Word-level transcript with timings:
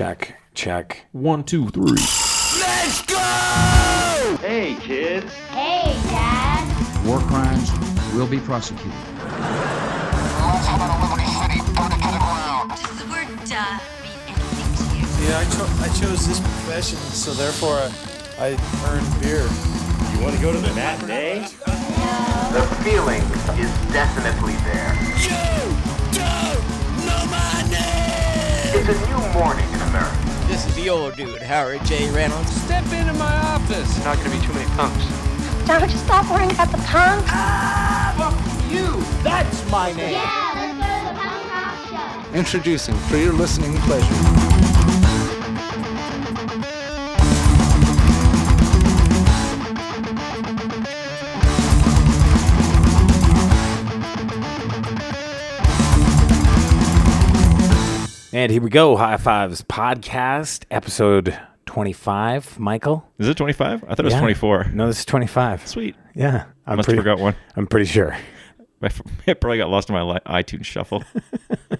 check, 0.00 0.34
check. 0.54 1.04
One, 1.12 1.44
two, 1.44 1.68
three. 1.68 1.92
Let's 1.92 3.02
go! 3.04 3.18
Hey, 4.40 4.74
kids. 4.80 5.30
Hey, 5.50 5.92
Dad. 6.08 7.06
War 7.06 7.18
crimes 7.18 7.70
will 8.14 8.26
be 8.26 8.40
prosecuted. 8.40 8.92
Does 8.92 9.28
the 12.96 13.04
word 13.10 13.28
duh 13.44 13.76
mean 14.00 14.16
anything 14.24 14.72
to 14.72 14.84
you? 14.96 15.04
Yeah, 15.28 15.36
I, 15.36 15.44
cho- 15.52 15.68
I 15.84 15.88
chose 16.00 16.26
this 16.26 16.40
profession, 16.40 16.96
so 16.96 17.34
therefore 17.34 17.76
uh, 17.76 17.92
I, 18.38 18.56
I 18.56 18.88
earned 18.88 19.20
beer. 19.20 19.46
You 20.16 20.24
want 20.24 20.34
to 20.34 20.40
go 20.40 20.50
to 20.50 20.60
the 20.60 20.72
matinee? 20.72 21.40
The 22.56 22.62
feeling 22.84 23.20
is 23.60 23.70
definitely 23.92 24.54
there. 24.64 24.96
You 25.20 25.36
don't 26.16 26.56
know 27.04 27.22
my 27.26 27.68
name! 27.68 28.00
It's 28.72 28.88
a 28.88 28.94
new 29.10 29.20
morning 29.34 29.68
in 29.74 29.79
America. 29.90 30.16
This 30.46 30.64
is 30.66 30.74
the 30.76 30.88
old 30.88 31.16
dude, 31.16 31.42
Howard 31.42 31.84
J. 31.84 32.10
Reynolds. 32.12 32.50
Step 32.62 32.84
into 32.92 33.12
my 33.14 33.36
office. 33.54 34.04
Not 34.04 34.16
gonna 34.18 34.30
be 34.30 34.40
too 34.46 34.52
many 34.52 34.66
punks. 34.76 35.04
Now 35.66 35.80
would 35.80 35.90
you 35.90 35.98
stop 35.98 36.30
worrying 36.30 36.50
about 36.52 36.70
the 36.70 36.78
punk? 36.78 37.24
Ah, 37.28 38.14
That's 39.24 39.70
my 39.70 39.92
name. 39.92 40.12
Yeah, 40.12 40.52
let's 40.54 40.78
go 40.78 40.86
to 40.86 41.14
the 41.14 41.20
punk 41.20 41.50
rock 41.52 42.30
show. 42.30 42.38
Introducing 42.38 42.94
for 43.08 43.16
your 43.16 43.32
listening 43.32 43.76
pleasure. 43.78 44.89
And 58.32 58.52
here 58.52 58.62
we 58.62 58.70
go. 58.70 58.96
High 58.96 59.16
Fives 59.16 59.62
podcast, 59.62 60.64
episode 60.70 61.36
25. 61.66 62.58
Michael? 62.60 63.08
Is 63.18 63.28
it 63.28 63.36
25? 63.36 63.82
I 63.84 63.86
thought 63.88 63.98
it 64.00 64.04
was 64.04 64.12
Yeah. 64.14 64.20
24. 64.20 64.64
No, 64.72 64.86
this 64.86 65.00
is 65.00 65.04
25. 65.04 65.66
Sweet. 65.66 65.96
Yeah. 66.14 66.44
I 66.66 66.76
Must 66.76 66.88
have 66.88 66.96
forgot 66.96 67.18
one. 67.18 67.34
I'm 67.56 67.66
pretty 67.66 67.86
sure. 67.86 68.12
I 68.82 68.86
f- 68.86 69.02
probably 69.40 69.58
got 69.58 69.68
lost 69.68 69.88
in 69.90 69.94
my 69.94 70.02
li- 70.02 70.20
iTunes 70.26 70.64
shuffle. 70.64 71.02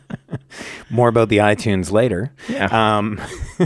More 0.90 1.08
about 1.08 1.28
the 1.28 1.38
iTunes 1.38 1.92
later. 1.92 2.32
Yeah. 2.48 2.98
Um, 2.98 3.20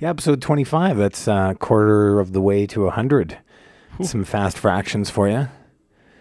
yeah, 0.00 0.08
episode 0.10 0.40
25. 0.40 0.96
That's 0.96 1.28
a 1.28 1.54
quarter 1.60 2.18
of 2.18 2.32
the 2.32 2.40
way 2.40 2.66
to 2.68 2.84
100. 2.84 3.38
Some 4.02 4.24
fast 4.24 4.56
fractions 4.58 5.10
for 5.10 5.28
you. 5.28 5.48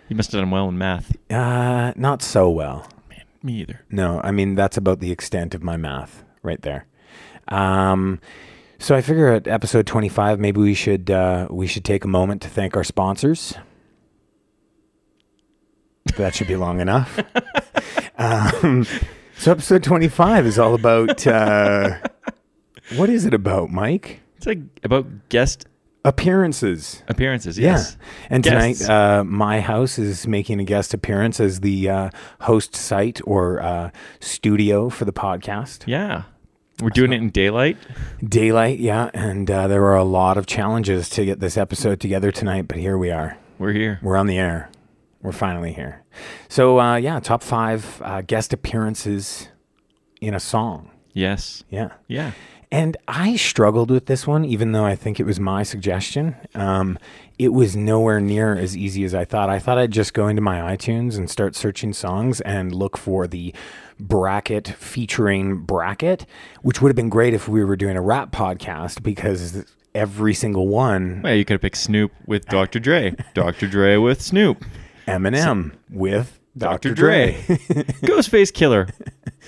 you 0.10 0.16
must 0.16 0.34
have 0.34 0.42
done 0.42 0.52
well 0.52 0.68
in 0.68 0.78
math. 0.78 1.16
Uh, 1.32 1.94
not 1.96 2.22
so 2.22 2.50
well. 2.50 2.86
Me 3.44 3.54
either. 3.54 3.82
No, 3.90 4.22
I 4.24 4.32
mean 4.32 4.56
that's 4.56 4.78
about 4.78 5.00
the 5.00 5.12
extent 5.12 5.56
of 5.56 5.64
my 5.64 5.78
math 5.78 6.24
right 6.44 6.62
there. 6.62 6.86
Um, 7.48 8.20
so 8.78 8.96
I 8.96 9.02
figure 9.02 9.30
at 9.34 9.48
episode 9.48 9.88
twenty 9.88 10.10
five, 10.10 10.40
maybe 10.40 10.62
we 10.62 10.74
should 10.74 11.10
uh, 11.10 11.48
we 11.50 11.68
should 11.68 11.84
take 11.84 12.06
a 12.06 12.08
moment 12.08 12.42
to 12.44 12.50
thank 12.50 12.76
our 12.76 12.84
sponsors. 12.84 13.54
that 16.18 16.36
should 16.36 16.48
be 16.48 16.56
long 16.56 16.80
enough. 16.80 17.20
um, 18.18 18.86
so 19.38 19.52
episode 19.52 19.84
twenty 19.84 20.08
five 20.08 20.46
is 20.46 20.60
all 20.60 20.76
about 20.76 21.26
uh, 21.26 21.98
what 22.96 23.10
is 23.10 23.26
it 23.26 23.34
about, 23.34 23.72
Mike? 23.72 24.22
It's 24.38 24.46
like 24.46 24.60
about 24.84 25.08
guest 25.30 25.66
Appearances. 26.04 27.04
appearances. 27.08 27.60
Yeah. 27.60 27.74
Yes. 27.74 27.98
And 28.30 28.44
Guests. 28.44 28.86
tonight, 28.88 29.20
uh, 29.20 29.24
My 29.24 29.62
House 29.62 30.00
is 30.00 30.26
making 30.26 30.60
a 30.60 30.64
guest 30.64 30.94
appearance 30.96 31.40
as 31.40 31.60
the 31.60 31.90
uh, 31.90 32.10
host 32.42 32.76
site 32.76 33.22
or 33.26 33.62
uh, 33.62 33.92
studio 34.20 34.90
for 34.90 35.06
the 35.06 35.14
podcast. 35.14 35.84
Yeah. 35.86 36.24
We're 36.82 36.90
doing 36.90 37.14
it 37.14 37.18
in 37.22 37.30
daylight. 37.30 37.78
Daylight, 38.28 38.80
yeah. 38.80 39.12
And 39.14 39.52
uh, 39.52 39.68
there 39.68 39.82
were 39.82 39.96
a 39.96 40.04
lot 40.04 40.38
of 40.38 40.48
challenges 40.48 41.08
to 41.10 41.24
get 41.26 41.40
this 41.40 41.56
episode 41.56 42.00
together 42.00 42.32
tonight, 42.32 42.68
but 42.68 42.78
here 42.78 42.98
we 42.98 43.12
are. 43.12 43.38
We're 43.60 43.74
here. 43.74 44.00
We're 44.02 44.18
on 44.18 44.26
the 44.26 44.40
air. 44.40 44.72
We're 45.22 45.32
finally 45.34 45.74
here. 45.74 46.02
So, 46.50 46.80
uh, 46.80 46.96
yeah, 46.96 47.20
top 47.20 47.44
five 47.44 48.02
uh, 48.04 48.22
guest 48.22 48.54
appearances 48.54 49.50
in 50.20 50.34
a 50.34 50.40
song. 50.40 50.90
Yes. 51.14 51.64
Yeah. 51.70 51.92
Yeah. 52.08 52.32
And 52.74 52.96
I 53.08 53.36
struggled 53.36 53.92
with 53.92 54.06
this 54.06 54.26
one, 54.26 54.46
even 54.46 54.72
though 54.72 54.86
I 54.86 54.96
think 54.96 55.20
it 55.20 55.26
was 55.26 55.40
my 55.42 55.64
suggestion. 55.64 56.36
Um, 56.56 56.98
it 57.38 57.50
was 57.50 57.76
nowhere 57.76 58.22
near 58.22 58.56
as 58.56 58.78
easy 58.78 59.04
as 59.04 59.14
I 59.14 59.26
thought. 59.26 59.50
I 59.50 59.60
thought 59.60 59.78
I'd 59.78 59.92
just 59.92 60.14
go 60.14 60.28
into 60.30 60.42
my 60.42 60.76
iTunes 60.76 61.18
and 61.18 61.30
start 61.30 61.56
searching 61.56 61.92
songs 61.92 62.40
and 62.42 62.74
look 62.74 62.98
for 62.98 63.28
the 63.28 63.54
bracket 64.00 64.70
featuring 64.70 65.58
bracket, 65.58 66.26
which 66.62 66.82
would 66.82 66.90
have 66.90 66.96
been 66.96 67.10
great 67.10 67.34
if 67.34 67.48
we 67.50 67.64
were 67.64 67.76
doing 67.76 67.98
a 67.98 68.02
rap 68.02 68.32
podcast 68.32 69.04
because 69.04 69.66
every 69.94 70.34
single 70.34 70.68
one, 70.70 71.22
Well, 71.24 71.36
you 71.36 71.44
could 71.44 71.56
have 71.56 71.62
picked 71.62 71.78
Snoop 71.78 72.12
with 72.26 72.46
Dr. 72.46 72.80
Dre, 72.80 73.16
Dr. 73.34 73.68
Dre 73.68 73.98
with 73.98 74.22
Snoop, 74.22 74.64
Eminem 75.08 75.74
with 75.90 76.40
Dr. 76.58 76.90
Dr. 76.90 76.94
Dre. 76.96 77.32
Dre, 77.48 77.56
Ghostface 78.04 78.54
Killer 78.54 78.88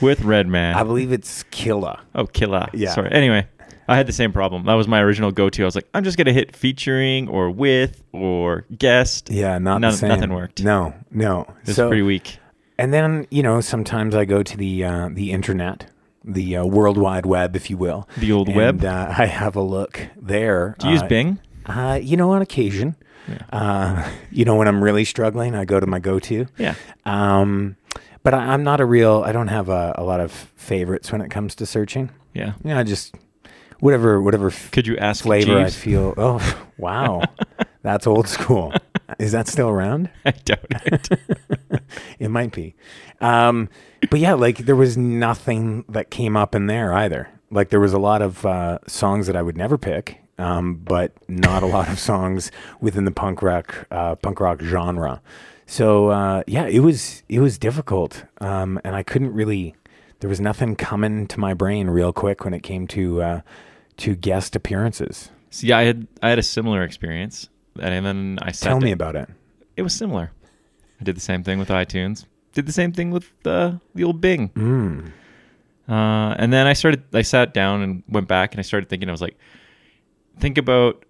with 0.01 0.21
Redman. 0.21 0.75
I 0.75 0.83
believe 0.83 1.11
it's 1.11 1.43
Killa. 1.51 2.01
Oh, 2.15 2.25
Killa. 2.25 2.69
Yeah. 2.73 2.93
Sorry. 2.93 3.11
Anyway, 3.11 3.45
I 3.87 3.97
had 3.97 4.07
the 4.07 4.13
same 4.13 4.31
problem. 4.31 4.65
That 4.65 4.75
was 4.75 4.87
my 4.87 5.01
original 5.01 5.31
go-to. 5.31 5.63
I 5.63 5.65
was 5.65 5.75
like, 5.75 5.87
I'm 5.93 6.03
just 6.05 6.17
gonna 6.17 6.31
hit 6.31 6.55
featuring 6.55 7.27
or 7.27 7.49
with 7.51 8.01
or 8.13 8.65
guest. 8.77 9.29
Yeah, 9.29 9.57
not 9.57 9.81
None- 9.81 9.91
the 9.91 9.97
same. 9.97 10.09
Nothing 10.09 10.33
worked. 10.33 10.63
No, 10.63 10.93
no. 11.11 11.45
This 11.65 11.75
So- 11.75 11.85
is 11.85 11.89
pretty 11.89 12.03
weak. 12.03 12.37
And 12.79 12.91
then 12.91 13.27
you 13.29 13.43
know 13.43 13.61
sometimes 13.61 14.15
I 14.15 14.25
go 14.25 14.41
to 14.41 14.57
the 14.57 14.83
uh, 14.83 15.09
the 15.11 15.31
internet, 15.31 15.91
the 16.23 16.57
uh, 16.57 16.65
World 16.65 16.97
Wide 16.97 17.25
Web, 17.25 17.55
if 17.55 17.69
you 17.69 17.77
will. 17.77 18.09
The 18.17 18.31
old 18.31 18.47
and, 18.47 18.57
web? 18.57 18.83
Uh, 18.83 19.13
I 19.15 19.25
have 19.27 19.55
a 19.55 19.61
look 19.61 20.07
there. 20.19 20.75
Do 20.79 20.87
you 20.87 20.93
use 20.93 21.03
Uh, 21.03 21.07
Bing? 21.07 21.39
Uh, 21.67 21.99
you 22.01 22.17
know, 22.17 22.31
on 22.31 22.41
occasion. 22.41 22.95
Uh, 23.51 24.09
you 24.31 24.45
know, 24.45 24.55
when 24.55 24.67
I'm 24.67 24.83
really 24.83 25.05
struggling, 25.05 25.55
I 25.55 25.65
go 25.65 25.79
to 25.79 25.87
my 25.87 25.99
go-to. 25.99 26.47
Yeah. 26.57 26.75
Um, 27.05 27.77
but 28.23 28.33
I, 28.33 28.53
I'm 28.53 28.63
not 28.63 28.79
a 28.81 28.85
real. 28.85 29.23
I 29.25 29.31
don't 29.31 29.47
have 29.49 29.69
a, 29.69 29.93
a 29.97 30.03
lot 30.03 30.19
of 30.19 30.31
favorites 30.31 31.11
when 31.11 31.21
it 31.21 31.29
comes 31.29 31.55
to 31.55 31.65
searching. 31.65 32.09
Yeah. 32.33 32.53
Yeah, 32.63 32.79
I 32.79 32.83
just 32.83 33.15
whatever 33.79 34.21
whatever 34.21 34.49
Could 34.71 34.87
you 34.87 34.97
ask 34.97 35.23
flavor 35.23 35.59
I 35.59 35.69
feel. 35.69 36.13
Oh, 36.17 36.39
wow, 36.77 37.21
that's 37.81 38.07
old 38.07 38.27
school. 38.27 38.73
Is 39.19 39.33
that 39.33 39.47
still 39.47 39.69
around? 39.69 40.09
I 40.25 40.31
doubt 40.31 40.65
it. 40.69 41.09
It 42.17 42.29
might 42.29 42.51
be. 42.51 42.75
Um, 43.21 43.69
but 44.09 44.19
yeah, 44.19 44.33
like 44.33 44.59
there 44.59 44.75
was 44.75 44.97
nothing 44.97 45.85
that 45.89 46.09
came 46.09 46.35
up 46.35 46.55
in 46.55 46.65
there 46.67 46.91
either. 46.93 47.29
Like 47.51 47.69
there 47.69 47.79
was 47.79 47.93
a 47.93 47.99
lot 47.99 48.21
of 48.21 48.45
uh, 48.45 48.79
songs 48.87 49.27
that 49.27 49.35
I 49.35 49.41
would 49.41 49.57
never 49.57 49.77
pick, 49.77 50.22
um, 50.37 50.75
but 50.75 51.13
not 51.27 51.63
a 51.63 51.65
lot 51.65 51.89
of 51.89 51.99
songs 51.99 52.51
within 52.81 53.05
the 53.05 53.11
punk 53.11 53.41
rock 53.41 53.87
uh, 53.91 54.15
punk 54.15 54.39
rock 54.39 54.61
genre. 54.61 55.21
So 55.65 56.09
uh, 56.09 56.43
yeah, 56.47 56.65
it 56.65 56.79
was 56.79 57.23
it 57.29 57.39
was 57.39 57.57
difficult, 57.57 58.25
um, 58.39 58.79
and 58.83 58.95
I 58.95 59.03
couldn't 59.03 59.33
really. 59.33 59.75
There 60.19 60.29
was 60.29 60.39
nothing 60.39 60.77
coming 60.77 61.27
to 61.27 61.39
my 61.39 61.53
brain 61.53 61.89
real 61.89 62.13
quick 62.13 62.45
when 62.45 62.53
it 62.53 62.63
came 62.63 62.87
to 62.89 63.21
uh, 63.21 63.41
to 63.97 64.15
guest 64.15 64.55
appearances. 64.55 65.29
See, 65.49 65.71
I 65.71 65.83
had 65.83 66.07
I 66.21 66.29
had 66.29 66.39
a 66.39 66.43
similar 66.43 66.83
experience, 66.83 67.49
and 67.79 68.05
then 68.05 68.39
I 68.41 68.51
Tell 68.51 68.79
me 68.79 68.91
about 68.91 69.15
it. 69.15 69.29
It 69.75 69.81
was 69.81 69.93
similar. 69.93 70.31
I 70.99 71.03
did 71.03 71.15
the 71.15 71.21
same 71.21 71.43
thing 71.43 71.59
with 71.59 71.69
iTunes. 71.69 72.25
Did 72.53 72.67
the 72.67 72.71
same 72.71 72.91
thing 72.91 73.11
with 73.11 73.31
uh, 73.45 73.73
the 73.95 74.03
old 74.03 74.21
Bing. 74.21 74.49
Mm. 74.49 75.11
Uh, 75.87 76.35
and 76.37 76.53
then 76.53 76.67
I 76.67 76.73
started. 76.73 77.03
I 77.13 77.23
sat 77.23 77.53
down 77.53 77.81
and 77.81 78.03
went 78.07 78.27
back, 78.27 78.53
and 78.53 78.59
I 78.59 78.63
started 78.63 78.89
thinking. 78.89 79.09
I 79.09 79.11
was 79.11 79.21
like, 79.21 79.37
think 80.39 80.57
about 80.57 81.05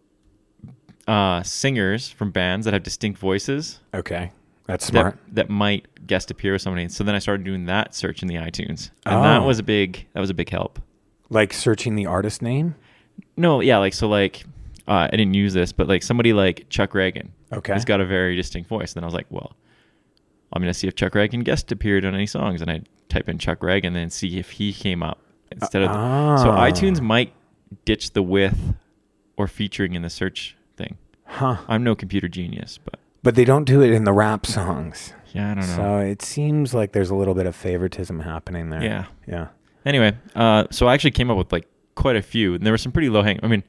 uh, 1.07 1.43
singers 1.43 2.09
from 2.09 2.31
bands 2.31 2.65
that 2.65 2.73
have 2.73 2.83
distinct 2.83 3.19
voices 3.19 3.79
Okay, 3.93 4.31
that's 4.67 4.85
smart. 4.85 5.17
that 5.27 5.35
that 5.35 5.49
might 5.49 5.85
guest 6.07 6.31
appear 6.31 6.53
with 6.53 6.61
somebody. 6.61 6.87
So 6.89 7.03
then 7.03 7.15
I 7.15 7.19
started 7.19 7.43
doing 7.43 7.65
that 7.65 7.93
search 7.93 8.21
in 8.21 8.27
the 8.27 8.35
iTunes, 8.35 8.89
and 9.05 9.23
that 9.23 9.41
Oh. 9.41 9.45
was 9.47 9.59
a 9.59 9.63
big. 9.63 10.07
That 10.13 10.19
was 10.21 10.29
a 10.29 10.33
big 10.33 10.49
help. 10.49 10.79
like 11.29 11.51
searching 11.53 11.95
the 11.95 12.05
artist 12.05 12.41
name. 12.41 12.75
No, 13.37 13.59
yeah, 13.59 13.77
like 13.79 13.93
so, 13.93 14.07
like 14.07 14.43
uh, 14.87 15.07
I 15.11 15.15
didn't 15.15 15.33
use 15.33 15.53
this, 15.53 15.71
but 15.71 15.87
like 15.87 16.03
somebody 16.03 16.31
like 16.33 16.67
Chuck 16.69 16.91
Ragan. 16.93 17.29
Okay. 17.51 17.73
he's 17.73 17.85
got 17.85 18.01
a 18.01 18.05
very 18.05 18.35
distinct 18.35 18.67
voice. 18.69 18.91
And 18.93 18.97
then 18.97 19.03
I 19.03 19.07
was 19.07 19.13
like, 19.13 19.27
well, 19.29 19.55
I'm 20.51 20.61
gonna 20.61 20.73
see 20.73 20.87
if 20.87 20.95
Chuck 20.95 21.13
Ragan 21.13 21.43
guest 21.43 21.71
appeared 21.71 22.05
on 22.05 22.13
any 22.15 22.25
songs, 22.27 22.61
and 22.61 22.69
I 22.71 22.81
type 23.09 23.27
in 23.29 23.37
Chuck 23.39 23.59
Ragan, 23.59 23.87
and 23.87 23.95
then 23.95 24.09
see 24.09 24.37
if 24.39 24.51
he 24.51 24.71
came 24.73 25.01
up 25.03 25.19
instead 25.51 25.81
of. 25.83 25.89
The, 25.89 26.37
so 26.43 26.51
Ah. 26.51 26.65
iTunes 26.69 27.01
might 27.01 27.33
ditch 27.85 28.11
the 28.11 28.21
with 28.23 28.73
or 29.43 29.47
featuring 29.47 29.93
in 29.93 30.01
the 30.01 30.09
search 30.09 30.55
thing. 30.77 30.97
Huh. 31.25 31.57
I'm 31.67 31.83
no 31.83 31.95
computer 31.95 32.27
genius, 32.27 32.79
but 32.83 32.99
But 33.23 33.35
they 33.35 33.45
don't 33.45 33.65
do 33.65 33.81
it 33.81 33.91
in 33.91 34.03
the 34.05 34.13
rap 34.13 34.45
songs. 34.45 35.13
yeah, 35.33 35.51
I 35.51 35.53
don't 35.55 35.67
know. 35.67 35.75
So 35.75 35.97
it 35.97 36.21
seems 36.21 36.73
like 36.73 36.91
there's 36.93 37.09
a 37.09 37.15
little 37.15 37.33
bit 37.33 37.45
of 37.45 37.55
favoritism 37.55 38.19
happening 38.21 38.69
there. 38.69 38.83
Yeah. 38.83 39.05
Yeah. 39.27 39.47
Anyway, 39.85 40.13
uh, 40.35 40.65
so 40.71 40.87
I 40.87 40.93
actually 40.93 41.11
came 41.11 41.29
up 41.29 41.37
with 41.37 41.51
like 41.51 41.67
quite 41.95 42.15
a 42.15 42.21
few, 42.21 42.53
and 42.55 42.65
there 42.65 42.73
were 42.73 42.77
some 42.77 42.91
pretty 42.91 43.09
low 43.09 43.21
hang. 43.21 43.39
I 43.43 43.47
mean, 43.47 43.63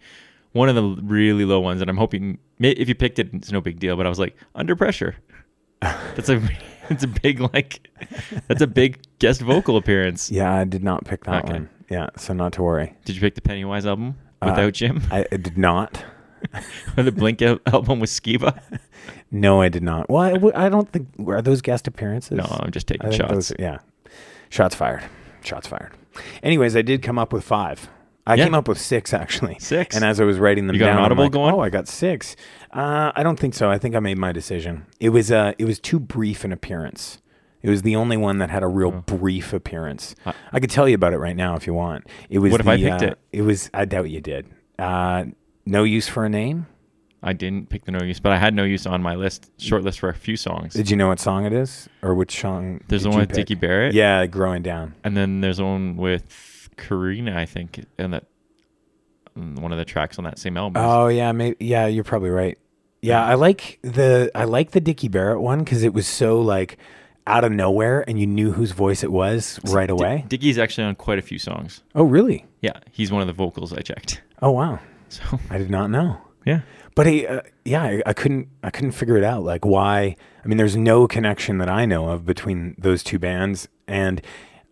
one 0.53 0.69
of 0.69 0.75
the 0.77 0.85
really 1.03 1.45
low 1.45 1.59
ones, 1.61 1.81
and 1.81 1.91
I'm 1.91 1.97
hoping 1.97 2.39
if 2.61 2.89
you 2.89 2.95
picked 2.95 3.19
it, 3.19 3.31
it's 3.35 3.51
no 3.51 3.61
big 3.61 3.81
deal. 3.81 3.97
But 3.97 4.07
I 4.07 4.09
was 4.09 4.19
like, 4.21 4.37
under 4.55 4.77
pressure. 4.77 5.17
That's 5.83 6.29
a 6.29 6.41
it's 6.91 7.03
a 7.03 7.09
big 7.09 7.41
like 7.41 7.89
that's 8.47 8.61
a 8.63 8.67
big 8.67 9.01
guest 9.19 9.41
vocal 9.41 9.77
appearance. 9.77 10.31
Yeah, 10.31 10.53
I 10.55 10.65
did 10.65 10.85
not 10.85 11.05
pick 11.05 11.25
that 11.25 11.45
Okay. 11.45 11.53
one. 11.55 11.69
Yeah, 11.91 12.09
so 12.17 12.33
not 12.33 12.53
to 12.55 12.63
worry. 12.63 12.95
Did 13.05 13.17
you 13.17 13.21
pick 13.21 13.35
the 13.35 13.41
Pennywise 13.43 13.85
album 13.87 14.17
Uh, 14.45 14.51
without 14.51 14.73
Jim? 14.73 15.03
I, 15.11 15.27
I 15.33 15.37
did 15.37 15.59
not. 15.59 16.05
the 16.97 17.11
Blink 17.13 17.41
album 17.43 18.01
with 18.01 18.11
Skiba? 18.11 18.61
No, 19.31 19.61
I 19.61 19.69
did 19.69 19.83
not. 19.83 20.09
Well, 20.09 20.23
I, 20.23 20.33
w- 20.35 20.53
I 20.55 20.69
don't 20.69 20.89
think 20.93 21.09
are 21.27 21.43
those 21.43 21.61
guest 21.61 21.89
appearances. 21.89 22.39
No, 22.39 22.47
I'm 22.61 22.71
just 22.71 22.87
taking 22.87 23.11
shots. 23.11 23.33
those- 23.33 23.53
yeah, 23.59 23.79
shots 24.49 24.77
fired. 24.77 25.03
Shots 25.43 25.67
fired. 25.67 25.91
Anyways, 26.43 26.77
I 26.77 26.83
did 26.83 27.03
come 27.03 27.19
up 27.19 27.33
with 27.33 27.43
five. 27.43 27.89
I 28.27 28.37
Yeah. 28.37 28.45
came 28.45 28.55
up 28.55 28.69
with 28.69 28.81
six 28.81 29.13
actually. 29.13 29.57
Six? 29.59 29.97
And 29.97 30.05
as 30.05 30.21
I 30.21 30.25
was 30.25 30.39
writing 30.39 30.69
them 30.69 30.77
You 30.77 30.81
got 30.81 30.91
an 30.91 30.91
down, 30.93 30.99
I'm 30.99 31.05
audible 31.07 31.25
like, 31.25 31.33
going? 31.33 31.53
Oh, 31.55 31.61
I 31.61 31.69
got 31.69 31.89
six. 31.89 32.37
Uh, 32.71 33.11
I 33.17 33.23
don't 33.25 33.39
think 33.39 33.55
so. 33.55 33.69
I 33.71 33.77
think 33.77 33.97
I 33.97 33.99
made 33.99 34.17
my 34.17 34.31
decision. 34.31 34.87
It 35.01 35.09
was 35.11 35.33
uh, 35.33 35.53
it 35.59 35.65
was 35.65 35.81
too 35.81 35.99
brief 35.99 36.45
an 36.45 36.53
appearance. 36.53 37.19
It 37.65 37.71
was 37.71 37.81
the 37.81 37.97
only 37.97 38.19
one 38.19 38.39
that 38.39 38.51
had 38.51 38.63
a 38.63 38.69
real 38.69 38.91
brief 38.91 39.55
appearance. 39.55 40.15
Uh, 40.27 40.35
I 40.53 40.61
could 40.61 40.69
tell 40.69 40.87
you 40.87 40.95
about 40.95 41.15
it 41.15 41.19
right 41.19 41.35
now 41.35 41.57
if 41.57 41.67
you 41.67 41.73
want. 41.73 42.07
It 42.29 42.41
was. 42.41 42.53
What 42.53 42.61
if 42.61 42.69
I 42.69 42.77
the, 42.77 42.91
picked 42.91 43.03
uh, 43.03 43.07
it? 43.07 43.19
It 43.33 43.43
was. 43.43 43.71
I 43.73 43.87
doubt 43.87 44.11
you 44.11 44.21
did. 44.21 44.47
Uh, 44.79 45.25
no 45.65 45.83
use 45.83 46.07
for 46.07 46.27
a 46.27 46.29
name. 46.29 46.67
I 47.23 47.33
didn't 47.33 47.71
pick 47.71 47.87
the 47.87 47.91
No 47.91 48.05
Use, 48.05 48.21
but 48.21 48.33
I 48.33 48.37
had 48.37 48.53
No 48.53 48.65
Use 48.65 48.87
on 48.87 49.01
my 49.01 49.15
list, 49.15 49.51
short 49.57 49.83
list 49.83 49.99
for 49.99 50.11
a 50.11 50.15
few 50.15 50.37
songs. 50.37 50.75
Did 50.75 50.91
you 50.91 50.97
know 50.99 51.09
what 51.09 51.19
song 51.19 51.47
it 51.47 51.55
is, 51.55 51.89
or 52.03 52.15
which 52.15 52.39
song? 52.39 52.83
There's 52.89 53.05
the 53.05 53.09
one 53.09 53.21
with 53.21 53.31
pick? 53.31 53.37
Dickie 53.37 53.55
Barrett. 53.55 53.95
Yeah, 53.95 54.27
growing 54.27 54.61
down. 54.61 54.95
And 55.03 55.17
then 55.17 55.41
there's 55.41 55.59
one 55.59 55.97
with 55.97 56.69
Karina, 56.77 57.35
I 57.35 57.47
think, 57.47 57.83
and 57.97 58.13
that 58.13 58.25
mm, 59.39 59.59
one 59.59 59.73
of 59.73 59.79
the 59.79 59.87
tracks 59.87 60.19
on 60.19 60.25
that 60.25 60.39
same 60.39 60.59
album. 60.59 60.83
Oh 60.85 61.09
yeah, 61.09 61.33
maybe 61.33 61.57
yeah, 61.61 61.87
you're 61.87 62.05
probably 62.05 62.29
right. 62.29 62.59
Yeah, 63.01 63.25
I 63.25 63.37
like 63.37 63.79
the 63.81 64.31
I 64.35 64.45
like 64.45 64.73
the 64.73 64.81
Dickie 64.81 65.09
Barrett 65.09 65.41
one 65.41 65.61
because 65.61 65.83
it 65.83 65.95
was 65.95 66.07
so 66.07 66.43
like 66.43 66.77
out 67.27 67.45
of 67.45 67.53
nowhere 67.53 68.05
and 68.09 68.19
you 68.21 68.27
knew 68.27 68.53
whose 68.53 68.73
voice 68.73 69.03
it 69.03 69.11
was 69.13 69.59
right 69.73 69.89
away. 69.91 70.25
Dickie's 70.29 70.59
actually 70.59 70.85
on 70.85 70.95
quite 70.95 71.19
a 71.19 71.23
few 71.23 71.39
songs. 71.39 71.83
oh 71.95 72.05
really? 72.05 72.45
Yeah, 72.61 72.79
he's 72.93 73.11
one 73.13 73.21
of 73.23 73.27
the 73.27 73.33
vocals 73.33 73.73
I 73.73 73.81
checked. 73.81 74.23
Oh 74.43 74.51
wow, 74.51 74.79
So 75.09 75.23
I 75.51 75.59
did 75.59 75.71
not 75.71 75.91
know. 75.91 76.19
yeah, 76.45 76.61
But 76.95 77.07
he, 77.07 77.27
uh, 77.27 77.41
yeah, 77.65 77.83
I, 77.83 78.03
I 78.07 78.13
couldn't 78.13 78.49
I 78.63 78.71
couldn't 78.71 78.93
figure 78.93 79.17
it 79.17 79.25
out. 79.25 79.43
Like 79.43 79.65
why? 79.65 80.17
I 80.45 80.49
mean, 80.49 80.59
there's 80.59 80.77
no 80.77 81.07
connection 81.09 81.59
that 81.59 81.69
I 81.71 81.87
know 81.87 82.09
of 82.11 82.27
between 82.27 82.75
those 82.77 83.03
two 83.03 83.19
bands, 83.19 83.69
and 83.89 84.21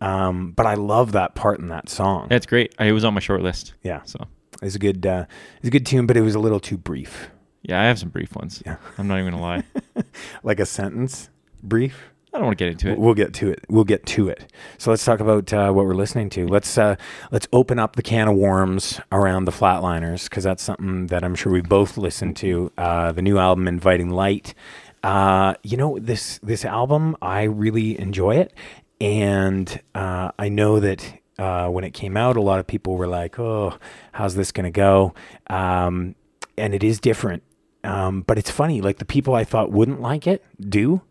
um, 0.02 0.52
but 0.52 0.66
I 0.66 0.74
love 0.74 1.12
that 1.12 1.34
part 1.34 1.60
in 1.60 1.68
that 1.68 1.88
song. 1.88 2.26
that's 2.28 2.44
great. 2.46 2.74
I, 2.78 2.86
it 2.86 2.92
was 2.92 3.04
on 3.04 3.14
my 3.14 3.20
short 3.20 3.40
list. 3.42 3.72
yeah, 3.82 4.02
So 4.04 4.18
it's 4.60 4.74
a 4.74 4.78
good 4.78 5.06
uh, 5.06 5.24
it's 5.58 5.68
a 5.68 5.70
good 5.70 5.86
tune, 5.86 6.06
but 6.06 6.16
it 6.18 6.22
was 6.22 6.34
a 6.34 6.38
little 6.40 6.60
too 6.60 6.76
brief, 6.76 7.30
yeah, 7.62 7.80
I 7.80 7.84
have 7.84 7.98
some 7.98 8.10
brief 8.10 8.34
ones. 8.36 8.62
Yeah. 8.66 8.76
I'm 8.98 9.08
not 9.08 9.18
even 9.20 9.30
gonna 9.32 9.42
lie. 9.42 9.62
like 10.42 10.60
a 10.60 10.66
sentence 10.66 11.30
brief. 11.62 12.11
I 12.32 12.38
don't 12.38 12.46
want 12.46 12.58
to 12.58 12.64
get 12.64 12.72
into 12.72 12.90
it. 12.90 12.98
We'll 12.98 13.14
get 13.14 13.34
to 13.34 13.50
it. 13.50 13.64
We'll 13.68 13.84
get 13.84 14.06
to 14.06 14.28
it. 14.28 14.50
So 14.78 14.90
let's 14.90 15.04
talk 15.04 15.20
about 15.20 15.52
uh, 15.52 15.70
what 15.72 15.84
we're 15.84 15.94
listening 15.94 16.30
to. 16.30 16.46
Let's 16.46 16.78
uh, 16.78 16.96
let's 17.30 17.46
open 17.52 17.78
up 17.78 17.96
the 17.96 18.02
can 18.02 18.26
of 18.28 18.36
worms 18.36 19.00
around 19.10 19.44
the 19.44 19.52
Flatliners 19.52 20.30
because 20.30 20.44
that's 20.44 20.62
something 20.62 21.08
that 21.08 21.24
I'm 21.24 21.34
sure 21.34 21.52
we 21.52 21.60
both 21.60 21.98
listened 21.98 22.36
to. 22.36 22.72
Uh, 22.78 23.12
the 23.12 23.20
new 23.20 23.38
album, 23.38 23.68
Inviting 23.68 24.08
Light. 24.08 24.54
Uh, 25.02 25.54
you 25.62 25.76
know 25.76 25.98
this 25.98 26.38
this 26.42 26.64
album, 26.64 27.16
I 27.20 27.42
really 27.42 27.98
enjoy 28.00 28.36
it, 28.36 28.54
and 29.00 29.80
uh, 29.94 30.30
I 30.38 30.48
know 30.48 30.80
that 30.80 31.18
uh, 31.38 31.68
when 31.68 31.84
it 31.84 31.90
came 31.92 32.16
out, 32.16 32.36
a 32.36 32.40
lot 32.40 32.60
of 32.60 32.66
people 32.66 32.96
were 32.96 33.08
like, 33.08 33.38
"Oh, 33.38 33.76
how's 34.12 34.36
this 34.36 34.52
going 34.52 34.64
to 34.64 34.70
go?" 34.70 35.12
Um, 35.48 36.14
and 36.56 36.74
it 36.74 36.82
is 36.82 36.98
different. 36.98 37.42
Um, 37.84 38.22
but 38.22 38.38
it's 38.38 38.50
funny, 38.50 38.80
like 38.80 38.98
the 38.98 39.04
people 39.04 39.34
I 39.34 39.44
thought 39.44 39.72
wouldn't 39.72 40.00
like 40.00 40.26
it 40.26 40.44
do, 40.60 41.02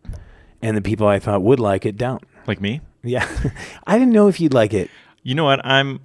and 0.61 0.75
the 0.77 0.81
people 0.81 1.07
I 1.07 1.19
thought 1.19 1.41
would 1.41 1.59
like 1.59 1.85
it 1.85 1.97
don't. 1.97 2.23
Like 2.47 2.61
me. 2.61 2.81
Yeah. 3.03 3.27
I 3.87 3.97
didn't 3.97 4.13
know 4.13 4.27
if 4.27 4.39
you'd 4.39 4.53
like 4.53 4.73
it. 4.73 4.89
You 5.23 5.35
know 5.35 5.43
what? 5.45 5.63
I'm. 5.65 5.99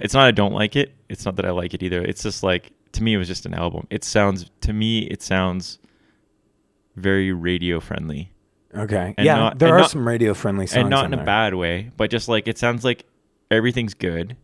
It's 0.00 0.14
not 0.14 0.26
I 0.26 0.30
don't 0.32 0.52
like 0.52 0.76
it. 0.76 0.92
It's 1.08 1.24
not 1.24 1.36
that 1.36 1.44
I 1.46 1.50
like 1.50 1.72
it 1.74 1.82
either. 1.82 2.02
It's 2.02 2.22
just 2.22 2.42
like 2.42 2.72
to 2.92 3.02
me, 3.02 3.14
it 3.14 3.18
was 3.18 3.28
just 3.28 3.46
an 3.46 3.54
album. 3.54 3.86
It 3.90 4.04
sounds 4.04 4.50
to 4.62 4.72
me, 4.72 5.00
it 5.00 5.22
sounds 5.22 5.78
very 6.96 7.32
radio 7.32 7.80
friendly, 7.80 8.30
Okay. 8.74 9.14
And 9.16 9.24
yeah, 9.24 9.36
not- 9.36 9.58
there 9.58 9.74
are 9.74 9.78
not- 9.80 9.90
some 9.90 10.06
radio 10.06 10.34
friendly 10.34 10.66
songs. 10.66 10.80
and 10.80 10.90
not 10.90 11.06
in 11.06 11.14
a 11.14 11.24
bad 11.24 11.54
way, 11.54 11.90
but 11.96 12.10
just 12.10 12.28
like 12.28 12.46
it 12.48 12.58
sounds 12.58 12.84
like 12.84 13.04
everything's 13.50 13.94
good, 13.94 14.36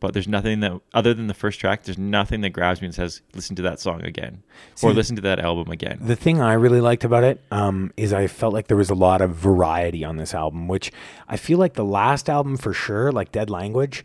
but 0.00 0.12
there's 0.12 0.28
nothing 0.28 0.60
that 0.60 0.80
other 0.94 1.14
than 1.14 1.26
the 1.26 1.34
first 1.34 1.58
track. 1.60 1.84
There's 1.84 1.98
nothing 1.98 2.40
that 2.42 2.50
grabs 2.50 2.80
me 2.80 2.86
and 2.86 2.94
says, 2.94 3.22
"Listen 3.34 3.56
to 3.56 3.62
that 3.62 3.80
song 3.80 4.02
again," 4.02 4.42
or 4.82 4.92
"Listen 4.92 5.16
to 5.16 5.22
that 5.22 5.38
album 5.38 5.72
again." 5.72 5.98
The 6.00 6.16
thing 6.16 6.40
I 6.40 6.54
really 6.54 6.80
liked 6.80 7.04
about 7.04 7.24
it 7.24 7.40
um, 7.50 7.92
is 7.96 8.12
I 8.12 8.26
felt 8.26 8.54
like 8.54 8.68
there 8.68 8.76
was 8.76 8.90
a 8.90 8.94
lot 8.94 9.20
of 9.20 9.34
variety 9.34 10.04
on 10.04 10.16
this 10.16 10.34
album, 10.34 10.68
which 10.68 10.92
I 11.28 11.36
feel 11.36 11.58
like 11.58 11.74
the 11.74 11.84
last 11.84 12.28
album 12.28 12.56
for 12.56 12.72
sure, 12.72 13.10
like 13.12 13.32
Dead 13.32 13.50
Language, 13.50 14.04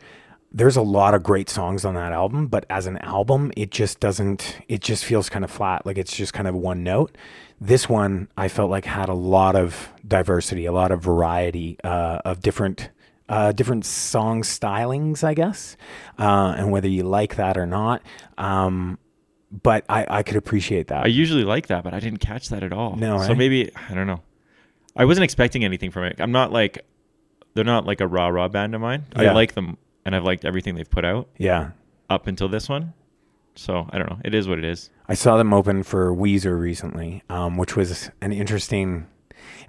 there's 0.53 0.77
a 0.77 0.81
lot 0.81 1.15
of 1.15 1.23
great 1.23 1.49
songs 1.49 1.83
on 1.83 1.95
that 1.95 2.11
album, 2.11 2.47
but 2.47 2.65
as 2.69 2.85
an 2.85 2.99
album, 2.99 3.51
it 3.57 3.71
just 3.71 3.99
doesn't, 3.99 4.59
it 4.67 4.81
just 4.81 5.03
feels 5.03 5.27
kind 5.27 5.43
of 5.43 5.49
flat. 5.49 5.83
Like 5.85 5.97
it's 5.97 6.15
just 6.15 6.33
kind 6.33 6.47
of 6.47 6.53
one 6.53 6.83
note. 6.83 7.17
This 7.59 7.89
one, 7.89 8.27
I 8.37 8.49
felt 8.49 8.69
like 8.69 8.85
had 8.85 9.09
a 9.09 9.15
lot 9.15 9.55
of 9.55 9.89
diversity, 10.07 10.65
a 10.65 10.71
lot 10.71 10.91
of 10.91 11.01
variety 11.01 11.77
uh, 11.83 12.19
of 12.23 12.41
different. 12.41 12.89
Uh, 13.29 13.53
different 13.53 13.85
song 13.85 14.41
stylings, 14.41 15.23
I 15.23 15.33
guess, 15.33 15.77
uh, 16.19 16.55
and 16.57 16.71
whether 16.71 16.89
you 16.89 17.03
like 17.03 17.37
that 17.37 17.57
or 17.57 17.65
not. 17.65 18.01
Um, 18.37 18.99
but 19.61 19.85
I, 19.87 20.05
I 20.09 20.23
could 20.23 20.35
appreciate 20.35 20.87
that. 20.87 21.05
I 21.05 21.07
usually 21.07 21.43
like 21.43 21.67
that, 21.67 21.83
but 21.83 21.93
I 21.93 21.99
didn't 21.99 22.19
catch 22.19 22.49
that 22.49 22.63
at 22.63 22.73
all. 22.73 22.95
No, 22.95 23.19
so 23.19 23.31
eh? 23.31 23.35
maybe 23.35 23.71
I 23.89 23.93
don't 23.93 24.07
know. 24.07 24.21
I 24.95 25.05
wasn't 25.05 25.23
expecting 25.23 25.63
anything 25.63 25.91
from 25.91 26.03
it. 26.03 26.17
I'm 26.19 26.31
not 26.31 26.51
like 26.51 26.85
they're 27.53 27.63
not 27.63 27.85
like 27.85 28.01
a 28.01 28.07
rah 28.07 28.27
rah 28.27 28.47
band 28.47 28.75
of 28.75 28.81
mine. 28.81 29.05
I 29.15 29.31
like 29.31 29.53
them, 29.53 29.77
and 30.05 30.15
I've 30.15 30.23
liked 30.23 30.45
everything 30.45 30.75
they've 30.75 30.89
put 30.89 31.05
out 31.05 31.29
yeah. 31.37 31.71
up 32.09 32.27
until 32.27 32.49
this 32.49 32.67
one. 32.67 32.93
So 33.55 33.87
I 33.91 33.97
don't 33.97 34.09
know. 34.09 34.19
It 34.25 34.33
is 34.33 34.47
what 34.47 34.57
it 34.57 34.65
is. 34.65 34.89
I 35.07 35.13
saw 35.13 35.37
them 35.37 35.53
open 35.53 35.83
for 35.83 36.13
Weezer 36.13 36.59
recently, 36.59 37.23
um, 37.29 37.57
which 37.57 37.75
was 37.75 38.09
an 38.21 38.33
interesting. 38.33 39.07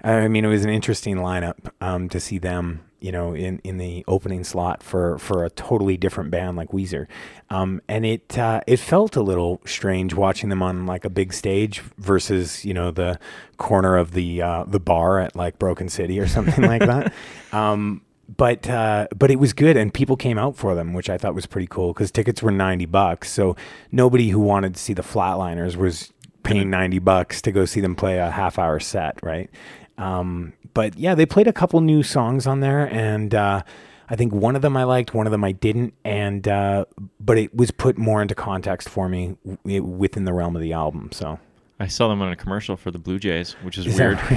I 0.03 0.27
mean, 0.27 0.45
it 0.45 0.49
was 0.49 0.63
an 0.63 0.69
interesting 0.71 1.17
lineup 1.17 1.71
um, 1.81 2.09
to 2.09 2.19
see 2.19 2.37
them, 2.37 2.83
you 3.05 3.11
know, 3.11 3.35
in, 3.35 3.61
in 3.63 3.77
the 3.77 4.03
opening 4.07 4.43
slot 4.43 4.81
for, 4.81 5.19
for 5.19 5.45
a 5.45 5.51
totally 5.51 5.95
different 5.95 6.31
band 6.31 6.57
like 6.57 6.69
Weezer, 6.69 7.05
um, 7.51 7.79
and 7.87 8.03
it 8.03 8.35
uh, 8.35 8.61
it 8.65 8.77
felt 8.77 9.15
a 9.15 9.21
little 9.21 9.61
strange 9.63 10.15
watching 10.15 10.49
them 10.49 10.63
on 10.63 10.87
like 10.87 11.05
a 11.05 11.09
big 11.11 11.31
stage 11.31 11.81
versus 11.99 12.65
you 12.65 12.73
know 12.73 12.89
the 12.89 13.19
corner 13.57 13.95
of 13.95 14.13
the 14.13 14.41
uh, 14.41 14.63
the 14.65 14.79
bar 14.79 15.19
at 15.19 15.35
like 15.35 15.59
Broken 15.59 15.87
City 15.87 16.19
or 16.19 16.27
something 16.27 16.63
like 16.63 16.81
that. 16.81 17.13
Um, 17.51 18.01
but 18.35 18.67
uh, 18.67 19.07
but 19.15 19.31
it 19.31 19.37
was 19.37 19.53
good, 19.53 19.77
and 19.77 19.93
people 19.93 20.17
came 20.17 20.37
out 20.37 20.57
for 20.57 20.75
them, 20.75 20.93
which 20.93 21.09
I 21.09 21.17
thought 21.17 21.35
was 21.35 21.45
pretty 21.45 21.67
cool 21.67 21.93
because 21.93 22.11
tickets 22.11 22.41
were 22.41 22.51
ninety 22.51 22.85
bucks. 22.85 23.31
So 23.31 23.55
nobody 23.91 24.29
who 24.29 24.39
wanted 24.39 24.73
to 24.73 24.81
see 24.81 24.93
the 24.93 25.03
Flatliners 25.03 25.77
was 25.77 26.11
paying 26.43 26.69
ninety 26.69 26.99
bucks 26.99 27.41
to 27.43 27.51
go 27.53 27.63
see 27.63 27.79
them 27.79 27.95
play 27.95 28.17
a 28.17 28.31
half 28.31 28.59
hour 28.59 28.79
set, 28.79 29.19
right? 29.23 29.49
Um, 29.97 30.53
but 30.73 30.97
yeah, 30.97 31.15
they 31.15 31.25
played 31.25 31.47
a 31.47 31.53
couple 31.53 31.79
new 31.81 32.03
songs 32.03 32.45
on 32.47 32.59
there, 32.59 32.85
and 32.93 33.33
uh, 33.33 33.61
I 34.09 34.15
think 34.15 34.33
one 34.33 34.55
of 34.55 34.61
them 34.61 34.75
I 34.75 34.83
liked, 34.83 35.13
one 35.13 35.25
of 35.25 35.31
them 35.31 35.43
I 35.43 35.51
didn't, 35.53 35.93
and 36.03 36.47
uh, 36.47 36.85
but 37.19 37.37
it 37.37 37.55
was 37.55 37.71
put 37.71 37.97
more 37.97 38.21
into 38.21 38.35
context 38.35 38.89
for 38.89 39.07
me 39.09 39.37
w- 39.63 39.83
within 39.83 40.25
the 40.25 40.33
realm 40.33 40.55
of 40.55 40.61
the 40.61 40.73
album. 40.73 41.09
So 41.13 41.39
I 41.79 41.87
saw 41.87 42.07
them 42.09 42.21
on 42.21 42.31
a 42.31 42.35
commercial 42.35 42.75
for 42.75 42.91
the 42.91 42.99
Blue 42.99 43.19
Jays, 43.19 43.53
which 43.63 43.77
is, 43.77 43.85
Is 43.87 43.97
weird. 43.99 44.17
that 44.17 44.31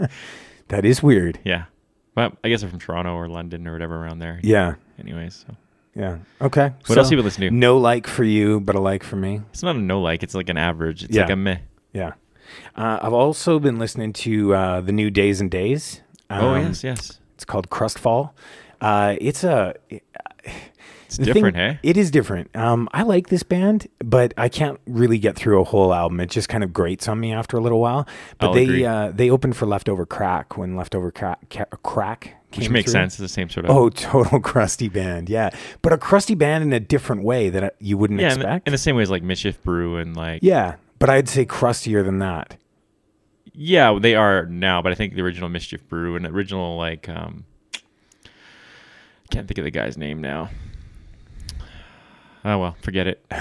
right? 0.00 0.10
that 0.68 0.84
is 0.84 1.02
weird. 1.02 1.38
Yeah, 1.44 1.64
but 2.14 2.36
I 2.44 2.48
guess 2.48 2.60
they're 2.60 2.70
from 2.70 2.78
Toronto 2.80 3.14
or 3.14 3.28
London 3.28 3.66
or 3.66 3.72
whatever 3.72 3.96
around 3.96 4.18
there. 4.18 4.40
Yeah. 4.42 4.74
Anyways, 4.98 5.44
so. 5.48 5.56
Yeah. 5.94 6.18
Okay. 6.40 6.72
What 6.86 6.96
else 6.96 7.10
you 7.10 7.16
been 7.18 7.24
listening 7.24 7.50
to? 7.50 7.56
No 7.56 7.76
like 7.76 8.06
for 8.06 8.24
you, 8.24 8.60
but 8.60 8.74
a 8.74 8.80
like 8.80 9.04
for 9.04 9.16
me. 9.16 9.42
it's 9.50 9.62
not 9.62 9.76
a 9.76 9.78
no 9.78 10.00
like. 10.00 10.22
It's 10.22 10.34
like 10.34 10.48
an 10.48 10.56
average. 10.56 11.04
It's 11.04 11.14
Yeah. 11.14 11.22
like 11.22 11.30
a 11.32 11.36
meh. 11.36 11.58
Yeah. 11.92 12.12
Uh, 12.76 12.98
I've 13.02 13.12
also 13.12 13.58
been 13.58 13.78
listening 13.78 14.12
to 14.14 14.54
uh, 14.54 14.80
the 14.80 14.92
new 14.92 15.10
Days 15.10 15.40
N' 15.40 15.48
Daze. 15.48 16.00
oh 16.30 16.50
Um, 16.54 16.62
yes, 16.68 16.84
yes. 16.84 17.18
It's 17.34 17.44
called 17.44 17.70
Crustfall. 17.70 18.30
Uh, 18.80 19.16
it's 19.20 19.44
a. 19.44 19.74
It's 21.06 21.18
different, 21.18 21.56
thing- 21.56 21.74
hey? 21.74 21.78
It 21.82 21.98
is 21.98 22.10
different. 22.10 22.56
Um, 22.56 22.88
I 22.94 23.02
like 23.02 23.28
this 23.28 23.42
band, 23.42 23.86
but 23.98 24.32
I 24.38 24.48
can't 24.48 24.80
really 24.86 25.18
get 25.18 25.36
through 25.36 25.60
a 25.60 25.64
whole 25.64 25.92
album. 25.92 26.20
It 26.20 26.30
just 26.30 26.48
kind 26.48 26.64
of 26.64 26.72
grates 26.72 27.06
on 27.06 27.20
me 27.20 27.32
after 27.34 27.58
a 27.58 27.60
little 27.60 27.80
while. 27.80 28.08
But 28.38 28.46
I'll 28.48 28.54
they 28.54 28.84
uh, 28.86 29.10
they 29.14 29.28
opened 29.28 29.54
for 29.54 29.66
Leftover 29.66 30.06
Crack 30.06 30.56
when 30.56 30.74
Leftover 30.74 31.10
Crack, 31.10 31.38
crack 31.82 32.34
came 32.50 32.62
Which 32.62 32.70
makes 32.70 32.92
through. 32.92 33.00
sense. 33.02 33.12
It's 33.14 33.18
the 33.20 33.28
same 33.28 33.50
sort 33.50 33.66
of. 33.66 33.72
Oh, 33.76 33.88
total 33.90 34.40
crusty 34.40 34.88
band, 34.88 35.28
yeah. 35.28 35.50
But 35.82 35.92
a 35.92 35.98
crusty 35.98 36.34
band 36.34 36.64
in 36.64 36.72
a 36.72 36.80
different 36.80 37.24
way 37.24 37.50
that 37.50 37.74
you 37.78 37.98
wouldn't 37.98 38.18
yeah, 38.20 38.32
in 38.32 38.38
the, 38.38 38.44
expect. 38.46 38.68
in 38.68 38.72
the 38.72 38.78
same 38.78 38.96
way 38.96 39.02
as 39.02 39.10
like 39.10 39.22
Mischief 39.22 39.62
Brew 39.62 39.98
and 39.98 40.16
like 40.16 40.42
yeah, 40.42 40.76
but 41.02 41.10
I'd 41.10 41.28
say 41.28 41.44
crustier 41.44 42.02
than 42.02 42.18
that. 42.20 42.56
Yeah, 43.52 43.98
they 44.00 44.14
are 44.14 44.46
now, 44.46 44.80
but 44.80 44.92
I 44.92 44.94
think 44.94 45.14
the 45.14 45.20
original 45.22 45.48
Mischief 45.48 45.86
Brew 45.88 46.16
and 46.16 46.24
the 46.24 46.30
original 46.30 46.76
like 46.78 47.08
um 47.08 47.44
can't 49.30 49.46
think 49.48 49.58
of 49.58 49.64
the 49.64 49.70
guy's 49.70 49.96
name 49.98 50.20
now. 50.20 50.48
Oh 52.44 52.58
well, 52.58 52.76
forget 52.80 53.06
it. 53.06 53.24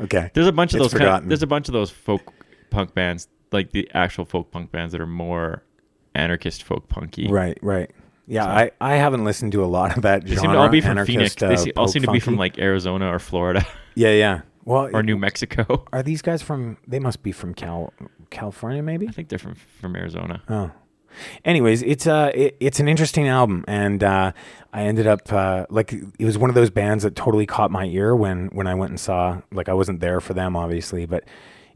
Okay. 0.00 0.30
There's 0.34 0.46
a 0.46 0.52
bunch 0.52 0.72
of 0.72 0.76
It's 0.80 0.84
those 0.84 0.92
kind 0.92 1.02
forgotten. 1.02 1.28
there's 1.28 1.42
a 1.42 1.46
bunch 1.48 1.68
of 1.68 1.72
those 1.72 1.90
folk 1.90 2.32
punk 2.70 2.94
bands, 2.94 3.26
like 3.50 3.72
the 3.72 3.90
actual 3.92 4.24
folk 4.24 4.50
punk 4.52 4.70
bands 4.70 4.92
that 4.92 5.00
are 5.00 5.06
more 5.06 5.64
anarchist 6.14 6.62
folk 6.62 6.88
punky. 6.88 7.26
Right, 7.28 7.58
right. 7.60 7.90
Yeah, 8.28 8.46
I, 8.46 8.70
I 8.80 8.94
haven't 8.94 9.24
listened 9.24 9.50
to 9.52 9.64
a 9.64 9.66
lot 9.66 9.96
of 9.96 10.02
that 10.04 10.22
They 10.22 10.36
genre. 10.36 10.42
seem 10.42 10.52
to 10.52 10.58
all 10.58 10.68
be 10.68 10.80
from 10.80 11.04
Phoenix. 11.04 11.42
uh, 11.42 11.48
They 11.48 11.72
all 11.72 11.88
seem 11.88 12.02
to 12.02 12.12
be 12.12 12.20
from 12.20 12.36
like 12.36 12.56
Arizona 12.58 13.12
or 13.12 13.18
Florida 13.18 13.66
yeah, 13.96 14.12
yeah. 14.12 14.40
Well, 14.64 14.90
or 14.92 15.02
New 15.02 15.16
Mexico. 15.16 15.84
Are 15.92 16.02
these 16.02 16.22
guys 16.22 16.42
from? 16.42 16.76
They 16.86 16.98
must 16.98 17.22
be 17.22 17.32
from 17.32 17.54
Cal, 17.54 17.92
California, 18.30 18.82
maybe. 18.82 19.08
I 19.08 19.10
think 19.10 19.28
they're 19.28 19.38
from 19.38 19.54
from 19.54 19.96
Arizona. 19.96 20.42
Oh. 20.48 20.70
Anyways, 21.44 21.82
it's 21.82 22.06
uh 22.06 22.30
it, 22.34 22.56
it's 22.60 22.78
an 22.78 22.88
interesting 22.88 23.26
album 23.28 23.64
and 23.66 24.02
uh 24.04 24.32
I 24.72 24.82
ended 24.82 25.06
up 25.06 25.32
uh 25.32 25.66
like 25.68 25.92
it 25.92 26.24
was 26.24 26.38
one 26.38 26.50
of 26.50 26.54
those 26.54 26.70
bands 26.70 27.02
that 27.02 27.16
totally 27.16 27.46
caught 27.46 27.70
my 27.70 27.84
ear 27.86 28.14
when 28.14 28.46
when 28.48 28.66
I 28.66 28.74
went 28.74 28.90
and 28.90 29.00
saw 29.00 29.40
like 29.52 29.68
I 29.68 29.74
wasn't 29.74 30.00
there 30.00 30.20
for 30.20 30.34
them 30.34 30.56
obviously, 30.56 31.06
but 31.06 31.24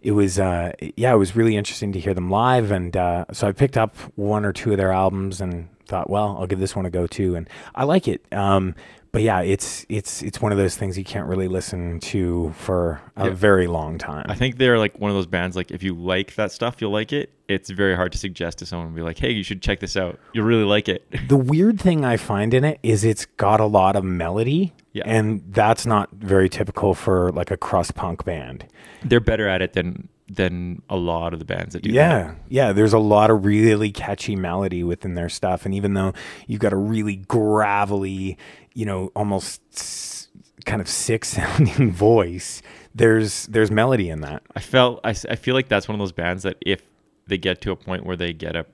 it 0.03 0.13
was 0.13 0.39
uh 0.39 0.73
yeah, 0.97 1.13
it 1.13 1.17
was 1.17 1.35
really 1.35 1.57
interesting 1.57 1.93
to 1.93 1.99
hear 2.01 2.15
them 2.15 2.31
live 2.31 2.71
and 2.71 2.97
uh 2.97 3.25
so 3.33 3.49
I 3.49 3.53
picked 3.53 3.77
up 3.77 3.97
one 4.15 4.45
or 4.45 4.53
two 4.53 4.71
of 4.71 4.77
their 4.77 4.93
albums 4.93 5.41
and 5.41 5.69
thought, 5.87 6.09
well, 6.09 6.37
I'll 6.39 6.47
give 6.47 6.61
this 6.61 6.77
one 6.77 6.87
a 6.87 6.91
go 6.91 7.07
too 7.07 7.35
and 7.35 7.49
I 7.75 7.85
like 7.85 8.07
it. 8.07 8.25
Um 8.33 8.75
but 9.15 9.23
yeah, 9.23 9.41
it's 9.41 9.87
it's 9.89 10.23
it's 10.23 10.43
one 10.43 10.53
of 10.53 10.59
those 10.59 10.77
things 10.77 10.99
you 10.99 11.05
can't 11.05 11.27
really 11.29 11.49
listen 11.49 12.01
to 12.01 12.53
for 12.59 13.01
a 13.17 13.29
Yeah. 13.29 13.31
very 13.35 13.67
long 13.67 13.97
time. 13.97 14.27
I 14.29 14.35
think 14.35 14.59
they're 14.59 14.79
like 14.79 14.99
one 15.01 15.11
of 15.11 15.17
those 15.17 15.27
bands. 15.27 15.57
Like 15.57 15.71
if 15.71 15.83
you 15.83 15.95
like 15.95 16.35
that 16.35 16.53
stuff, 16.53 16.77
you'll 16.81 16.91
like 16.91 17.13
it. 17.13 17.31
It's 17.49 17.71
very 17.71 17.95
hard 17.95 18.11
to 18.13 18.19
suggest 18.19 18.59
to 18.59 18.67
someone 18.67 18.89
and 18.89 18.97
be 18.97 19.03
like, 19.03 19.19
"Hey, 19.19 19.31
you 19.31 19.43
should 19.43 19.63
check 19.63 19.81
this 19.81 19.97
out. 19.97 20.19
You'll 20.35 20.47
really 20.47 20.65
like 20.65 20.89
it." 20.89 21.07
the 21.29 21.37
weird 21.37 21.81
thing 21.81 22.05
I 22.05 22.17
find 22.19 22.53
in 22.53 22.65
it 22.65 22.79
is 22.83 23.05
it's 23.05 23.25
got 23.25 23.61
a 23.61 23.67
lot 23.67 23.97
of 23.97 24.05
melody, 24.05 24.73
Yeah. 24.93 25.05
and 25.07 25.43
that's 25.51 25.87
not 25.87 26.11
very 26.13 26.49
typical 26.49 26.93
for 26.95 27.31
like 27.33 27.51
a 27.51 27.57
crust 27.57 27.95
punk 27.95 28.25
band. 28.25 28.67
they're 29.07 29.21
better 29.21 29.47
at 29.49 29.63
it 29.63 29.73
than 29.75 30.09
than 30.27 30.81
a 30.89 30.97
lot 30.97 31.35
of 31.35 31.39
the 31.39 31.45
bands 31.45 31.75
that 31.75 31.83
do. 31.83 31.91
that. 31.91 31.95
Yeah, 31.95 32.35
yeah. 32.49 32.73
There's 32.73 32.95
a 32.95 32.99
lot 32.99 33.29
of 33.31 33.45
really 33.45 33.93
catchy 33.93 34.35
melody 34.35 34.83
within 34.83 35.15
their 35.15 35.29
stuff, 35.29 35.67
and 35.67 35.75
even 35.75 35.93
though 35.93 36.15
you've 36.47 36.61
got 36.61 36.73
a 36.73 36.77
really 36.77 37.17
gravelly, 37.17 38.39
you 38.75 38.85
know, 38.87 39.11
almost 39.17 39.63
s- 39.73 40.29
kind 40.67 40.81
of 40.81 40.89
sick 40.89 41.25
sounding 41.37 41.91
voice, 41.93 42.63
there's 42.95 43.47
there's 43.47 43.71
melody 43.71 44.11
in 44.11 44.21
that. 44.21 44.43
I 44.55 44.61
felt 44.61 45.01
I, 45.05 45.11
I 45.11 45.37
feel 45.37 45.55
like 45.55 45.69
that's 45.69 45.89
one 45.89 45.95
of 45.95 45.99
those 46.01 46.13
bands 46.13 46.43
that 46.43 46.57
if 46.61 46.83
they 47.27 47.39
get 47.39 47.61
to 47.63 47.71
a 47.71 47.77
point 47.77 48.05
where 48.05 48.17
they 48.17 48.33
get 48.33 48.55
a 48.57 48.67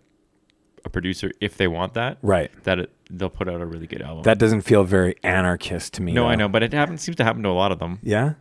a 0.85 0.89
producer, 0.89 1.31
if 1.43 1.59
they 1.59 1.69
want 1.69 1.93
that, 1.93 2.17
Right. 2.23 2.51
that 2.65 2.79
it, 2.79 2.91
they'll 3.11 3.29
put 3.29 3.51
out 3.51 3.61
a 3.61 3.67
really 3.67 3.87
good 3.87 4.01
album. 4.01 4.23
That 4.23 4.39
doesn't 4.39 4.63
feel 4.63 4.83
very 4.83 5.15
anarchist 5.23 5.93
to 5.95 6.03
me. 6.03 6.13
no, 6.13 6.27
I 6.27 6.37
know, 6.37 6.49
but 6.49 6.63
it 6.63 6.73
happens 6.73 7.03
seems 7.03 7.17
to 7.17 7.25
happen 7.25 7.43
to 7.43 7.51
a 7.51 7.53
lot 7.53 7.71
of 7.71 7.79
them. 7.81 7.99
Yeah, 8.03 8.33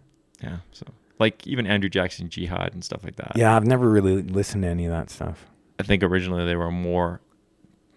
Yeah, 0.41 0.59
so 0.71 0.85
like 1.19 1.45
even 1.45 1.67
Andrew 1.67 1.89
Jackson 1.89 2.29
Jihad 2.29 2.71
and 2.73 2.81
stuff 2.81 3.03
like 3.03 3.17
that. 3.17 3.33
yeah. 3.35 3.53
I've 3.53 3.65
never 3.65 3.89
really 3.89 4.21
listened 4.21 4.63
to 4.63 4.69
any 4.69 4.85
of 4.85 4.91
that 4.93 5.09
stuff. 5.09 5.47
I 5.79 5.83
think 5.83 6.01
originally 6.01 6.45
they 6.45 6.55
were 6.55 6.71
more 6.71 7.19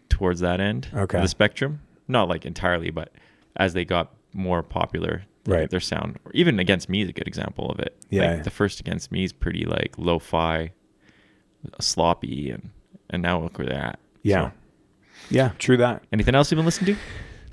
towards 0.09 0.41
that 0.41 0.59
end 0.61 0.89
Okay. 0.93 1.19
of 1.19 1.23
the 1.23 1.29
spectrum. 1.29 1.81
Not 2.09 2.29
like 2.29 2.45
entirely, 2.45 2.91
but 2.91 3.13
as 3.57 3.73
they 3.75 3.85
got 3.85 4.13
more 4.33 4.63
popular, 4.63 5.23
Right. 5.47 5.69
their 5.69 5.81
sound, 5.81 6.19
or 6.25 6.33
even 6.35 6.59
Against 6.61 6.89
Me 6.89 7.03
is 7.03 7.09
a 7.09 7.13
good 7.13 7.27
example 7.27 7.69
of 7.71 7.79
it. 7.81 7.97
Yeah. 8.11 8.33
Like, 8.35 8.45
the 8.45 8.51
first 8.51 8.81
Against 8.81 9.11
Me 9.13 9.25
is 9.25 9.33
pretty 9.33 9.65
like 9.65 9.95
lo-fi, 9.99 10.71
sloppy, 11.81 12.51
and 12.51 12.71
and 13.11 13.23
now 13.23 13.41
look 13.41 13.59
where 13.59 13.67
they're 13.67 13.77
at. 13.79 13.99
Yeah, 14.23 14.51
So, 14.51 14.53
yeah. 15.31 15.51
True 15.59 15.77
that. 15.79 16.03
anything 16.13 16.35
else 16.35 16.51
you've 16.51 16.57
been 16.57 16.65
listening 16.65 16.95
to? 16.95 17.01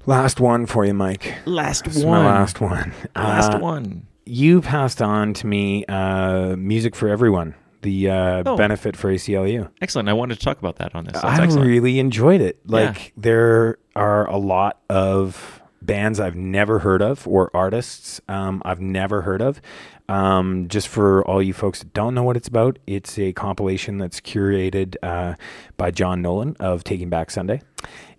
Last 0.06 0.39
one 0.39 0.65
for 0.65 0.86
you, 0.86 0.94
Mike. 0.94 1.36
Last 1.46 1.84
This 1.84 1.98
is 1.98 2.06
my 2.06 2.25
last 2.25 2.62
one. 2.62 2.94
Last 3.15 3.56
Uh, 3.56 3.60
one. 3.60 4.06
You 4.25 4.62
passed 4.62 5.01
on 5.01 5.34
to 5.34 5.48
me 5.48 5.84
uh, 5.88 6.56
music 6.56 6.96
for 6.96 7.10
everyone, 7.10 7.56
the 7.82 8.10
uh, 8.10 8.44
Oh. 8.46 8.56
benefit 8.56 8.96
for 8.96 9.12
ACLU. 9.12 9.70
Excellent. 9.82 10.08
I 10.08 10.13
wanted 10.13 10.38
to 10.39 10.46
talk 10.46 10.60
about 10.60 10.77
that 10.77 10.96
on 10.96 11.03
this. 11.03 11.13
That's 11.13 11.25
I 11.25 11.44
excellent. 11.44 11.68
really 11.68 12.00
enjoyed 12.00 12.39
it. 12.39 12.60
Like 12.65 12.96
Yeah. 13.08 13.12
there 13.18 13.77
are 13.96 14.29
a 14.29 14.38
lot 14.38 14.79
of 14.89 15.59
bands 15.89 16.19
I've 16.19 16.36
never 16.36 16.79
heard 16.79 17.01
of 17.01 17.27
or 17.27 17.50
artists 17.51 18.22
um, 18.27 18.62
I've 18.63 18.79
never 18.79 19.24
heard 19.24 19.41
of. 19.41 19.60
Um, 20.08 20.67
just 20.67 20.88
for 20.88 21.25
all 21.25 21.41
you 21.41 21.53
folks 21.53 21.79
that 21.79 21.93
don't 21.93 22.13
know 22.13 22.22
what 22.22 22.38
it's 22.38 22.48
about, 22.48 22.77
it's 22.86 23.17
a 23.17 23.34
compilation 23.34 23.98
that's 23.98 24.22
curated 24.22 24.96
uh, 25.01 25.36
by 25.77 25.89
John 25.91 26.22
Nolan 26.22 26.55
of 26.60 26.84
Taking 26.84 27.10
Back 27.10 27.31
Sunday, 27.31 27.62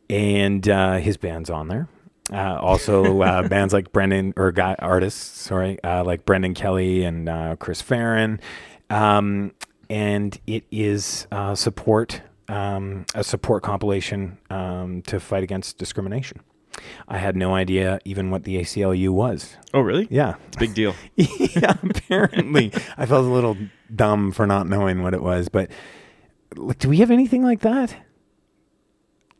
and 0.09 0.69
uh, 0.69 0.99
his 0.99 1.17
band's 1.17 1.51
on 1.51 1.69
there. 1.69 1.89
Uh, 2.33 2.59
also, 2.61 3.23
uh, 3.23 3.49
bands 3.49 3.73
like 3.73 3.93
Brendan 3.93 4.35
or 4.37 4.53
guy 4.53 4.77
artists, 4.79 5.41
sorry, 5.41 5.83
uh, 5.83 6.05
like 6.05 6.25
Brendan 6.25 6.55
Kelly 6.55 7.05
and 7.05 7.29
uh, 7.29 7.57
Chris 7.59 7.83
Farren, 7.83 8.41
um, 8.89 9.53
and 9.89 10.39
it 10.47 10.65
is 10.71 11.27
uh, 11.33 11.57
support 11.57 12.23
um, 12.49 13.07
a 13.15 13.23
support 13.23 13.63
compilation 13.63 14.39
um, 14.51 15.03
to 15.03 15.21
fight 15.21 15.45
against 15.45 15.79
discrimination. 15.79 16.41
I 17.09 17.19
had 17.19 17.37
no 17.37 17.55
idea 17.55 17.99
even 18.05 18.31
what 18.31 18.45
the 18.45 18.57
ACLU 18.57 19.11
was. 19.11 19.57
Oh, 19.75 19.81
really? 19.81 20.07
Yeah, 20.11 20.35
It's 20.49 20.57
a 20.57 20.61
big 20.61 20.75
deal. 20.75 20.95
yeah. 21.17 21.75
Apparently, 21.83 22.73
I 22.97 23.07
felt 23.07 23.25
a 23.25 23.29
little 23.29 23.57
dumb 23.95 24.33
for 24.33 24.47
not 24.47 24.69
knowing 24.69 25.03
what 25.03 25.13
it 25.15 25.23
was. 25.23 25.49
But 25.49 25.71
like, 26.57 26.79
do 26.79 26.89
we 26.89 26.99
have 26.99 27.11
anything 27.11 27.43
like 27.43 27.61
that? 27.61 27.95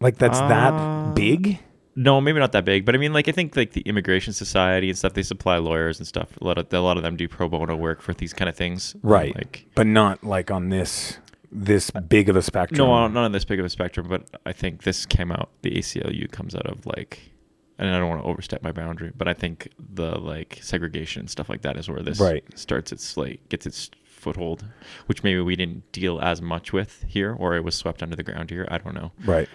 Like 0.01 0.19
that's 0.19 0.41
Uh, 0.41 0.49
that 0.49 1.15
big? 1.15 1.59
No, 1.97 2.21
maybe 2.21 2.39
not 2.39 2.53
that 2.53 2.65
big, 2.65 2.85
but 2.87 2.95
I 2.95 2.99
mean, 2.99 3.13
like 3.13 3.29
I 3.29 3.33
think 3.33 3.57
like 3.57 3.73
the 3.73 3.83
Immigration 3.83 4.33
Society 4.33 4.89
and 4.89 4.97
stuff. 4.97 5.13
They 5.15 5.23
supply 5.23 5.59
lawyers 5.59 5.99
and 5.99 6.07
stuff. 6.07 6.37
A 6.41 6.45
lot 6.45 6.57
of 6.57 6.73
a 6.73 6.81
lot 6.81 6.97
of 6.97 7.03
them 7.03 7.17
do 7.17 7.29
pro 7.29 7.49
bono 7.49 7.77
work 7.77 8.01
for 8.01 8.15
these 8.15 8.33
kind 8.33 8.49
of 8.49 8.57
things. 8.57 8.95
Right. 9.03 9.35
Like 9.35 9.67
but 9.75 9.87
not 9.87 10.25
like 10.25 10.51
on 10.51 10.69
this 10.71 11.19
this 11.53 11.91
big 11.91 12.29
of 12.29 12.37
a 12.37 12.43
spectrum. 12.43 12.79
no, 12.89 13.07
not 13.09 13.25
on 13.25 13.33
this 13.33 13.45
big 13.45 13.59
of 13.59 13.67
a 13.67 13.71
spectrum, 13.71 14.07
but 14.09 14.25
I 14.47 14.53
think 14.53 14.83
this 14.85 15.07
came 15.07 15.33
out. 15.33 15.51
The 15.63 15.73
ACLU 15.73 16.31
comes 16.31 16.55
out 16.55 16.67
of 16.67 16.87
like, 16.87 17.33
and 17.79 17.89
I 17.89 17.99
don't 17.99 18.09
want 18.09 18.23
to 18.23 18.29
overstep 18.29 18.63
my 18.63 18.73
boundary, 18.73 19.13
but 19.17 19.27
I 19.29 19.35
think 19.35 19.69
the 19.79 20.19
like 20.19 20.59
segregation 20.63 21.21
and 21.21 21.31
stuff 21.31 21.49
like 21.49 21.63
that 21.63 21.77
is 21.77 21.89
where 21.89 22.03
this 22.03 22.21
Right. 22.21 22.45
starts 22.59 22.93
its 22.93 23.17
like 23.17 23.49
gets 23.49 23.67
its 23.67 23.91
foothold, 24.05 24.65
which 25.07 25.23
maybe 25.25 25.41
we 25.41 25.57
didn't 25.57 25.91
deal 25.93 26.21
as 26.21 26.41
much 26.43 26.73
with 26.73 27.05
here, 27.09 27.35
or 27.35 27.57
it 27.57 27.65
was 27.65 27.75
swept 27.75 28.03
under 28.03 28.15
the 28.17 28.23
ground 28.23 28.51
here. 28.51 28.69
I 28.71 28.79
don't 28.79 28.95
know. 28.95 29.13
right 29.25 29.49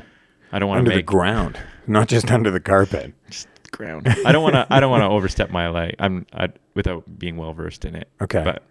I 0.51 0.59
don't 0.59 0.69
want 0.69 0.79
under 0.79 0.91
to 0.91 0.95
the 0.95 0.99
make 0.99 1.05
ground, 1.05 1.59
not 1.87 2.07
just 2.07 2.31
under 2.31 2.49
the 2.51 2.59
carpet. 2.59 3.13
just 3.29 3.47
ground. 3.71 4.07
I 4.25 4.31
don't 4.31 4.41
want 4.43 4.55
to. 4.55 4.65
I 4.69 4.79
don't 4.79 4.91
want 4.91 5.01
to 5.01 5.07
overstep 5.09 5.49
my 5.49 5.67
like. 5.69 5.95
I'm 5.99 6.25
I, 6.33 6.49
without 6.75 7.03
being 7.19 7.35
well 7.37 7.53
versed 7.53 7.83
in 7.85 7.95
it. 7.95 8.09
Okay. 8.21 8.41
but 8.43 8.63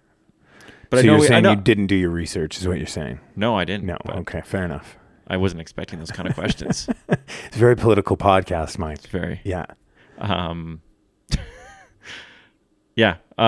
but 0.90 0.98
so 0.98 1.02
I 1.02 1.06
know, 1.06 1.12
you're 1.12 1.20
we- 1.20 1.26
saying 1.26 1.42
know- 1.44 1.50
you 1.50 1.56
didn't 1.56 1.86
do 1.88 1.94
your 1.96 2.10
research, 2.10 2.56
is 2.58 2.66
what 2.68 2.78
you're 2.78 2.86
saying? 2.86 3.20
No, 3.36 3.56
I 3.56 3.64
didn't. 3.64 3.84
No. 3.84 3.96
Okay, 4.08 4.42
fair 4.44 4.64
enough. 4.64 4.96
I 5.26 5.36
wasn't 5.38 5.60
expecting 5.62 5.98
those 5.98 6.10
kind 6.10 6.28
of 6.28 6.34
questions. 6.34 6.88
It's 7.08 7.56
a 7.56 7.58
very 7.58 7.76
political 7.76 8.16
podcast, 8.16 8.78
Mike. 8.78 8.98
it's 8.98 9.06
very. 9.06 9.40
Yeah. 9.44 9.66
Um. 10.18 10.82
yeah. 12.96 13.16
Uh. 13.38 13.42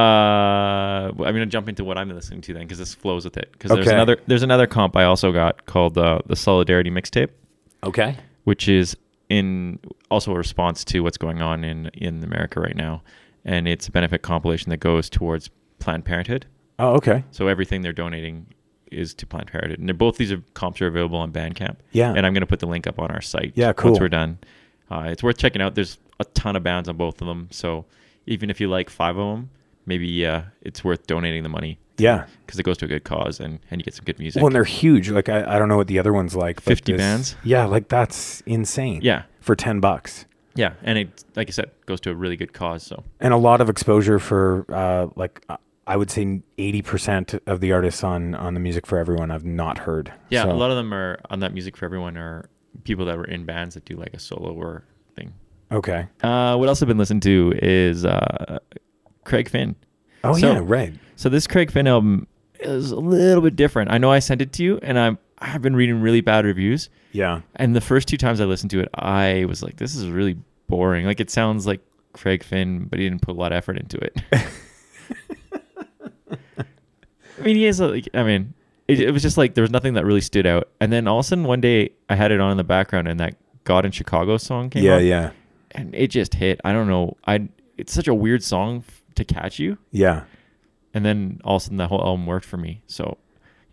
I'm 1.12 1.16
gonna 1.18 1.46
jump 1.46 1.68
into 1.68 1.84
what 1.84 1.98
I'm 1.98 2.08
listening 2.10 2.40
to 2.42 2.52
then, 2.52 2.62
because 2.62 2.78
this 2.78 2.94
flows 2.94 3.24
with 3.24 3.36
it. 3.36 3.50
Because 3.52 3.70
there's 3.72 3.86
another 3.88 4.16
there's 4.26 4.42
another 4.42 4.66
comp 4.66 4.96
I 4.96 5.04
also 5.04 5.32
got 5.32 5.66
called 5.66 5.96
uh, 5.98 6.20
the 6.26 6.36
Solidarity 6.36 6.90
Mixtape, 6.90 7.28
Okay. 7.84 8.16
which 8.44 8.68
is 8.68 8.96
in 9.28 9.78
also 10.10 10.32
a 10.32 10.36
response 10.36 10.84
to 10.86 11.00
what's 11.00 11.18
going 11.18 11.42
on 11.42 11.64
in 11.64 11.86
in 11.94 12.22
America 12.24 12.60
right 12.60 12.76
now, 12.76 13.02
and 13.44 13.68
it's 13.68 13.86
a 13.88 13.90
benefit 13.92 14.22
compilation 14.22 14.70
that 14.70 14.78
goes 14.78 15.08
towards 15.10 15.50
Planned 15.78 16.04
Parenthood. 16.04 16.46
Oh, 16.78 16.94
okay. 16.94 17.24
So 17.30 17.48
everything 17.48 17.82
they're 17.82 17.92
donating 17.92 18.46
is 18.92 19.14
to 19.14 19.26
Planned 19.26 19.48
Parenthood, 19.48 19.78
and 19.78 19.88
they're, 19.88 19.94
both 19.94 20.16
these 20.16 20.30
are, 20.32 20.42
comps 20.54 20.80
are 20.80 20.86
available 20.86 21.18
on 21.18 21.32
Bandcamp. 21.32 21.76
Yeah. 21.92 22.12
and 22.14 22.24
I'm 22.26 22.32
going 22.34 22.42
to 22.42 22.46
put 22.46 22.60
the 22.60 22.66
link 22.66 22.86
up 22.86 22.98
on 22.98 23.10
our 23.10 23.20
site. 23.22 23.52
Yeah, 23.54 23.72
cool. 23.72 23.92
Once 23.92 24.00
we're 24.00 24.08
done, 24.08 24.38
uh, 24.90 25.06
it's 25.08 25.22
worth 25.22 25.38
checking 25.38 25.60
out. 25.62 25.74
There's 25.74 25.98
a 26.20 26.24
ton 26.26 26.54
of 26.56 26.62
bands 26.62 26.88
on 26.88 26.96
both 26.96 27.20
of 27.20 27.26
them, 27.26 27.48
so 27.50 27.84
even 28.26 28.50
if 28.50 28.60
you 28.60 28.68
like 28.68 28.88
five 28.90 29.16
of 29.16 29.34
them, 29.36 29.50
maybe 29.86 30.24
uh, 30.26 30.42
it's 30.62 30.82
worth 30.84 31.06
donating 31.06 31.42
the 31.42 31.48
money 31.48 31.78
Yeah. 31.98 32.26
because 32.44 32.58
it 32.60 32.62
goes 32.64 32.76
to 32.78 32.84
a 32.86 32.88
good 32.88 33.04
cause 33.04 33.38
and 33.40 33.58
and 33.70 33.80
you 33.80 33.84
get 33.84 33.94
some 33.94 34.04
good 34.04 34.18
music. 34.18 34.40
Well, 34.40 34.48
and 34.48 34.54
they're 34.54 34.64
huge. 34.64 35.10
Like 35.10 35.28
I, 35.28 35.56
I 35.56 35.58
don't 35.58 35.68
know 35.68 35.76
what 35.76 35.86
the 35.88 35.98
other 35.98 36.12
one's 36.12 36.34
like. 36.36 36.56
but 36.56 36.64
50 36.64 36.92
this- 36.92 36.98
bands? 37.00 37.36
Yeah, 37.44 37.64
like 37.66 37.88
that's 37.88 38.40
insane. 38.46 39.00
yeah, 39.02 39.22
For 39.40 39.54
ten 39.56 39.80
bucks. 39.80 40.24
yeah, 40.54 40.74
and 40.82 40.98
it 40.98 41.24
like 41.36 41.48
I 41.48 41.52
said 41.52 41.70
goes 41.86 42.00
to 42.02 42.10
a 42.10 42.14
really 42.14 42.36
good 42.36 42.52
cause. 42.52 42.82
So 42.84 43.04
And 43.20 43.32
a 43.34 43.36
lot 43.36 43.60
of 43.60 43.68
exposure 43.68 44.18
for 44.18 44.64
uh 44.72 45.08
like 45.16 45.42
uh, 45.48 45.56
I 45.86 45.96
would 45.96 46.10
say 46.10 46.40
eighty 46.58 46.82
percent 46.82 47.34
of 47.46 47.60
the 47.60 47.72
artists 47.72 48.02
on 48.02 48.34
on 48.34 48.54
the 48.54 48.60
music 48.60 48.86
for 48.86 48.98
everyone 48.98 49.30
I've 49.30 49.44
not 49.44 49.78
heard. 49.78 50.12
yeah, 50.30 50.42
So- 50.44 50.50
a 50.50 50.54
lot 50.54 50.70
of 50.70 50.76
them 50.76 50.92
are 50.92 51.18
on 51.30 51.40
that 51.40 51.52
music 51.52 51.76
for 51.76 51.84
everyone 51.84 52.16
are 52.16 52.48
people 52.84 53.04
that 53.06 53.16
were 53.16 53.24
in 53.24 53.44
bands 53.44 53.74
that 53.74 53.84
do 53.84 53.96
like 53.96 54.12
a 54.14 54.18
solo 54.18 54.52
or 54.52 54.84
thing. 55.14 55.32
Okay. 55.72 56.06
Uh, 56.22 56.56
what 56.56 56.68
else 56.68 56.82
I've 56.82 56.88
been 56.88 56.98
listening 56.98 57.20
to 57.20 57.52
is 57.62 58.04
uh, 58.04 58.58
Craig 59.24 59.48
Finn. 59.48 59.74
Oh 60.24 60.34
So- 60.34 60.52
yeah, 60.52 60.60
right. 60.62 60.92
So 61.16 61.28
this 61.28 61.46
Craig 61.46 61.70
Finn 61.70 61.86
album 61.86 62.26
is 62.60 62.90
a 62.90 62.96
little 62.96 63.42
bit 63.42 63.54
different. 63.56 63.90
I 63.90 63.98
know 63.98 64.10
I 64.10 64.18
sent 64.18 64.42
it 64.42 64.52
to 64.54 64.62
you, 64.64 64.78
and 64.82 64.98
I'm 64.98 65.18
I've 65.38 65.62
been 65.62 65.76
reading 65.76 66.00
really 66.00 66.20
bad 66.22 66.44
reviews. 66.46 66.88
Yeah. 67.12 67.40
And 67.56 67.76
the 67.76 67.80
first 67.80 68.08
two 68.08 68.16
times 68.16 68.40
I 68.40 68.44
listened 68.44 68.70
to 68.72 68.80
it, 68.80 68.88
I 68.94 69.44
was 69.46 69.62
like, 69.62 69.76
"This 69.76 69.94
is 69.94 70.08
really 70.08 70.36
boring. 70.68 71.06
Like 71.06 71.20
it 71.20 71.30
sounds 71.30 71.66
like 71.66 71.80
Craig 72.12 72.42
Finn, 72.42 72.86
but 72.86 72.98
he 72.98 73.08
didn't 73.08 73.22
put 73.22 73.32
a 73.36 73.38
lot 73.38 73.52
of 73.52 73.56
effort 73.56 73.78
into 73.78 73.98
it." 73.98 74.16
I 77.38 77.42
mean, 77.42 77.56
he 77.56 77.66
is 77.66 77.80
a, 77.80 77.88
like, 77.88 78.08
I 78.14 78.22
mean, 78.22 78.54
it, 78.88 79.00
it 79.00 79.10
was 79.10 79.22
just 79.22 79.36
like 79.36 79.54
there 79.54 79.62
was 79.62 79.70
nothing 79.70 79.94
that 79.94 80.04
really 80.04 80.20
stood 80.20 80.46
out. 80.46 80.68
And 80.80 80.92
then 80.92 81.06
all 81.08 81.18
of 81.18 81.24
a 81.24 81.28
sudden, 81.28 81.44
one 81.44 81.60
day, 81.60 81.90
I 82.08 82.14
had 82.14 82.30
it 82.32 82.40
on 82.40 82.50
in 82.50 82.56
the 82.56 82.64
background, 82.64 83.08
and 83.08 83.18
that 83.20 83.34
God 83.64 83.84
in 83.84 83.92
Chicago 83.92 84.36
song 84.36 84.70
came 84.70 84.84
Yeah, 84.84 84.94
out, 84.96 85.02
yeah, 85.02 85.30
and 85.72 85.94
it 85.94 86.08
just 86.08 86.34
hit. 86.34 86.60
I 86.64 86.72
don't 86.72 86.88
know. 86.88 87.16
I 87.26 87.48
it's 87.76 87.92
such 87.92 88.08
a 88.08 88.14
weird 88.14 88.42
song 88.42 88.84
f- 88.86 89.02
to 89.16 89.24
catch 89.24 89.58
you, 89.58 89.76
yeah. 89.90 90.24
and 90.94 91.04
then 91.04 91.40
all 91.44 91.56
of 91.56 91.62
a 91.62 91.64
sudden 91.64 91.76
that 91.78 91.88
whole 91.88 92.00
album 92.00 92.26
worked 92.26 92.46
for 92.46 92.56
me. 92.56 92.80
So 92.86 93.18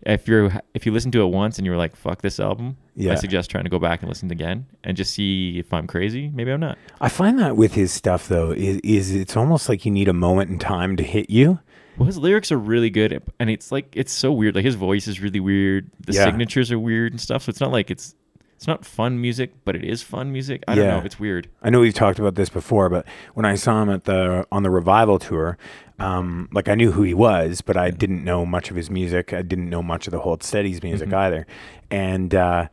if 0.02 0.28
you're 0.28 0.52
if 0.74 0.84
you 0.84 0.92
listen 0.92 1.10
to 1.12 1.22
it 1.22 1.26
once 1.28 1.56
and 1.58 1.64
you're 1.64 1.76
like 1.78 1.96
fuck 1.96 2.20
this 2.20 2.38
album, 2.40 2.76
Yeah. 2.96 3.12
I 3.12 3.14
suggest 3.14 3.50
trying 3.50 3.64
to 3.64 3.70
go 3.70 3.78
back 3.78 4.00
and 4.02 4.08
listen 4.10 4.30
again 4.30 4.66
and 4.82 4.96
just 4.96 5.14
see 5.14 5.58
if 5.58 5.72
I'm 5.72 5.86
crazy. 5.86 6.28
Maybe 6.34 6.50
I'm 6.50 6.60
not. 6.60 6.76
I 7.00 7.08
find 7.08 7.38
that 7.38 7.56
with 7.56 7.72
his 7.74 7.92
stuff 7.92 8.28
though 8.28 8.50
is, 8.50 8.80
is 8.84 9.14
it's 9.14 9.36
almost 9.36 9.68
like 9.70 9.86
you 9.86 9.90
need 9.90 10.08
a 10.08 10.12
moment 10.12 10.50
in 10.50 10.58
time 10.58 10.96
to 10.96 11.02
hit 11.04 11.30
you. 11.30 11.60
Well, 11.98 12.06
his 12.06 12.18
lyrics 12.18 12.50
are 12.52 12.58
really 12.58 12.90
good, 12.90 13.22
and 13.38 13.50
it's 13.50 13.70
like 13.72 13.92
it's 13.94 14.12
so 14.12 14.32
weird. 14.32 14.54
Like 14.54 14.64
his 14.64 14.74
voice 14.74 15.06
is 15.08 15.20
really 15.20 15.40
weird. 15.40 15.90
The 16.06 16.12
Yeah. 16.14 16.24
signatures 16.24 16.72
are 16.72 16.78
weird 16.78 17.12
and 17.12 17.20
stuff. 17.20 17.42
So 17.44 17.50
it's 17.50 17.60
not 17.60 17.70
like 17.72 17.90
it's 17.90 18.14
it's 18.56 18.66
not 18.66 18.84
fun 18.84 19.20
music, 19.20 19.52
but 19.64 19.74
it 19.76 19.84
is 19.84 20.02
fun 20.02 20.32
music. 20.32 20.62
I 20.68 20.74
don't 20.74 20.86
know. 20.86 21.02
It's 21.04 21.18
weird. 21.20 21.48
I 21.62 21.70
know 21.70 21.80
we've 21.80 21.92
talked 21.94 22.18
about 22.18 22.34
this 22.36 22.48
before, 22.48 22.88
but 22.88 23.06
when 23.34 23.44
I 23.44 23.56
saw 23.56 23.82
him 23.82 23.90
at 23.90 24.04
the 24.04 24.46
on 24.50 24.62
the 24.62 24.70
revival 24.70 25.18
tour, 25.18 25.58
um, 25.98 26.48
like 26.52 26.68
I 26.68 26.74
knew 26.74 26.92
who 26.92 27.02
he 27.02 27.14
was, 27.14 27.60
but 27.60 27.76
I 27.76 27.90
didn't 27.90 28.24
know 28.24 28.46
much 28.46 28.70
of 28.70 28.76
his 28.76 28.90
music. 28.90 29.32
I 29.32 29.42
didn't 29.42 29.68
know 29.70 29.82
much 29.82 30.06
of 30.06 30.12
the 30.12 30.20
Hold 30.20 30.42
Steady's 30.42 30.82
music 30.82 31.08
Mm-hmm. 31.08 31.18
either, 31.18 31.46
and 31.90 32.34
uh, 32.34 32.68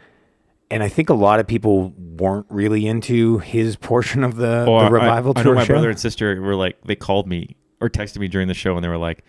and 0.70 0.82
I 0.84 0.88
think 0.88 1.10
a 1.10 1.14
lot 1.14 1.40
of 1.40 1.48
people 1.48 1.94
weren't 1.98 2.46
really 2.50 2.88
into 2.88 3.40
his 3.40 3.76
portion 3.90 4.24
of 4.24 4.38
the, 4.38 4.66
Or 4.66 4.86
the 4.86 4.92
revival 4.92 5.34
I, 5.36 5.44
tour 5.44 5.54
know 5.54 5.60
my 5.60 5.66
show. 5.66 5.74
brother 5.74 5.90
and 5.90 6.00
sister 6.00 6.40
were 6.42 6.56
like 6.56 6.78
they 6.86 6.96
called 6.96 7.28
me 7.28 7.56
or 7.82 7.90
texted 7.90 8.20
me 8.20 8.28
during 8.28 8.48
the 8.48 8.54
show, 8.54 8.76
and 8.76 8.84
they 8.84 8.90
were 8.90 8.98
like, 8.98 9.24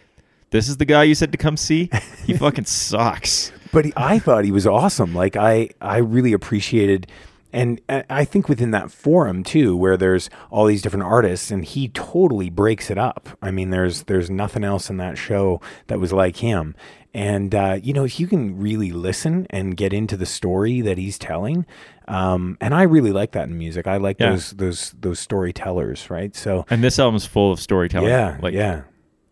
"This 0.50 0.68
is 0.68 0.76
the 0.76 0.85
guy 0.85 1.02
you 1.04 1.14
said 1.14 1.32
to 1.32 1.38
come 1.38 1.56
see. 1.56 1.90
He 2.26 2.35
fucking 2.37 2.66
sucks." 2.66 3.50
but 3.73 3.87
he, 3.87 3.92
I 3.97 4.18
thought 4.18 4.44
he 4.44 4.52
was 4.52 4.66
awesome. 4.66 5.14
Like 5.14 5.35
I, 5.37 5.71
I 5.80 5.97
really 5.99 6.32
appreciated, 6.32 7.06
and 7.52 7.80
I 7.88 8.04
I 8.09 8.25
think 8.25 8.49
within 8.49 8.71
that 8.71 8.92
forum 8.92 9.42
too, 9.42 9.76
where 9.76 9.97
there's 9.97 10.30
all 10.50 10.66
these 10.66 10.82
different 10.82 11.06
artists, 11.06 11.50
and 11.50 11.64
he 11.64 11.88
totally 11.88 12.50
breaks 12.50 12.90
it 12.90 12.99
up. 12.99 13.30
I 13.40 13.50
mean, 13.50 13.71
there's 13.71 14.04
there's 14.04 14.30
nothing 14.30 14.62
else 14.62 14.90
in 14.90 14.99
that 14.99 15.18
show 15.18 15.61
that 15.88 15.99
was 15.99 16.12
like 16.12 16.37
him. 16.37 16.76
And 17.14 17.54
uh, 17.54 17.78
you 17.82 17.92
know, 17.92 18.04
if 18.04 18.21
you 18.21 18.26
can 18.26 18.59
really 18.59 18.92
listen 18.92 19.47
and 19.50 19.76
get 19.76 19.92
into 19.92 20.16
the 20.16 20.26
story 20.26 20.80
that 20.82 20.99
he's 20.99 21.18
telling, 21.18 21.66
um, 22.09 22.56
and 22.61 22.75
I 22.75 22.82
really 22.82 23.12
like 23.12 23.32
that 23.32 23.49
in 23.49 23.56
music. 23.59 23.87
I 23.87 23.97
like 23.99 24.18
Yeah. 24.21 24.30
those 24.30 24.50
those 24.52 24.94
those 25.00 25.18
storytellers, 25.18 26.11
right? 26.11 26.35
So 26.37 26.64
And 26.71 26.82
this 26.82 26.99
album's 26.99 27.26
full 27.26 27.52
of 27.52 27.61
storytelling. 27.61 28.09
yeah, 28.09 28.38
like 28.42 28.54
yeah, 28.54 28.82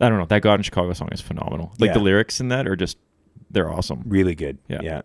I 0.00 0.08
don't 0.08 0.18
know. 0.18 0.26
That 0.26 0.42
God 0.42 0.54
in 0.60 0.62
Chicago 0.62 0.92
song 0.92 1.08
is 1.12 1.20
phenomenal. 1.20 1.72
Like 1.78 1.88
Yeah. 1.88 1.94
the 1.94 2.00
lyrics 2.00 2.40
in 2.40 2.48
that 2.48 2.66
are 2.66 2.76
just 2.76 2.96
they're 3.50 3.70
awesome. 3.70 4.02
really 4.06 4.34
good. 4.34 4.58
Yeah. 4.68 4.80
yeah. 4.82 5.00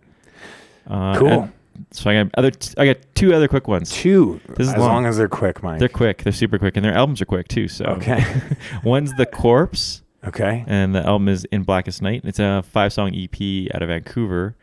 Uh, 0.87 1.17
Cool. 1.17 1.49
So 1.91 2.09
I 2.09 2.23
got 2.23 2.31
other. 2.37 2.51
I 2.77 2.85
got 2.85 2.97
two 3.15 3.33
other 3.33 3.49
quick 3.49 3.67
ones. 3.67 3.91
Two, 3.91 4.39
This 4.55 4.67
is 4.67 4.73
as 4.73 4.79
long. 4.79 4.87
long 4.93 5.05
as 5.07 5.17
they're 5.17 5.27
quick, 5.27 5.61
Mike. 5.61 5.79
They're 5.79 5.89
quick. 5.89 6.23
They're 6.23 6.31
super 6.31 6.57
quick, 6.57 6.77
and 6.77 6.85
their 6.85 6.93
albums 6.93 7.21
are 7.21 7.25
quick 7.25 7.49
too. 7.49 7.67
So 7.67 7.83
Okay. 7.85 8.23
one's 8.85 9.13
the 9.15 9.25
Corpse, 9.25 10.01
okay. 10.25 10.63
and 10.67 10.95
the 10.95 11.05
album 11.05 11.27
is 11.27 11.43
In 11.51 11.63
Blackest 11.63 12.01
Night. 12.01 12.21
It's 12.23 12.39
a 12.39 12.63
five 12.71 12.93
song 12.93 13.13
EP 13.13 13.67
out 13.75 13.81
of 13.81 13.89
Vancouver, 13.89 14.55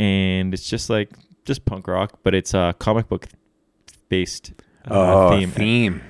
and 0.00 0.52
it's 0.52 0.68
just 0.68 0.90
like 0.90 1.10
just 1.48 1.64
punk 1.64 1.88
rock, 1.88 2.20
but 2.22 2.34
it's 2.34 2.54
a 2.54 2.74
comic 2.78 3.08
book 3.08 3.26
based 4.08 4.52
uh, 4.88 4.94
oh, 4.94 5.30
theme. 5.30 5.50
theme. 5.50 6.02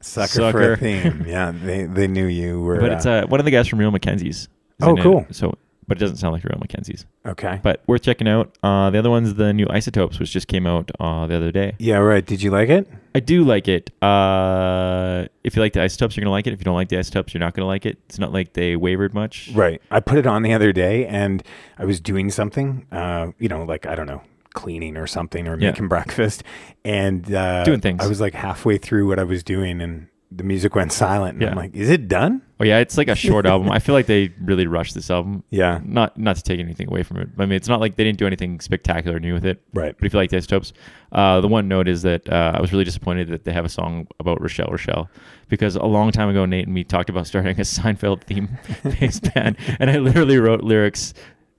Sucker, 0.00 0.52
for 0.52 0.72
a 0.74 0.76
theme. 0.76 1.24
Yeah, 1.26 1.50
they 1.50 1.84
they 1.84 2.06
knew 2.06 2.26
you 2.26 2.60
were. 2.60 2.78
But 2.78 2.92
it's 2.92 3.06
uh, 3.06 3.10
uh, 3.10 3.26
one 3.26 3.40
of 3.40 3.46
the 3.46 3.50
guys 3.50 3.66
from 3.66 3.78
Real 3.78 3.90
McKenzie's. 3.90 4.48
Oh, 4.82 4.90
in 4.90 4.98
it. 4.98 5.02
cool. 5.02 5.26
So, 5.30 5.56
but 5.86 5.96
it 5.96 6.00
doesn't 6.00 6.18
sound 6.18 6.34
like 6.34 6.44
Real 6.44 6.60
McKenzie's. 6.60 7.06
okay. 7.24 7.58
But 7.62 7.82
worth 7.86 8.02
checking 8.02 8.28
out. 8.28 8.54
Uh, 8.62 8.90
the 8.90 8.98
other 8.98 9.08
one's 9.08 9.34
the 9.34 9.54
new 9.54 9.66
Isotopes, 9.70 10.18
which 10.18 10.30
just 10.30 10.46
came 10.46 10.66
out 10.66 10.90
uh, 11.00 11.26
the 11.26 11.34
other 11.36 11.50
day. 11.50 11.74
yeah, 11.78 11.96
right. 11.96 12.24
Did 12.24 12.42
you 12.42 12.50
like 12.50 12.68
it? 12.68 12.86
I 13.14 13.20
do 13.20 13.44
like 13.44 13.66
it. 13.68 13.90
Uh, 14.02 15.26
if 15.42 15.56
you 15.56 15.62
like 15.62 15.72
the 15.72 15.82
Isotopes, 15.82 16.16
you're 16.16 16.24
gonna 16.24 16.32
like 16.32 16.46
it. 16.46 16.52
If 16.52 16.60
you 16.60 16.64
don't 16.64 16.74
like 16.74 16.88
the 16.90 16.98
Isotopes, 16.98 17.32
you're 17.32 17.40
not 17.40 17.54
gonna 17.54 17.68
like 17.68 17.86
it. 17.86 17.98
It's 18.06 18.18
not 18.18 18.32
like 18.32 18.52
they 18.52 18.76
wavered 18.76 19.14
much. 19.14 19.50
Right. 19.54 19.80
I 19.90 20.00
put 20.00 20.18
it 20.18 20.26
on 20.26 20.42
the 20.42 20.52
other 20.52 20.72
day, 20.72 21.06
and 21.06 21.42
I 21.78 21.86
was 21.86 21.98
doing 22.00 22.30
something. 22.30 22.86
Uh, 22.92 23.28
you 23.38 23.48
know, 23.48 23.64
like 23.64 23.86
I 23.86 23.94
don't 23.94 24.06
know, 24.06 24.22
cleaning 24.54 24.96
or 24.96 25.06
something, 25.06 25.46
or 25.46 25.58
Yeah. 25.60 25.70
making 25.70 25.88
breakfast, 25.96 26.42
and 26.84 27.32
uh, 27.34 27.64
Doing 27.64 27.80
things. 27.80 28.02
I 28.02 28.06
was 28.06 28.20
like 28.20 28.32
halfway 28.34 28.78
through 28.78 29.06
what 29.08 29.18
I 29.18 29.24
was 29.24 29.42
doing, 29.42 29.82
and 29.82 30.08
the 30.32 30.42
music 30.44 30.74
went 30.74 30.90
silent. 30.90 31.40
And 31.40 31.50
I'm 31.50 31.56
like, 31.56 31.74
is 31.76 31.88
it 31.90 32.08
done? 32.08 32.42
Oh 32.58 32.64
yeah, 32.64 32.78
it's 32.78 32.96
like 32.98 33.06
a 33.08 33.14
short 33.14 33.46
album. 33.46 33.70
I 33.70 33.78
feel 33.78 33.94
like 33.94 34.06
they 34.06 34.32
really 34.40 34.66
rushed 34.66 34.94
this 34.94 35.08
album. 35.10 35.44
Yeah. 35.50 35.80
Not 35.84 36.16
not 36.18 36.34
to 36.36 36.42
take 36.42 36.58
anything 36.58 36.88
away 36.88 37.02
from 37.04 37.18
it. 37.18 37.28
I 37.38 37.42
mean, 37.46 37.52
it's 37.52 37.68
not 37.68 37.78
like 37.78 37.94
they 37.94 38.02
didn't 38.04 38.18
do 38.18 38.26
anything 38.26 38.58
spectacular 38.60 39.20
new 39.20 39.34
with 39.34 39.44
it. 39.44 39.62
Right. 39.74 39.94
But 39.96 40.06
if 40.06 40.12
you 40.12 40.18
like 40.18 40.30
the 40.30 40.38
Isotopes, 40.38 40.72
uh, 41.12 41.40
the 41.40 41.46
one 41.48 41.68
note 41.68 41.86
is 41.86 42.02
that 42.02 42.28
uh, 42.28 42.52
I 42.56 42.60
was 42.60 42.72
really 42.72 42.84
disappointed 42.84 43.28
that 43.28 43.44
they 43.44 43.52
have 43.52 43.64
a 43.64 43.68
song 43.68 44.08
about 44.18 44.40
Rochelle 44.40 44.68
Rochelle 44.72 45.08
because 45.48 45.76
a 45.76 45.84
long 45.84 46.10
time 46.10 46.28
ago 46.28 46.46
Nate 46.46 46.64
and 46.66 46.74
me 46.74 46.82
talked 46.82 47.10
about 47.10 47.26
starting 47.28 47.52
a 47.58 47.60
Seinfeld 47.62 48.22
theme 48.24 48.48
based 49.00 49.32
band, 49.34 49.56
and 49.78 49.88
I 49.90 49.98
literally 49.98 50.38
wrote 50.38 50.62
lyrics 50.64 51.14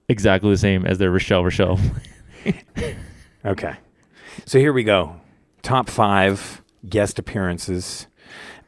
exactly 0.10 0.50
the 0.50 0.58
same 0.58 0.86
as 0.86 0.98
their 0.98 1.12
Rochelle 1.12 1.44
Rochelle. 1.46 1.80
Okay. 3.46 3.76
So 4.46 4.58
here 4.58 4.74
we 4.74 4.84
go. 4.84 5.22
Top 5.62 5.88
five 5.88 6.64
guest 6.90 7.20
appearances. 7.20 8.08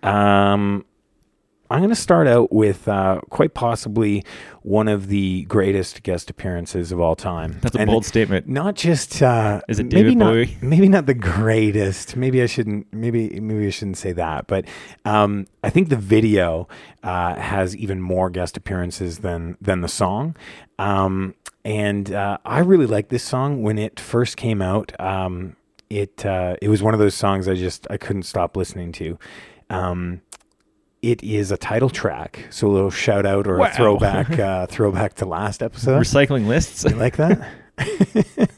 Um, 0.03 0.85
I'm 1.69 1.79
going 1.79 1.89
to 1.89 1.95
start 1.95 2.27
out 2.27 2.53
with 2.53 2.87
uh, 2.87 3.19
quite 3.29 3.53
possibly 3.53 4.23
one 4.61 4.87
of 4.87 5.07
the 5.07 5.43
greatest 5.43 6.03
guest 6.03 6.29
appearances 6.29 6.91
of 6.91 6.99
all 7.01 7.15
time. 7.15 7.57
That's 7.61 7.75
a 7.75 7.79
And 7.79 7.89
bold 7.89 8.05
statement. 8.05 8.47
Not 8.47 8.75
just 8.75 9.21
uh, 9.21 9.61
Is 9.67 9.79
it 9.79 9.85
maybe 9.85 9.95
David 9.95 10.17
not, 10.17 10.31
Bowie? 10.31 10.57
Maybe 10.61 10.87
not 10.87 11.07
the 11.07 11.13
greatest. 11.13 12.15
Maybe 12.15 12.41
I 12.41 12.45
shouldn't. 12.45 12.87
Maybe 12.93 13.39
maybe 13.39 13.67
I 13.67 13.69
shouldn't 13.69 13.97
say 13.97 14.13
that. 14.13 14.47
But 14.47 14.65
um, 15.03 15.47
I 15.63 15.69
think 15.69 15.89
the 15.89 15.97
video 15.97 16.69
uh, 17.03 17.35
has 17.35 17.75
even 17.75 17.99
more 17.99 18.29
guest 18.29 18.55
appearances 18.55 19.19
than 19.19 19.57
than 19.59 19.81
the 19.81 19.89
song. 19.89 20.37
Um, 20.79 21.33
and 21.67 22.13
uh, 22.13 22.37
I 22.45 22.59
really 22.59 22.85
liked 22.85 23.09
this 23.09 23.25
song 23.25 23.61
when 23.61 23.77
it 23.77 23.99
first 23.99 24.37
came 24.37 24.61
out. 24.61 24.97
Um, 25.01 25.57
it 25.89 26.25
uh, 26.25 26.55
it 26.61 26.69
was 26.69 26.81
one 26.81 26.93
of 26.93 26.99
those 27.01 27.13
songs 27.13 27.45
I 27.49 27.55
just 27.55 27.85
I 27.89 27.97
couldn't 27.97 28.23
stop 28.23 28.55
listening 28.55 28.93
to. 28.93 29.19
Um, 29.69 30.21
it 31.01 31.21
is 31.21 31.51
a 31.51 31.57
title 31.57 31.89
track, 31.89 32.47
so 32.51 32.67
a 32.67 32.71
little 32.71 32.89
shout 32.89 33.25
out 33.25 33.47
or 33.47 33.57
Wow. 33.57 33.65
a 33.65 33.71
throwback 33.71 34.39
uh, 34.39 34.65
throwback 34.67 35.15
to 35.15 35.25
last 35.25 35.61
episode. 35.61 35.99
Recycling 35.99 36.47
lists. 36.47 36.85
You 36.85 36.95
like 36.95 37.17
that? 37.17 37.45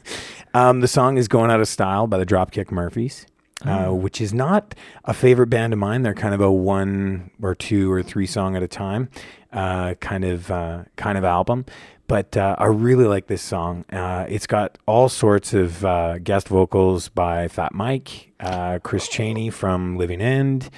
um, 0.54 0.78
the 0.80 0.88
song 0.88 1.18
is 1.18 1.26
"Going 1.26 1.50
Out 1.50 1.60
of 1.60 1.66
Style" 1.66 2.06
by 2.06 2.16
the 2.16 2.26
Dropkick 2.26 2.70
Murphys, 2.70 3.26
uh, 3.66 3.88
which 3.88 4.20
is 4.20 4.32
not 4.32 4.76
a 5.04 5.14
favorite 5.14 5.48
band 5.48 5.72
of 5.72 5.80
mine. 5.80 6.02
They're 6.02 6.14
kind 6.14 6.32
of 6.32 6.40
a 6.40 6.52
one 6.52 7.32
or 7.42 7.56
two 7.56 7.90
or 7.90 8.04
three 8.04 8.26
song 8.26 8.54
at 8.54 8.62
a 8.62 8.68
time 8.68 9.08
uh, 9.52 9.94
kind 9.94 10.24
of 10.24 10.50
uh, 10.50 10.84
kind 10.96 11.18
of 11.18 11.24
album. 11.24 11.64
But 12.10 12.36
uh, 12.36 12.56
I 12.58 12.66
really 12.66 13.04
like 13.04 13.28
this 13.28 13.40
song. 13.40 13.84
Uh, 13.92 14.26
it's 14.28 14.48
got 14.48 14.78
all 14.84 15.08
sorts 15.08 15.54
of 15.54 15.84
uh, 15.84 16.18
guest 16.18 16.48
vocals 16.48 17.08
by 17.08 17.46
Fat 17.46 17.72
Mike, 17.72 18.32
uh, 18.40 18.80
Chris 18.82 19.06
Cheney 19.06 19.48
from 19.48 19.96
Living 19.96 20.20
End. 20.20 20.70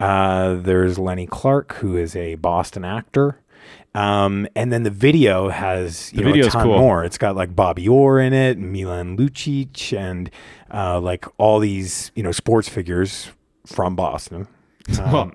Uh, 0.00 0.54
there's 0.54 0.98
Lenny 0.98 1.28
Clarke, 1.28 1.74
who 1.74 1.96
is 1.96 2.16
a 2.16 2.34
Boston 2.34 2.84
actor. 2.84 3.40
Um, 3.94 4.48
and 4.56 4.72
then 4.72 4.82
the 4.82 4.90
video 4.90 5.48
has 5.48 6.12
you 6.12 6.24
The 6.24 6.32
know, 6.32 6.46
a 6.48 6.50
ton 6.50 6.64
cool. 6.64 6.78
more. 6.78 7.04
It's 7.04 7.18
got 7.18 7.36
like 7.36 7.54
Bobby 7.54 7.86
Orr 7.86 8.18
in 8.18 8.32
it, 8.32 8.58
Milan 8.58 9.16
Lucic, 9.16 9.96
and 9.96 10.28
uh, 10.74 10.98
like 10.98 11.24
all 11.38 11.60
these 11.60 12.10
you 12.16 12.24
know 12.24 12.32
sports 12.32 12.68
figures 12.68 13.30
from 13.64 13.94
Boston. 13.94 14.48
Um, 14.98 15.34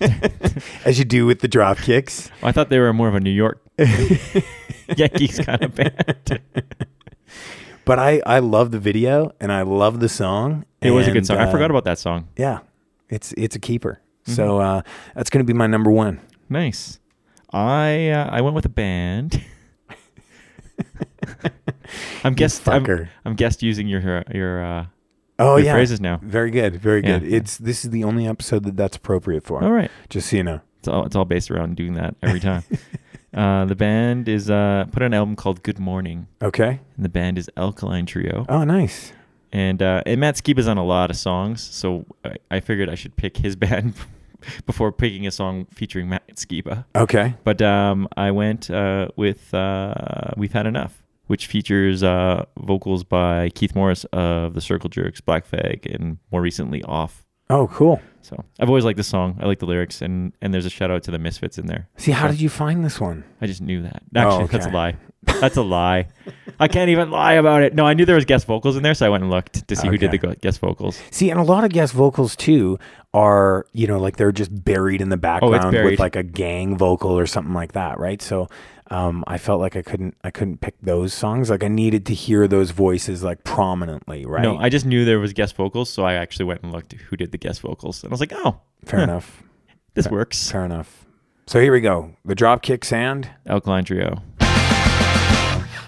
as 0.84 1.00
you 1.00 1.04
do 1.04 1.26
with 1.26 1.40
the 1.40 1.48
drop 1.48 1.78
kicks. 1.78 2.30
I 2.44 2.52
thought 2.52 2.68
they 2.68 2.78
were 2.78 2.92
more 2.92 3.08
of 3.08 3.16
a 3.16 3.20
New 3.20 3.30
York 3.30 3.60
Yankees 4.96 5.40
kind 5.40 5.62
of 5.62 5.74
band. 5.76 6.40
But 7.84 7.98
I, 7.98 8.22
I 8.24 8.38
love 8.38 8.70
the 8.70 8.78
video 8.78 9.32
and 9.40 9.52
I 9.52 9.62
love 9.62 10.00
the 10.00 10.08
song. 10.08 10.64
It 10.80 10.90
was 10.90 11.06
a 11.06 11.12
good 11.12 11.26
song. 11.26 11.38
I 11.38 11.44
uh, 11.44 11.50
forgot 11.50 11.70
about 11.70 11.84
that 11.84 11.98
song. 11.98 12.28
Yeah, 12.36 12.60
it's 13.08 13.32
it's 13.36 13.56
a 13.56 13.58
keeper. 13.58 14.00
Mm-hmm. 14.24 14.32
So 14.32 14.58
uh, 14.58 14.82
that's 15.14 15.30
going 15.30 15.44
to 15.44 15.50
be 15.50 15.56
my 15.56 15.66
number 15.66 15.90
one. 15.90 16.20
Nice. 16.48 16.98
I 17.52 18.08
uh, 18.08 18.28
I 18.30 18.40
went 18.40 18.54
with 18.54 18.64
a 18.64 18.70
band. 18.70 19.42
I'm 22.24 22.34
guessed. 22.34 22.68
I'm. 22.68 23.08
I'm 23.24 23.34
guessed 23.34 23.62
using 23.62 23.86
your 23.88 24.24
your. 24.32 24.64
Uh, 24.64 24.86
Oh 25.36 25.56
Your 25.56 25.66
yeah, 25.66 25.72
phrases 25.72 26.00
now. 26.00 26.20
Very 26.22 26.52
good, 26.52 26.76
very 26.76 27.02
Yeah. 27.02 27.18
good. 27.18 27.32
It's 27.32 27.58
this 27.58 27.84
is 27.84 27.90
the 27.90 28.04
only 28.04 28.24
episode 28.28 28.62
that 28.64 28.76
that's 28.76 28.96
appropriate 28.96 29.42
for. 29.42 29.64
all 29.64 29.72
right. 29.72 29.90
Just 30.08 30.30
so 30.30 30.36
you 30.36 30.44
know. 30.44 30.60
It's 30.78 30.86
all 30.86 31.04
it's 31.06 31.16
all 31.16 31.24
based 31.24 31.50
around 31.50 31.74
doing 31.76 31.94
that 31.94 32.14
every 32.22 32.38
time. 32.38 32.62
Uh, 33.34 33.64
the 33.64 33.74
band 33.76 34.28
is 34.28 34.48
uh, 34.50 34.84
put 34.92 35.02
out 35.02 35.06
an 35.06 35.14
album 35.14 35.36
called 35.36 35.62
Good 35.62 35.78
Morning, 35.78 36.26
Okay. 36.42 36.80
and 36.96 37.04
the 37.04 37.08
band 37.08 37.38
is 37.38 37.50
Alkaline 37.56 38.06
Trio. 38.06 38.46
Oh, 38.48 38.64
nice. 38.64 39.12
And 39.52 39.82
uh, 39.82 40.02
and 40.06 40.20
Matt 40.20 40.36
Skiba's 40.36 40.66
on 40.68 40.78
a 40.78 40.84
lot 40.84 41.10
of 41.10 41.16
songs, 41.16 41.62
so 41.62 42.06
I, 42.24 42.36
I 42.50 42.60
figured 42.60 42.88
I 42.88 42.94
should 42.96 43.16
pick 43.16 43.36
his 43.36 43.54
band 43.64 43.94
before 44.66 44.90
picking 44.92 45.26
a 45.26 45.30
song 45.30 45.66
featuring 45.72 46.08
Matt 46.08 46.26
Skiba. 46.36 46.84
Okay. 46.96 47.34
But 47.44 47.62
um, 47.62 48.08
I 48.16 48.30
went 48.32 48.70
uh, 48.70 49.08
with 49.16 49.52
uh, 49.54 50.30
"We've 50.36 50.52
Had 50.52 50.66
Enough," 50.66 51.02
which 51.28 51.46
features 51.46 52.02
uh, 52.02 52.44
vocals 52.58 53.04
by 53.04 53.50
Keith 53.50 53.74
Morris 53.76 54.04
of 54.12 54.54
the 54.54 54.60
Circle 54.60 54.90
Jerks, 54.90 55.20
Black 55.20 55.44
Flag, 55.46 55.86
and 55.86 56.18
more 56.32 56.40
recently 56.42 56.82
Off. 56.82 57.24
Oh, 57.50 57.68
cool. 57.68 58.00
So 58.24 58.42
I've 58.58 58.68
always 58.68 58.84
liked 58.84 58.96
the 58.96 59.04
song. 59.04 59.38
I 59.40 59.46
like 59.46 59.58
the 59.58 59.66
lyrics, 59.66 60.00
and 60.00 60.32
and 60.40 60.52
there's 60.54 60.64
a 60.66 60.70
shout 60.70 60.90
out 60.90 61.02
to 61.04 61.10
the 61.10 61.18
Misfits 61.18 61.58
in 61.58 61.66
there. 61.66 61.88
See, 61.98 62.12
how 62.12 62.26
So 62.26 62.32
did 62.32 62.40
you 62.40 62.48
find 62.48 62.84
this 62.84 62.98
one? 63.00 63.22
I 63.40 63.46
just 63.46 63.60
knew 63.60 63.82
that. 63.82 64.02
Actually, 64.16 64.44
Oh, 64.44 64.46
that's 64.46 64.66
a 64.66 64.70
lie. 64.70 64.96
That's 65.40 65.56
a 65.56 65.62
lie. 65.62 66.08
I 66.60 66.68
can't 66.68 66.90
even 66.90 67.10
lie 67.10 67.34
about 67.34 67.62
it. 67.62 67.74
No, 67.74 67.86
I 67.86 67.94
knew 67.94 68.04
there 68.04 68.14
was 68.16 68.24
guest 68.24 68.46
vocals 68.46 68.76
in 68.76 68.82
there, 68.82 68.94
so 68.94 69.06
I 69.06 69.08
went 69.08 69.22
and 69.24 69.30
looked 69.30 69.66
to 69.68 69.76
see 69.76 69.88
who 69.88 69.96
did 69.98 70.10
the 70.10 70.36
guest 70.40 70.60
vocals. 70.60 71.00
See, 71.10 71.30
and 71.30 71.40
a 71.40 71.42
lot 71.42 71.64
of 71.64 71.70
guest 71.70 71.92
vocals 71.92 72.36
too 72.36 72.78
are, 73.14 73.66
you 73.72 73.86
know, 73.86 73.98
like 73.98 74.16
they're 74.16 74.32
just 74.32 74.64
buried 74.64 75.00
in 75.00 75.08
the 75.08 75.16
oh, 75.16 75.18
background 75.18 75.52
with 75.54 75.64
Oh, 75.64 75.70
buried. 75.70 75.98
like 75.98 76.16
a 76.16 76.22
gang 76.22 76.76
vocal 76.76 77.18
or 77.18 77.26
something 77.26 77.54
like 77.54 77.72
that, 77.72 77.98
right? 77.98 78.20
So 78.20 78.48
um, 78.90 79.24
I 79.26 79.38
felt 79.38 79.60
like 79.60 79.76
I 79.76 79.82
couldn't 79.82 80.16
I 80.22 80.30
couldn't 80.30 80.60
pick 80.60 80.74
those 80.82 81.14
songs. 81.14 81.50
Like 81.50 81.64
I 81.64 81.68
needed 81.68 82.06
to 82.06 82.14
hear 82.14 82.46
those 82.46 82.70
voices 82.70 83.22
like 83.22 83.44
prominently, 83.44 84.26
right? 84.26 84.42
No, 84.42 84.58
I 84.58 84.68
just 84.68 84.84
knew 84.84 85.04
there 85.04 85.20
was 85.20 85.32
guest 85.32 85.56
vocals, 85.56 85.90
so 85.90 86.04
I 86.04 86.14
actually 86.14 86.46
went 86.46 86.62
and 86.62 86.72
looked 86.72 86.92
who 86.92 87.16
did 87.16 87.32
the 87.32 87.38
guest 87.38 87.60
vocals, 87.60 88.02
and 88.02 88.10
I 88.10 88.12
was 88.12 88.20
like, 88.20 88.32
oh, 88.34 88.60
Fair 88.84 89.00
huh, 89.00 89.04
enough. 89.04 89.42
This 89.94 90.08
works. 90.08 90.50
Fair 90.50 90.64
enough. 90.64 91.06
So 91.46 91.60
here 91.60 91.72
we 91.72 91.80
go. 91.80 92.14
The 92.24 92.34
Dropkicks 92.34 92.92
and. 92.92 93.30
Alkaline 93.46 93.84
Trio. 93.84 94.22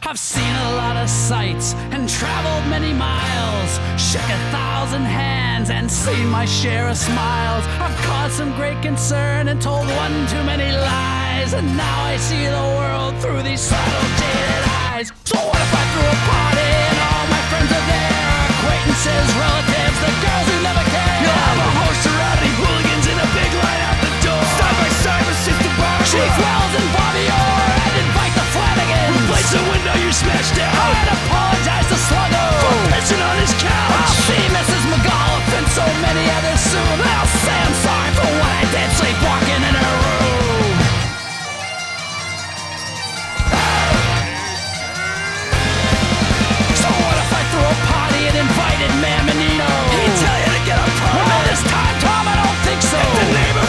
I've 0.06 0.20
seen 0.20 0.54
a 0.70 0.70
lot 0.78 0.96
of 0.96 1.10
sights 1.10 1.74
and 1.90 2.08
traveled 2.08 2.70
many 2.70 2.92
miles, 2.94 3.70
shook 3.98 4.22
a 4.22 4.38
thousand 4.54 5.02
hands 5.02 5.68
and 5.68 5.90
seen 5.90 6.28
my 6.28 6.44
share 6.44 6.86
of 6.86 6.96
smiles. 6.96 7.66
I've 7.82 7.98
caused 8.06 8.34
some 8.34 8.54
great 8.54 8.80
concern 8.82 9.48
and 9.48 9.60
told 9.60 9.82
one 9.98 10.14
too 10.30 10.44
many 10.46 10.70
lies, 10.70 11.54
and 11.58 11.66
now 11.76 11.98
I 12.04 12.18
see 12.22 12.46
the 12.46 12.66
world 12.78 13.18
through 13.18 13.42
these 13.42 13.58
subtle 13.58 14.06
jaded 14.14 14.64
eyes. 14.94 15.10
So 15.26 15.42
what 15.42 15.58
if 15.58 15.72
I 15.74 15.84
threw 15.90 16.06
a 16.06 16.18
party 16.30 16.70
and 16.86 16.98
all 17.02 17.26
my 17.26 17.42
friends 17.50 17.70
are 17.74 17.86
there? 17.90 18.30
Acquaintances, 18.54 19.26
relatives, 19.34 19.98
the 20.06 20.12
girls 20.22 20.46
who 20.46 20.56
never 20.70 20.86
care. 20.86 21.18
You'll 21.18 21.42
have 21.50 21.60
a 21.66 21.70
host 21.82 22.06
of 22.06 22.14
rowdy 22.14 22.52
hooligans 22.62 23.06
in 23.10 23.18
a 23.26 23.28
big 23.34 23.50
line 23.58 23.82
out 23.90 23.98
the 24.06 24.12
door. 24.22 24.42
Side 24.54 24.76
by 24.78 24.90
side 25.02 25.24
with 25.26 25.40
Sister 25.42 25.72
Barbara. 25.74 26.06
Chief 26.06 26.30
Wells 26.38 26.74
and 26.78 26.90
Bobby 26.94 27.05
Replace 29.46 29.62
the 29.62 29.70
window 29.70 29.94
you 30.02 30.10
smashed 30.12 30.54
down. 30.56 30.74
I'd 30.74 31.06
apologize 31.06 31.86
to 31.86 31.94
Sluggo 31.94 32.44
for 32.58 32.74
pissing 32.90 33.22
on 33.22 33.36
his 33.38 33.54
couch. 33.54 33.94
I'll 33.94 34.18
see 34.26 34.42
Mrs. 34.50 34.82
McAuliffe 34.90 35.52
and 35.54 35.66
so 35.70 35.86
many 36.02 36.24
others 36.34 36.60
soon. 36.66 36.98
I'll 36.98 37.30
say 37.46 37.54
I'm 37.54 37.76
sorry 37.86 38.10
for 38.18 38.26
what 38.42 38.50
I 38.50 38.64
did 38.74 38.90
sleepwalking 38.98 39.62
in 39.70 39.74
her 39.78 39.94
room. 40.02 40.78
So 46.74 46.88
what 46.90 47.16
if 47.22 47.30
I 47.30 47.42
threw 47.54 47.66
a 47.70 47.76
party 47.86 48.22
and 48.26 48.36
invited 48.42 48.90
Mayor 48.98 49.24
Menino? 49.30 49.68
He'd 49.94 50.14
tell 50.26 50.38
you 50.42 50.50
to 50.58 50.62
get 50.66 50.78
a 50.82 50.88
permit. 50.90 51.22
Well, 51.22 51.42
this 51.46 51.62
time, 51.70 51.94
Tom, 52.02 52.24
I 52.26 52.34
don't 52.34 52.60
think 52.66 52.82
so. 52.82 52.98
At 52.98 53.14
the 53.14 53.26
neighborhood 53.30 53.65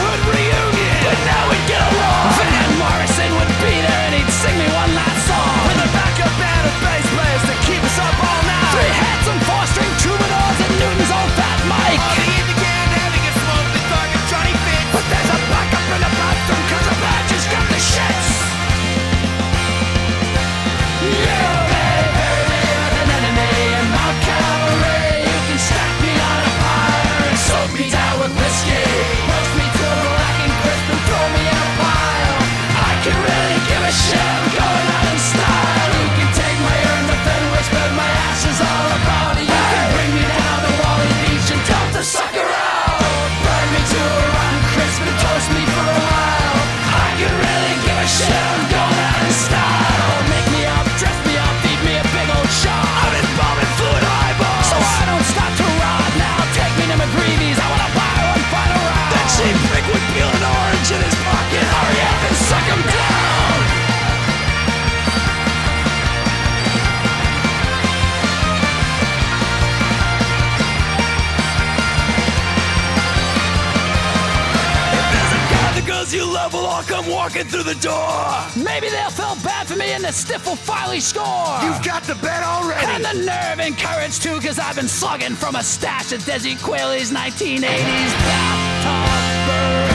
walking 77.27 77.43
through 77.51 77.67
the 77.67 77.75
door. 77.83 78.23
Maybe 78.55 78.87
they'll 78.87 79.11
feel 79.11 79.35
bad 79.43 79.67
for 79.67 79.75
me 79.75 79.91
and 79.91 80.01
the 80.01 80.13
stiff 80.13 80.47
will 80.47 80.55
finally 80.55 81.01
score. 81.01 81.59
You've 81.59 81.83
got 81.83 82.03
the 82.03 82.15
bet 82.23 82.39
already. 82.41 82.87
And 82.87 83.03
the 83.03 83.27
nerve 83.27 83.59
and 83.59 83.75
courage 83.77 84.19
too, 84.23 84.39
cause 84.39 84.57
I've 84.59 84.77
been 84.79 84.87
slugging 84.87 85.35
from 85.35 85.57
a 85.57 85.63
stash 85.63 86.13
of 86.13 86.21
Desi 86.23 86.55
Quayle's 86.55 87.11
1980s 87.11 88.13
bathtub 88.23 89.11
brew. 89.43 89.91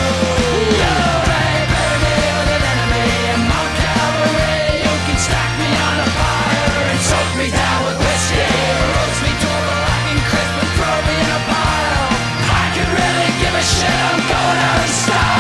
You 0.77 0.95
may 1.33 1.57
bury 1.73 1.99
me 2.05 2.17
with 2.37 2.53
an 2.53 2.65
enemy 2.69 3.09
in 3.33 3.41
Mount 3.49 3.73
Calvary. 3.81 4.85
You 4.85 4.95
can 5.09 5.17
stack 5.17 5.53
me 5.57 5.71
on 5.89 5.97
a 6.05 6.09
fire 6.13 6.85
and 6.85 7.01
soak 7.01 7.31
me 7.41 7.49
down 7.49 7.81
with 7.89 7.97
whiskey. 7.97 8.45
Roast 8.93 9.21
me 9.25 9.33
to 9.41 9.49
a 9.49 9.63
black 9.73 10.05
and 10.13 10.21
crisp 10.29 10.55
and 10.61 10.71
throw 10.77 10.97
me 11.09 11.17
in 11.17 11.31
a 11.33 11.41
pile. 11.49 12.13
I 12.61 12.65
could 12.77 12.91
really 12.93 13.31
give 13.41 13.55
a 13.57 13.65
shit. 13.65 13.99
I'm 14.13 14.21
going 14.21 14.59
out 14.69 14.85
in 14.85 14.93
style. 15.01 15.32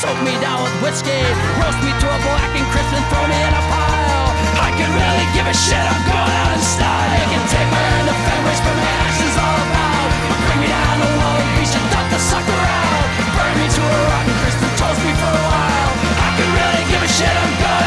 Soak 0.00 0.16
me 0.24 0.32
down 0.40 0.64
with 0.64 0.72
whiskey. 0.80 1.20
Roast 1.60 1.76
me 1.84 1.92
to 1.92 2.06
a 2.08 2.18
black 2.24 2.52
and 2.56 2.64
crisp 2.72 2.88
and 2.96 3.04
throw 3.12 3.20
me 3.28 3.36
in 3.36 3.52
a 3.52 3.64
pile. 3.68 4.28
I 4.56 4.72
can 4.72 4.88
really 4.96 5.28
give 5.36 5.44
a 5.44 5.52
shit. 5.52 5.76
I'm 5.76 6.02
going 6.08 6.36
out 6.40 6.56
in 6.56 6.62
style. 6.64 7.12
You 7.20 7.28
can 7.36 7.44
take 7.52 7.68
my 7.68 7.82
urn, 7.84 8.04
the 8.08 8.16
Fenway, 8.24 8.56
spread 8.56 8.76
my 8.80 8.92
ashes 9.04 9.36
all 9.36 9.60
about. 9.60 10.08
Bring 10.48 10.60
me 10.64 10.68
down 10.72 10.96
to 11.04 11.08
Wally 11.20 11.48
Beach 11.52 11.74
and 11.76 11.86
dump 11.92 12.08
the 12.16 12.20
sucker 12.32 12.60
out. 12.80 13.06
Burn 13.36 13.54
me 13.60 13.68
to 13.68 13.82
a 13.84 13.98
rotten 14.08 14.34
crisp 14.40 14.60
and 14.64 14.74
toast 14.80 15.00
me 15.04 15.12
for 15.20 15.32
a 15.36 15.44
while. 15.52 15.92
I 16.16 16.28
can 16.32 16.48
really 16.48 16.84
give 16.88 17.02
a 17.04 17.10
shit. 17.20 17.34
I'm 17.36 17.52
going 17.60 17.79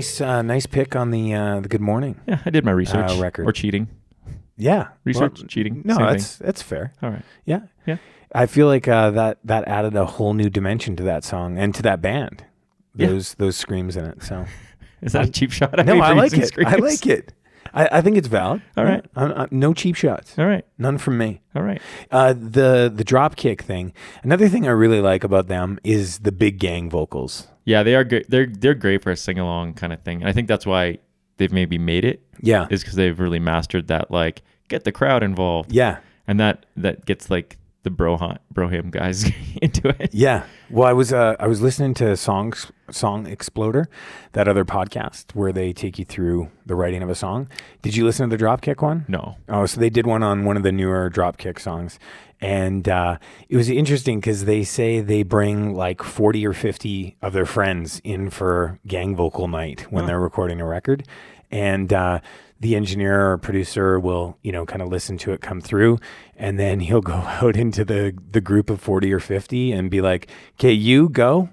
Nice, 0.00 0.20
uh, 0.22 0.40
nice 0.40 0.64
pick 0.64 0.96
on 0.96 1.10
the 1.10 1.34
uh, 1.34 1.60
the 1.60 1.68
Good 1.68 1.82
Morning. 1.82 2.18
Yeah, 2.26 2.38
I 2.46 2.48
did 2.48 2.64
my 2.64 2.70
research. 2.70 3.10
Uh, 3.10 3.20
record. 3.20 3.46
Or 3.46 3.52
cheating. 3.52 3.86
Yeah, 4.56 4.88
Research, 5.04 5.40
Well, 5.40 5.46
cheating. 5.48 5.82
No, 5.84 5.94
same 5.96 6.06
that's 6.06 6.36
thing. 6.36 6.46
that's 6.46 6.62
fair. 6.62 6.92
All 7.02 7.10
right. 7.10 7.22
Yeah, 7.44 7.60
Yeah. 7.86 7.96
I 8.34 8.46
feel 8.46 8.66
like 8.66 8.88
uh, 8.88 9.10
that 9.10 9.38
that 9.44 9.68
added 9.68 9.94
a 9.96 10.06
whole 10.06 10.32
new 10.32 10.48
dimension 10.48 10.96
to 10.96 11.02
that 11.02 11.22
song 11.24 11.58
and 11.58 11.74
to 11.74 11.82
that 11.82 12.00
band. 12.00 12.44
Yeah. 12.94 13.08
Those 13.08 13.34
those 13.34 13.56
screams 13.58 13.94
in 13.94 14.06
it. 14.06 14.22
So 14.22 14.46
Is 15.02 15.12
that 15.12 15.26
a 15.28 15.30
cheap 15.30 15.52
shot? 15.52 15.78
at 15.78 15.84
no, 15.84 16.00
I 16.00 16.12
like 16.14 16.32
using 16.32 16.60
it. 16.62 16.66
I 16.66 16.76
like 16.76 17.06
it. 17.06 17.34
I, 17.74 17.88
I 17.98 18.00
think 18.00 18.16
it's 18.16 18.26
valid. 18.28 18.62
All 18.78 18.84
right. 18.84 19.04
I'm- 19.16 19.32
I'm- 19.32 19.48
no 19.52 19.74
cheap 19.74 19.96
shots. 19.96 20.38
All 20.38 20.46
right. 20.46 20.64
None 20.78 20.96
from 20.98 21.18
me. 21.18 21.40
All 21.54 21.62
right. 21.62 21.80
Uh, 22.10 22.32
the 22.32 22.90
the 22.94 23.04
drop 23.04 23.36
kick 23.36 23.60
thing. 23.62 23.92
Another 24.22 24.48
thing 24.48 24.66
I 24.66 24.72
really 24.72 25.00
like 25.02 25.24
about 25.24 25.48
them 25.48 25.78
is 25.84 26.20
the 26.20 26.32
big 26.32 26.58
gang 26.58 26.88
vocals. 26.88 27.48
Yeah, 27.70 27.84
they 27.84 27.94
are 27.94 28.02
great. 28.02 28.28
They're 28.28 28.46
they're 28.46 28.74
great 28.74 29.00
for 29.00 29.12
a 29.12 29.16
sing 29.16 29.38
along 29.38 29.74
kind 29.74 29.92
of 29.92 30.02
thing. 30.02 30.20
And 30.20 30.28
I 30.28 30.32
think 30.32 30.48
that's 30.48 30.66
why 30.66 30.98
they've 31.36 31.52
maybe 31.52 31.78
made 31.78 32.04
it. 32.04 32.20
Yeah. 32.40 32.66
Is 32.68 32.82
because 32.82 32.96
they've 32.96 33.18
really 33.18 33.38
mastered 33.38 33.86
that 33.86 34.10
like 34.10 34.42
get 34.68 34.82
the 34.82 34.90
crowd 34.90 35.22
involved. 35.22 35.72
Yeah. 35.72 35.98
And 36.26 36.40
that 36.40 36.66
that 36.76 37.06
gets 37.06 37.30
like 37.30 37.58
the 37.82 37.90
bro 37.90 38.16
hunt, 38.16 38.40
bro 38.50 38.68
him 38.68 38.90
guys 38.90 39.30
into 39.62 39.88
it. 40.02 40.12
Yeah. 40.12 40.46
Well, 40.68 40.88
I 40.88 40.92
was 40.92 41.12
uh, 41.12 41.36
I 41.38 41.46
was 41.46 41.62
listening 41.62 41.94
to 41.94 42.16
songs 42.16 42.72
Song 42.90 43.26
Exploder, 43.26 43.88
that 44.32 44.48
other 44.48 44.64
podcast 44.64 45.34
where 45.34 45.52
they 45.52 45.72
take 45.72 45.96
you 45.96 46.04
through 46.04 46.50
the 46.66 46.74
writing 46.74 47.04
of 47.04 47.08
a 47.08 47.14
song. 47.14 47.48
Did 47.82 47.96
you 47.96 48.04
listen 48.04 48.28
to 48.28 48.36
the 48.36 48.44
Dropkick 48.44 48.82
one? 48.82 49.04
No. 49.06 49.36
Oh, 49.48 49.66
so 49.66 49.80
they 49.80 49.90
did 49.90 50.06
one 50.06 50.22
on 50.24 50.44
one 50.44 50.56
of 50.56 50.64
the 50.64 50.72
newer 50.72 51.08
Dropkick 51.08 51.60
songs, 51.60 51.98
and 52.40 52.88
uh, 52.88 53.18
it 53.48 53.56
was 53.56 53.68
interesting 53.68 54.18
because 54.18 54.44
they 54.44 54.64
say 54.64 55.00
they 55.00 55.22
bring 55.22 55.74
like 55.74 56.02
forty 56.02 56.46
or 56.46 56.52
fifty 56.52 57.16
of 57.20 57.32
their 57.32 57.46
friends 57.46 58.00
in 58.04 58.30
for 58.30 58.78
gang 58.86 59.14
vocal 59.14 59.48
night 59.48 59.82
when 59.90 60.06
they're 60.06 60.20
recording 60.20 60.60
a 60.60 60.66
record, 60.66 61.06
and 61.50 61.92
uh, 61.92 62.20
the 62.58 62.76
engineer 62.76 63.32
or 63.32 63.38
producer 63.38 64.00
will 64.00 64.38
you 64.42 64.52
know 64.52 64.64
kind 64.64 64.82
of 64.82 64.88
listen 64.88 65.18
to 65.18 65.32
it 65.32 65.40
come 65.40 65.60
through, 65.60 65.98
and 66.36 66.58
then 66.58 66.80
he'll 66.80 67.00
go 67.02 67.12
out 67.12 67.56
into 67.56 67.84
the 67.84 68.16
the 68.30 68.40
group 68.40 68.70
of 68.70 68.80
forty 68.80 69.12
or 69.12 69.20
fifty 69.20 69.72
and 69.72 69.90
be 69.90 70.00
like, 70.00 70.28
"Okay, 70.58 70.72
you 70.72 71.08
go." 71.08 71.50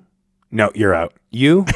No, 0.50 0.72
you're 0.74 0.96
out. 0.96 1.14
You. 1.30 1.66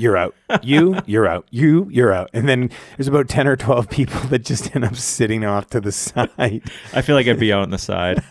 You're 0.00 0.16
out. 0.16 0.34
You, 0.62 0.98
you're 1.04 1.28
out. 1.28 1.46
You, 1.50 1.86
you're 1.90 2.10
out. 2.10 2.30
And 2.32 2.48
then 2.48 2.70
there's 2.96 3.06
about 3.06 3.28
10 3.28 3.46
or 3.46 3.54
12 3.54 3.90
people 3.90 4.18
that 4.28 4.46
just 4.46 4.74
end 4.74 4.82
up 4.82 4.96
sitting 4.96 5.44
off 5.44 5.68
to 5.70 5.80
the 5.80 5.92
side. 5.92 6.62
I 6.94 7.02
feel 7.02 7.16
like 7.16 7.26
I'd 7.26 7.38
be 7.38 7.52
out 7.52 7.60
on 7.64 7.70
the 7.70 7.76
side. 7.76 8.22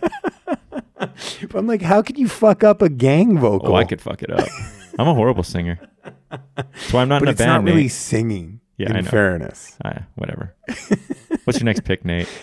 I'm 1.55 1.67
like, 1.67 1.81
how 1.81 2.01
could 2.01 2.17
you 2.17 2.27
fuck 2.27 2.63
up 2.63 2.81
a 2.81 2.89
gang 2.89 3.37
vocal? 3.37 3.69
Oh, 3.69 3.75
I 3.75 3.83
could 3.85 4.01
fuck 4.01 4.21
it 4.23 4.31
up. 4.31 4.47
I'm 4.97 5.07
a 5.07 5.13
horrible 5.13 5.43
singer. 5.43 5.79
That's 6.55 6.91
why 6.93 7.01
I'm 7.01 7.09
not 7.09 7.19
but 7.19 7.23
in 7.23 7.27
a 7.29 7.31
it's 7.31 7.37
band. 7.39 7.65
not 7.65 7.69
really 7.71 7.83
Nate. 7.83 7.91
singing. 7.91 8.59
Yeah, 8.77 8.89
in 8.91 8.95
I 8.97 9.01
know. 9.01 9.09
fairness. 9.09 9.77
Whatever. 10.15 10.55
What's 11.43 11.59
your 11.59 11.65
next 11.65 11.83
pick, 11.83 12.05
Nate? 12.05 12.27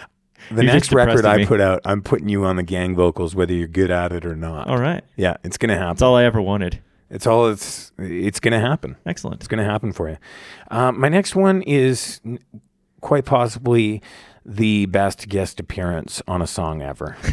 The 0.49 0.63
You've 0.63 0.75
next 0.75 0.93
record 0.93 1.27
I 1.27 1.45
put 1.45 1.61
out, 1.61 1.81
I'm 1.85 2.03
putting 2.03 2.29
you 2.29 2.45
on 2.45 2.55
the 2.55 2.63
gang 2.63 2.95
vocals, 2.95 3.35
whether 3.35 3.53
you're 3.53 3.67
good 3.67 3.91
at 3.91 4.13
it 4.13 4.25
or 4.25 4.37
not. 4.37 4.69
All 4.69 4.79
right. 4.79 5.03
Yeah, 5.17 5.39
it's 5.43 5.59
gonna 5.59 5.75
happen. 5.75 5.89
That's 5.89 6.03
all 6.03 6.15
I 6.15 6.23
ever 6.23 6.41
wanted. 6.41 6.81
It's 7.11 7.27
all 7.27 7.49
it's 7.49 7.91
it's 7.99 8.39
gonna 8.39 8.61
happen. 8.61 8.95
Excellent. 9.05 9.41
It's 9.41 9.49
gonna 9.49 9.65
happen 9.65 9.93
for 9.93 10.09
you. 10.09 10.19
Um, 10.71 11.01
my 11.01 11.09
next 11.09 11.35
one 11.35 11.63
is 11.63 12.21
quite 13.01 13.25
possibly 13.25 14.01
the 14.45 14.87
best 14.87 15.29
guest 15.29 15.59
appearance 15.59 16.23
on 16.29 16.41
a 16.43 16.47
song 16.47 16.81
ever. 16.81 17.17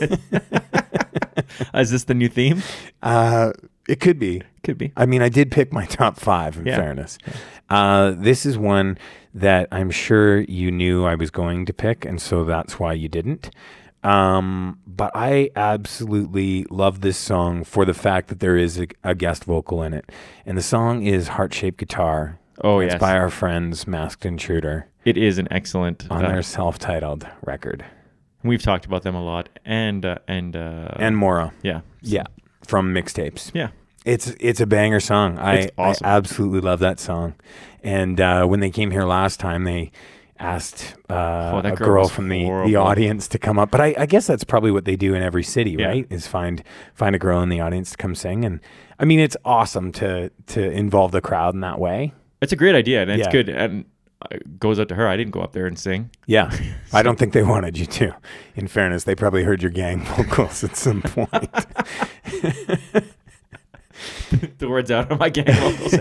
Is 1.74 1.90
this 1.90 2.04
the 2.04 2.14
new 2.14 2.28
theme? 2.28 2.62
Uh, 3.02 3.52
it 3.88 4.00
could 4.00 4.18
be. 4.18 4.42
Could 4.64 4.78
be. 4.78 4.92
I 4.96 5.06
mean, 5.06 5.22
I 5.22 5.28
did 5.28 5.50
pick 5.50 5.72
my 5.72 5.86
top 5.86 6.18
five. 6.18 6.56
In 6.58 6.66
Yeah. 6.66 6.76
fairness, 6.76 7.18
uh, 7.70 8.12
this 8.16 8.44
is 8.46 8.58
one 8.58 8.98
that 9.34 9.68
I'm 9.70 9.90
sure 9.90 10.40
you 10.40 10.70
knew 10.70 11.04
I 11.04 11.14
was 11.14 11.30
going 11.30 11.66
to 11.66 11.72
pick, 11.72 12.04
and 12.04 12.20
so 12.20 12.44
that's 12.44 12.80
why 12.80 12.92
you 12.94 13.08
didn't. 13.08 13.50
Um, 14.02 14.78
but 14.86 15.10
I 15.14 15.50
absolutely 15.56 16.64
love 16.70 17.00
this 17.00 17.16
song 17.18 17.64
for 17.64 17.84
the 17.84 17.94
fact 17.94 18.28
that 18.28 18.40
there 18.40 18.56
is 18.56 18.78
a, 18.78 18.86
a 19.02 19.14
guest 19.14 19.44
vocal 19.44 19.82
in 19.82 19.92
it, 19.94 20.10
and 20.44 20.56
the 20.56 20.62
song 20.62 21.02
is 21.02 21.28
"Heart 21.28 21.54
Shaped 21.54 21.78
Guitar." 21.78 22.38
Oh, 22.62 22.78
it's 22.80 22.94
yes. 22.94 23.00
by 23.00 23.16
our 23.18 23.28
friends 23.28 23.86
Masked 23.86 24.24
Intruder 24.24 24.86
It 25.04 25.18
is 25.18 25.36
an 25.38 25.46
excellent. 25.50 26.06
on 26.10 26.24
uh, 26.24 26.28
their 26.28 26.42
self-titled 26.42 27.26
record, 27.44 27.84
We've 28.46 28.62
talked 28.62 28.86
about 28.86 29.02
them 29.02 29.14
a 29.14 29.22
lot, 29.22 29.48
and 29.64 30.04
uh, 30.04 30.18
and 30.28 30.56
uh, 30.56 30.88
and 30.96 31.16
Mora. 31.16 31.52
yeah, 31.62 31.80
Yeah, 32.02 32.24
from 32.66 32.94
mixtapes. 32.94 33.50
yeah. 33.54 33.68
It's 34.04 34.28
it's 34.38 34.60
a 34.60 34.66
banger 34.66 35.00
song. 35.00 35.38
I, 35.38 35.54
It's 35.56 35.72
awesome. 35.76 36.06
I 36.06 36.10
absolutely 36.16 36.60
love 36.60 36.78
that 36.80 37.00
song. 37.00 37.34
And 37.82 38.20
uh, 38.20 38.46
when 38.46 38.60
they 38.60 38.70
came 38.70 38.90
here 38.92 39.04
last 39.04 39.40
time, 39.40 39.64
they 39.64 39.90
asked 40.38 40.94
uh, 41.10 41.52
Oh, 41.54 41.58
a 41.58 41.62
girl 41.62 41.76
girl 41.76 42.08
from 42.08 42.28
the, 42.28 42.44
the 42.66 42.76
audience 42.76 43.26
to 43.28 43.38
come 43.38 43.58
up. 43.58 43.70
But 43.70 43.80
I, 43.80 43.94
I 43.98 44.06
guess 44.06 44.26
that's 44.26 44.44
probably 44.44 44.70
what 44.70 44.84
they 44.84 44.94
do 44.96 45.14
in 45.14 45.22
every 45.22 45.42
city, 45.42 45.72
Yeah. 45.78 45.86
right? 45.88 46.06
Is 46.10 46.26
find 46.26 46.62
find 46.94 47.16
a 47.16 47.18
girl 47.18 47.42
in 47.42 47.48
the 47.48 47.60
audience 47.60 47.90
to 47.92 47.96
come 47.96 48.14
sing. 48.14 48.44
And 48.44 48.60
I 49.00 49.04
mean, 49.06 49.18
it's 49.18 49.36
awesome 49.44 49.90
to 49.92 50.30
to 50.48 50.70
involve 50.70 51.10
the 51.12 51.20
crowd 51.20 51.54
in 51.54 51.60
that 51.62 51.78
way. 51.80 52.12
It's 52.42 52.52
a 52.52 52.56
great 52.56 52.74
idea, 52.76 53.02
and 53.02 53.10
it's 53.10 53.26
Yeah. 53.26 53.32
good. 53.32 53.48
And 53.48 53.86
goes 54.58 54.78
out 54.80 54.88
to 54.88 54.94
her. 54.94 55.06
I 55.08 55.16
didn't 55.16 55.32
go 55.32 55.40
up 55.40 55.52
there 55.52 55.66
and 55.66 55.78
sing. 55.78 56.10
Yeah, 56.26 56.54
I 56.92 57.02
don't 57.02 57.18
think 57.18 57.32
they 57.32 57.42
wanted 57.42 57.78
you 57.78 57.86
to. 57.86 58.14
In 58.54 58.68
fairness, 58.68 59.04
they 59.04 59.14
probably 59.14 59.44
heard 59.44 59.62
your 59.62 59.70
gang 59.70 60.04
vocals 60.04 60.62
at 60.64 60.76
some 60.76 61.02
point. 61.02 61.30
the 64.58 64.68
words 64.68 64.90
out 64.90 65.10
of 65.10 65.18
my 65.18 65.30
gang 65.30 65.46
vocals. 65.46 65.94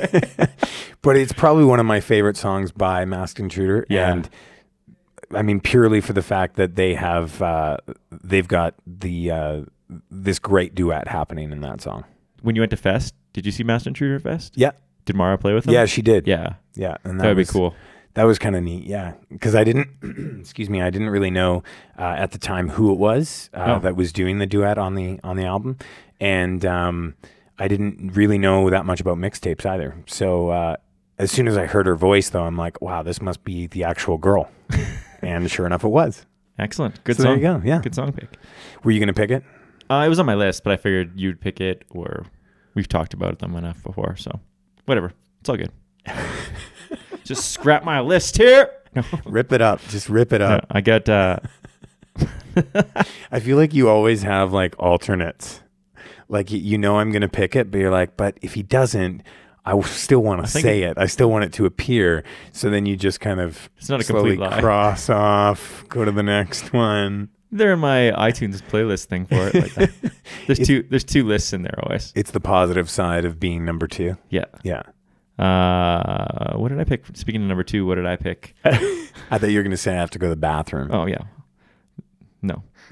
but 1.01 1.17
it's 1.17 1.33
probably 1.33 1.65
one 1.65 1.79
of 1.79 1.85
my 1.85 1.99
favorite 1.99 2.37
songs 2.37 2.71
by 2.71 3.05
Masked 3.05 3.39
Intruder. 3.39 3.85
Yeah. 3.89 4.11
And 4.11 4.29
I 5.33 5.41
mean, 5.41 5.59
purely 5.59 6.01
for 6.01 6.13
the 6.13 6.21
fact 6.21 6.55
that 6.55 6.75
they 6.75 6.93
have, 6.95 7.41
uh, 7.41 7.77
they've 8.23 8.47
got 8.47 8.75
the, 8.85 9.31
uh, 9.31 9.61
this 10.11 10.39
great 10.39 10.75
duet 10.75 11.07
happening 11.07 11.51
in 11.51 11.61
that 11.61 11.81
song. 11.81 12.03
when 12.41 12.55
you 12.55 12.61
went 12.61 12.71
to 12.71 12.77
Fest, 12.77 13.13
did 13.33 13.45
you 13.45 13.51
see 13.51 13.63
Masked 13.63 13.87
Intruder 13.87 14.19
Fest? 14.19 14.53
Yeah. 14.55 14.71
Did 15.05 15.15
Maura 15.15 15.37
play 15.37 15.53
with 15.53 15.65
them? 15.65 15.73
Yeah, 15.73 15.85
she 15.85 16.01
did. 16.01 16.27
Yeah. 16.27 16.55
Yeah. 16.73 16.97
And 17.03 17.19
That 17.19 17.27
would 17.27 17.37
be 17.37 17.45
cool. 17.45 17.75
That 18.15 18.23
was 18.23 18.39
kind 18.39 18.55
of 18.55 18.63
neat. 18.63 18.85
Yeah. 18.85 19.13
Cause 19.41 19.55
I 19.55 19.63
didn't, 19.63 19.89
excuse 20.39 20.69
me, 20.69 20.81
I 20.81 20.89
didn't 20.89 21.09
really 21.09 21.29
know, 21.31 21.63
uh, 21.99 22.15
at 22.17 22.31
the 22.31 22.37
time 22.37 22.69
who 22.69 22.91
it 22.91 22.97
was, 22.97 23.49
uh, 23.53 23.75
Oh. 23.77 23.79
that 23.79 23.95
was 23.95 24.11
doing 24.13 24.39
the 24.39 24.45
duet 24.45 24.77
on 24.77 24.95
the, 24.95 25.19
on 25.23 25.35
the 25.35 25.43
album. 25.45 25.77
And, 26.19 26.65
um, 26.65 27.15
I 27.59 27.67
didn't 27.69 28.13
really 28.15 28.37
know 28.37 28.69
that 28.69 28.85
much 28.85 28.99
about 28.99 29.17
mixtapes 29.17 29.65
either. 29.65 29.95
So, 30.07 30.49
uh, 30.49 30.75
as 31.17 31.31
soon 31.31 31.47
as 31.47 31.57
I 31.57 31.65
heard 31.65 31.85
her 31.85 31.95
voice, 31.95 32.29
though, 32.29 32.43
I'm 32.43 32.57
like, 32.57 32.81
wow, 32.81 33.01
this 33.03 33.21
must 33.21 33.43
be 33.45 33.67
the 33.67 33.85
actual 33.85 34.17
girl. 34.17 34.49
and 35.21 35.49
sure 35.49 35.65
enough, 35.65 35.83
it 35.85 35.89
was. 35.89 36.25
Excellent. 36.59 37.01
Good 37.05 37.15
So 37.17 37.23
song. 37.23 37.39
there 37.41 37.53
you 37.53 37.59
go, 37.59 37.65
yeah. 37.65 37.81
Good 37.81 37.95
song 37.95 38.11
pick. 38.13 38.29
Were 38.83 38.91
you 38.91 38.99
going 38.99 39.07
to 39.07 39.13
pick 39.13 39.31
it? 39.31 39.43
Uh, 39.89 40.03
it 40.05 40.09
was 40.09 40.19
on 40.19 40.25
my 40.25 40.35
list, 40.35 40.63
but 40.63 40.71
I 40.73 40.77
figured 40.77 41.19
you'd 41.19 41.39
pick 41.41 41.59
it, 41.61 41.83
or 41.89 42.25
we've 42.75 42.87
talked 42.87 43.13
about 43.13 43.39
them 43.39 43.55
enough 43.55 43.83
before, 43.83 44.15
so 44.15 44.39
whatever. 44.85 45.11
It's 45.41 45.49
all 45.49 45.57
good. 45.57 45.71
Just 47.25 47.51
scrap 47.51 47.83
my 47.83 47.99
list 47.99 48.37
here. 48.37 48.71
No. 48.95 49.03
Rip 49.25 49.51
it 49.51 49.61
up. 49.61 49.81
Just 49.89 50.07
rip 50.07 50.31
it 50.31 50.39
No, 50.39 50.45
up. 50.45 50.67
I 50.71 50.79
got. 50.79 51.09
Uh, 51.09 51.37
I 53.31 53.39
feel 53.41 53.57
like 53.57 53.73
you 53.73 53.89
always 53.89 54.21
have 54.23 54.53
like 54.53 54.75
alternates. 54.79 55.61
Like 56.29 56.49
you 56.51 56.77
know 56.77 56.99
I'm 56.99 57.11
going 57.11 57.21
to 57.21 57.27
pick 57.29 57.55
it, 57.55 57.69
but 57.71 57.79
you're 57.79 57.91
like, 57.91 58.15
but 58.17 58.37
if 58.41 58.53
he 58.53 58.63
doesn't, 58.63 59.21
I 59.65 59.79
still 59.81 60.21
want 60.21 60.43
to 60.45 60.47
say 60.49 60.83
it. 60.83 60.97
I 60.97 61.05
still 61.07 61.29
want 61.29 61.43
it 61.43 61.53
to 61.53 61.65
appear. 61.65 62.23
So 62.51 62.69
then 62.69 62.85
you 62.85 62.95
just 62.95 63.19
kind 63.19 63.39
of 63.39 63.69
It's 63.77 63.89
not 63.89 63.99
a 63.99 64.03
slowly 64.03 64.37
complete 64.37 64.49
lie. 64.51 64.61
cross 64.61 65.09
off, 65.09 65.83
go 65.89 66.05
to 66.05 66.11
the 66.11 66.23
next 66.23 66.71
one. 66.73 67.29
they're 67.51 67.73
in 67.73 67.79
my 67.79 68.11
iTunes 68.17 68.61
playlist 68.61 69.05
thing 69.05 69.25
for 69.25 69.47
it. 69.47 69.53
Like 69.55 69.73
that. 69.75 69.91
There's 70.47 70.59
two. 70.59 70.83
There's 70.89 71.03
two 71.03 71.25
lists 71.27 71.53
in 71.53 71.61
there 71.63 71.77
always. 71.83 72.11
It's 72.15 72.31
the 72.31 72.39
positive 72.39 72.89
side 72.89 73.25
of 73.25 73.39
being 73.39 73.65
number 73.65 73.87
two. 73.87 74.17
Yeah. 74.29 74.45
Yeah. 74.63 74.83
Uh, 75.37 76.55
what 76.57 76.69
did 76.69 76.79
I 76.79 76.83
pick? 76.85 77.03
Speaking 77.13 77.41
of 77.41 77.47
number 77.47 77.63
two, 77.63 77.85
what 77.85 77.95
did 77.95 78.05
I 78.05 78.15
pick? 78.15 78.55
I 78.65 79.37
thought 79.37 79.49
you 79.49 79.57
were 79.59 79.63
going 79.63 79.71
to 79.71 79.77
say 79.77 79.93
I 79.93 79.99
have 79.99 80.11
to 80.11 80.19
go 80.19 80.27
to 80.27 80.29
the 80.29 80.35
bathroom. 80.35 80.89
Oh 80.91 81.05
yeah. 81.05 81.23
No. 82.41 82.63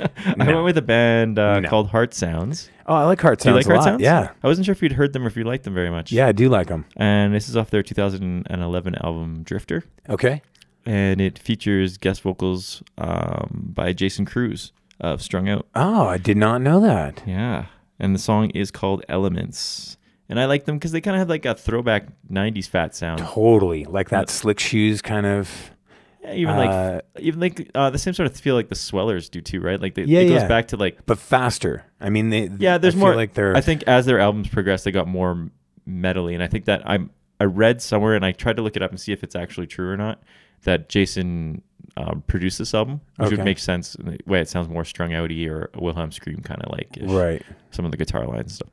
I 0.00 0.34
went 0.36 0.64
with 0.64 0.78
a 0.78 0.82
band 0.82 1.38
uh, 1.40 1.58
No. 1.60 1.68
called 1.68 1.88
Heart 1.88 2.14
Sounds. 2.14 2.70
Oh, 2.86 2.94
I 2.94 3.04
like 3.04 3.20
Heart 3.20 3.40
Do 3.40 3.48
you 3.48 3.54
Sounds 3.54 3.66
like 3.66 3.66
a 3.66 3.68
Heart 3.70 3.78
lot. 3.78 3.84
Sounds? 3.92 4.02
Yeah. 4.02 4.30
I 4.42 4.46
wasn't 4.46 4.64
sure 4.64 4.72
if 4.72 4.80
you'd 4.80 4.92
heard 4.92 5.12
them 5.12 5.24
or 5.24 5.26
if 5.26 5.36
you 5.36 5.42
liked 5.44 5.64
them 5.64 5.74
very 5.74 5.90
much. 5.90 6.12
Yeah, 6.12 6.28
I 6.28 6.32
do 6.32 6.48
like 6.48 6.68
them. 6.68 6.84
And 6.96 7.34
this 7.34 7.48
is 7.48 7.56
off 7.56 7.70
their 7.70 7.82
2011 7.82 8.94
album 9.04 9.42
Drifter, 9.42 9.82
Okay. 10.08 10.40
and 10.86 11.20
it 11.20 11.38
features 11.38 11.98
guest 11.98 12.22
vocals 12.22 12.82
um, 12.96 13.72
by 13.74 13.92
Jason 13.92 14.24
Cruz 14.24 14.72
of 15.00 15.20
Strung 15.20 15.48
Out. 15.48 15.66
Oh, 15.74 16.06
I 16.06 16.16
did 16.18 16.36
not 16.36 16.62
know 16.62 16.80
that. 16.80 17.22
Yeah, 17.26 17.66
and 17.98 18.14
the 18.14 18.18
song 18.20 18.50
is 18.50 18.70
called 18.70 19.04
Elements. 19.08 19.96
And 20.28 20.38
I 20.38 20.44
like 20.44 20.64
them 20.66 20.76
because 20.76 20.92
they 20.92 21.00
kind 21.00 21.14
of 21.16 21.20
have 21.20 21.28
like 21.30 21.44
a 21.46 21.54
throwback 21.54 22.06
'90s 22.30 22.68
fat 22.68 22.94
sound. 22.94 23.20
Totally. 23.20 23.84
Like 23.84 24.10
that 24.10 24.28
slick 24.30 24.60
shoes 24.60 25.00
kind 25.00 25.24
of. 25.26 25.50
Yeah, 26.22 26.34
even 26.34 26.56
like 26.56 26.68
Uh, 26.70 27.00
even 27.18 27.40
like 27.40 27.70
uh, 27.74 27.90
the 27.90 27.98
same 27.98 28.12
sort 28.12 28.26
of 28.30 28.36
feel 28.36 28.54
like 28.54 28.68
the 28.68 28.74
Swellers 28.74 29.30
do 29.30 29.40
too, 29.40 29.60
right? 29.60 29.80
Like 29.80 29.94
they, 29.94 30.02
Yeah, 30.02 30.20
it 30.20 30.28
goes 30.28 30.42
yeah. 30.42 30.48
back 30.48 30.68
to 30.68 30.76
like 30.76 31.06
But 31.06 31.18
faster. 31.18 31.84
I 32.00 32.10
mean, 32.10 32.28
they. 32.30 32.50
yeah. 32.58 32.76
There's 32.76 32.94
I 32.94 32.98
feel 32.98 33.06
more 33.06 33.16
like 33.16 33.32
they're. 33.34 33.56
I 33.56 33.60
think 33.62 33.84
as 33.86 34.04
their 34.04 34.18
albums 34.20 34.48
progress, 34.48 34.84
they 34.84 34.90
got 34.90 35.08
more 35.08 35.48
metally, 35.88 36.34
and 36.34 36.42
I 36.42 36.46
think 36.48 36.66
that 36.66 36.82
I'm 36.84 37.10
I 37.40 37.44
read 37.44 37.80
somewhere 37.80 38.14
and 38.14 38.24
I 38.26 38.32
tried 38.32 38.56
to 38.56 38.62
look 38.62 38.76
it 38.76 38.82
up 38.82 38.90
and 38.90 39.00
see 39.00 39.12
if 39.12 39.22
it's 39.22 39.36
actually 39.36 39.68
true 39.68 39.88
or 39.90 39.96
not 39.96 40.20
that 40.64 40.88
Jason 40.88 41.62
um, 41.96 42.22
produced 42.26 42.58
this 42.58 42.74
album, 42.74 43.00
which 43.16 43.28
Okay. 43.28 43.36
would 43.36 43.44
make 43.44 43.60
sense 43.60 43.94
in 43.94 44.06
the 44.06 44.18
way 44.26 44.40
it 44.40 44.48
sounds 44.48 44.68
more 44.68 44.84
strung 44.84 45.10
outy 45.10 45.48
or 45.48 45.70
a 45.72 45.80
Wilhelm 45.82 46.10
scream 46.10 46.38
kind 46.42 46.60
of 46.62 46.72
like 46.72 46.98
Right. 47.00 47.42
some 47.70 47.84
of 47.84 47.92
the 47.92 47.96
guitar 47.96 48.26
lines 48.26 48.54
stuff. 48.56 48.68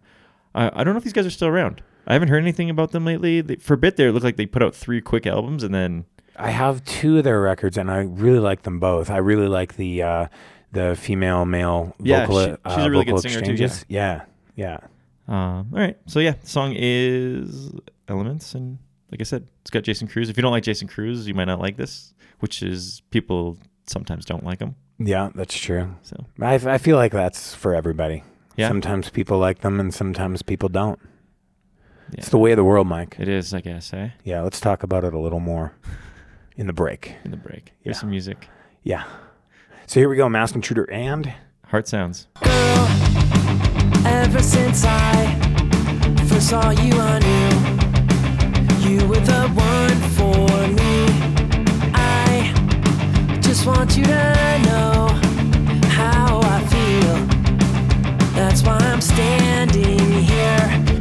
I, 0.56 0.82
I 0.82 0.84
don't 0.84 0.94
know 0.94 0.98
if 0.98 1.04
these 1.04 1.14
guys 1.14 1.26
are 1.28 1.30
still 1.32 1.50
around. 1.50 1.84
I 2.08 2.14
haven't 2.14 2.30
heard 2.30 2.42
anything 2.42 2.70
about 2.70 2.92
them 2.92 3.06
lately. 3.06 3.42
They, 3.42 3.56
for 3.58 3.74
a 3.74 3.78
bit 3.78 3.98
there, 3.98 4.08
it 4.10 4.12
looked 4.14 4.24
like 4.24 4.38
they 4.38 4.46
put 4.46 4.64
out 4.64 4.74
three 4.76 5.02
quick 5.02 5.28
albums 5.28 5.64
and 5.64 5.74
then 5.74 6.06
I 6.38 6.50
have 6.50 6.84
two 6.86 7.18
of 7.20 7.24
their 7.24 7.40
records, 7.40 7.78
and 7.78 7.90
I 7.90 8.00
really 8.02 8.40
like 8.40 8.64
them 8.64 8.80
both. 8.80 9.10
I 9.10 9.18
really 9.18 9.48
like 9.48 9.76
the 9.78 10.02
uh, 10.04 10.28
the 10.74 10.96
female 10.96 11.46
male 11.46 11.96
Yeah, 12.02 12.26
vocal. 12.26 12.44
she- 12.44 12.58
uh, 12.66 12.76
she's 12.76 12.86
a 12.86 12.90
really 12.90 13.06
vocal 13.06 13.22
good 13.22 13.30
singer 13.32 13.46
too, 13.46 13.52
exchanges. 13.52 13.86
Yeah, 13.88 14.24
yeah. 14.56 14.80
Um, 15.28 15.70
all 15.74 15.80
right. 15.80 15.98
So 16.08 16.20
yeah, 16.20 16.32
the 16.42 16.48
song 16.48 16.74
is 16.76 17.72
Elements, 18.08 18.54
and 18.54 18.78
like 19.12 19.22
I 19.22 19.24
said, 19.24 19.48
it's 19.62 19.72
got 19.72 19.84
Jason 19.84 20.08
Cruz. 20.08 20.30
If 20.30 20.38
you 20.38 20.42
don't 20.44 20.52
like 20.52 20.64
Jason 20.64 20.88
Cruz, 20.88 21.26
you 21.28 21.34
might 21.34 21.46
not 21.46 21.60
like 21.62 21.78
this, 21.78 22.14
which 22.40 22.62
is 22.62 23.02
people 23.12 23.58
sometimes 23.88 24.26
don't 24.26 24.44
like 24.44 24.60
him. 24.60 24.76
Yeah, 25.00 25.30
that's 25.34 25.58
true. 25.58 25.96
So 26.04 26.26
I, 26.42 26.56
I 26.56 26.78
feel 26.78 26.98
like 26.98 27.14
that's 27.14 27.56
for 27.56 27.74
everybody. 27.74 28.24
Yeah. 28.58 28.68
Sometimes 28.70 29.10
people 29.10 29.38
like 29.38 29.60
them, 29.60 29.80
and 29.80 29.94
sometimes 29.94 30.42
people 30.42 30.70
don't. 30.70 31.00
yeah, 32.12 32.20
It's 32.20 32.30
the 32.30 32.38
way 32.38 32.52
of 32.52 32.58
the 32.58 32.64
world, 32.64 32.88
Mike. 32.88 33.16
it 33.20 33.28
is, 33.28 33.54
I 33.54 33.62
guess. 33.62 33.94
Eh? 33.94 34.10
Yeah, 34.24 34.42
let's 34.42 34.60
talk 34.60 34.84
about 34.84 35.04
it 35.04 35.14
a 35.14 35.20
little 35.20 35.40
more 35.42 35.74
in 36.56 36.68
the 36.68 36.74
break. 36.74 37.16
In 37.26 37.32
the 37.32 37.38
break, 37.38 37.74
here's 37.82 37.98
Yeah. 37.98 38.00
some 38.02 38.10
music. 38.12 38.48
Yeah. 38.84 39.04
So 39.88 40.00
here 40.00 40.08
we 40.10 40.16
go, 40.16 40.28
Masked 40.30 40.56
Intruder 40.56 40.90
and 40.92 41.34
Heart 41.68 41.88
sounds. 41.88 42.28
Ever 44.06 44.42
since 44.42 44.84
I 44.86 45.26
first 46.30 46.50
saw 46.50 46.70
you, 46.70 46.94
I 46.94 47.20
knew 47.20 48.90
you 48.90 49.08
were 49.08 49.20
the 49.20 49.48
one 49.50 50.00
for 50.18 50.68
me. 50.80 51.06
I 51.94 52.54
just 53.42 53.66
want 53.66 53.98
you 53.98 54.04
to 54.06 54.60
know 54.66 54.95
That's 58.56 58.66
why 58.66 58.78
I'm 58.78 59.02
standing 59.02 60.24
here 60.24 60.95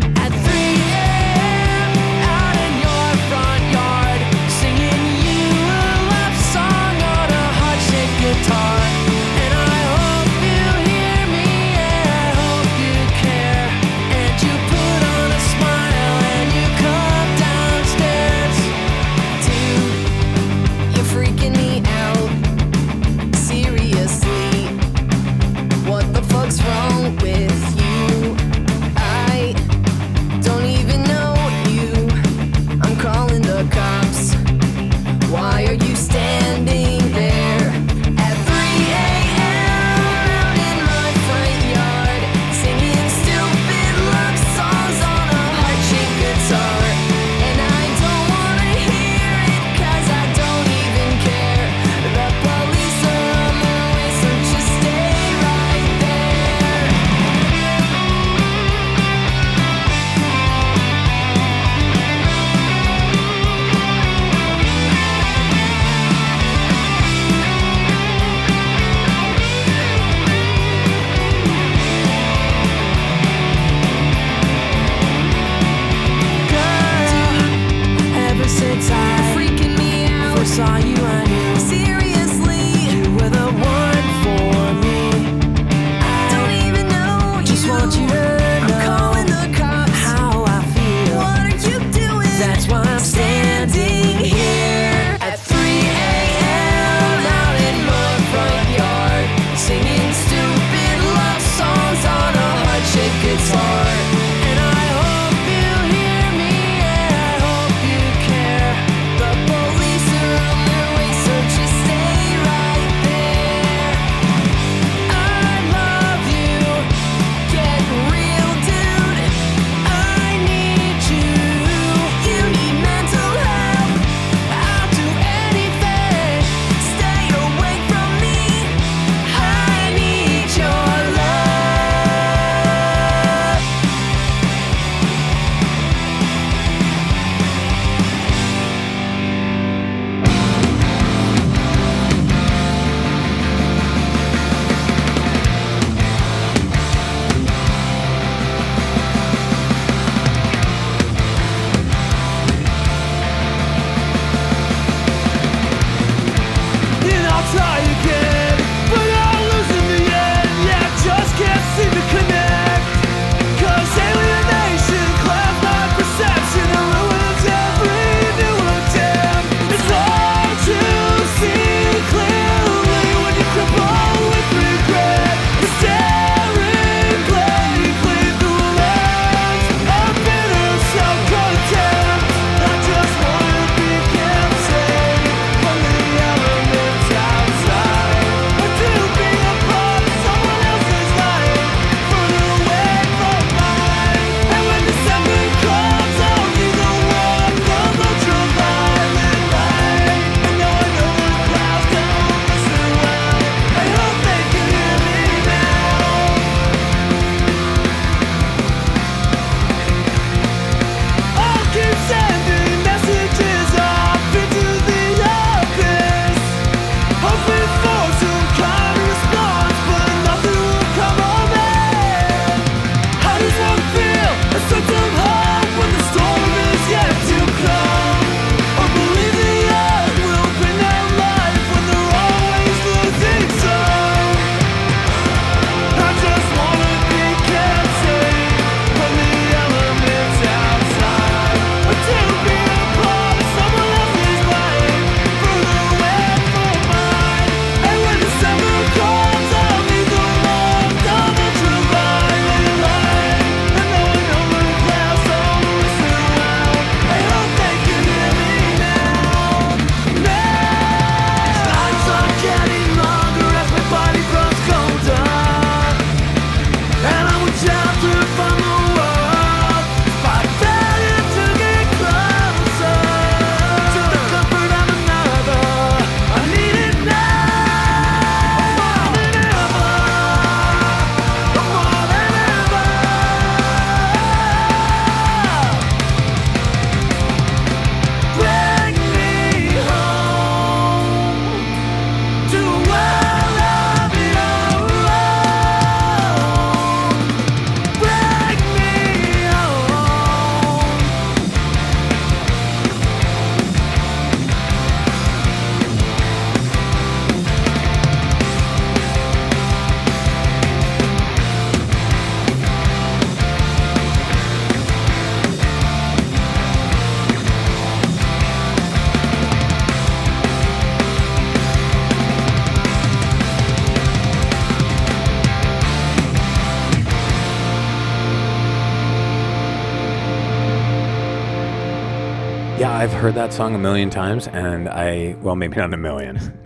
Yeah, 332.85 332.99
I've 332.99 333.15
heard 333.15 333.33
that 333.37 333.55
song 333.55 333.75
a 333.75 333.79
million 333.79 334.11
times, 334.11 334.47
and 334.47 334.91
I 334.91 335.37
well, 335.41 335.57
maybe 335.57 335.75
not 335.75 335.95
a 335.95 335.97
million. 335.97 336.37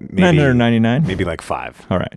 maybe, 0.00 0.38
999? 0.38 1.06
maybe 1.06 1.22
like 1.26 1.42
five. 1.42 1.86
All 1.90 1.98
right. 1.98 2.14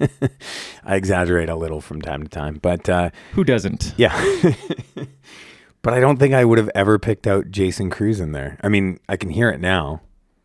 I 0.84 0.94
exaggerate 0.94 1.48
a 1.48 1.56
little 1.56 1.80
from 1.80 2.00
time 2.00 2.22
to 2.22 2.28
time, 2.28 2.60
but 2.62 2.88
uh, 2.88 3.10
Who 3.32 3.42
doesn't? 3.42 3.94
yeah. 3.96 4.14
but 5.82 5.94
I 5.94 5.98
don't 5.98 6.18
think 6.18 6.32
I 6.32 6.44
would 6.44 6.58
have 6.58 6.70
ever 6.76 6.96
picked 6.96 7.26
out 7.26 7.50
Jason 7.50 7.90
Cruz 7.90 8.20
in 8.20 8.30
there. 8.30 8.56
I 8.62 8.68
mean, 8.68 9.00
I 9.08 9.16
can 9.16 9.30
hear 9.30 9.50
it 9.50 9.58
now, 9.58 10.02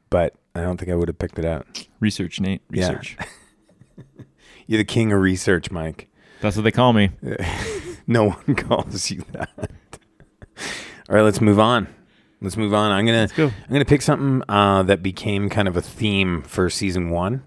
but 0.10 0.34
I 0.56 0.62
don't 0.62 0.78
think 0.78 0.90
I 0.90 0.96
would 0.96 1.10
have 1.10 1.20
picked 1.20 1.38
it 1.38 1.46
out. 1.46 1.86
Research, 2.00 2.40
Nate. 2.40 2.64
Yeah. 2.72 2.88
Research. 2.88 3.18
You're 4.66 4.80
the 4.80 4.84
king 4.84 5.12
of 5.12 5.22
research, 5.22 5.70
Mike. 5.70 6.10
That's 6.42 6.56
what 6.56 6.64
they 6.64 6.72
call 6.72 6.92
me. 6.92 7.12
No 8.08 8.32
one 8.32 8.56
calls 8.56 9.12
you 9.12 9.24
that. 9.34 9.52
All 11.08 11.16
right, 11.16 11.22
let's 11.22 11.40
move 11.40 11.60
on. 11.60 11.88
Let's 12.42 12.56
move 12.56 12.74
on. 12.74 12.92
I'm 12.92 13.06
gonna 13.06 13.28
go. 13.36 13.48
I'm 13.48 13.72
gonna 13.72 13.86
pick 13.86 14.02
something 14.02 14.44
uh, 14.48 14.84
that 14.84 15.04
became 15.04 15.50
kind 15.50 15.68
of 15.68 15.76
a 15.76 15.82
theme 15.82 16.42
for 16.44 16.70
season 16.70 17.10
one. 17.10 17.44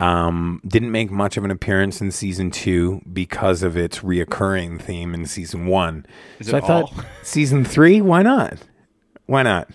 Um, 0.00 0.60
didn't 0.66 0.90
make 0.90 1.12
much 1.12 1.36
of 1.36 1.44
an 1.44 1.52
appearance 1.52 2.00
in 2.00 2.10
season 2.10 2.50
two 2.50 3.02
because 3.12 3.62
of 3.62 3.76
its 3.76 4.00
reoccurring 4.00 4.82
theme 4.82 5.14
in 5.14 5.26
season 5.26 5.66
one. 5.66 6.06
Is 6.40 6.48
so 6.48 6.56
it 6.56 6.64
I 6.64 6.66
thought 6.66 6.82
all? 6.96 7.04
season 7.22 7.64
three, 7.64 8.00
why 8.00 8.22
not? 8.22 8.58
Why 9.26 9.44
not? 9.44 9.70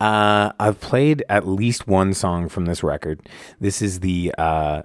Uh, 0.00 0.50
I've 0.58 0.80
played 0.80 1.22
at 1.28 1.46
least 1.46 1.86
one 1.86 2.14
song 2.14 2.48
from 2.48 2.64
this 2.64 2.82
record. 2.82 3.20
This 3.60 3.80
is 3.80 4.00
the 4.00 4.34
uh, 4.36 4.82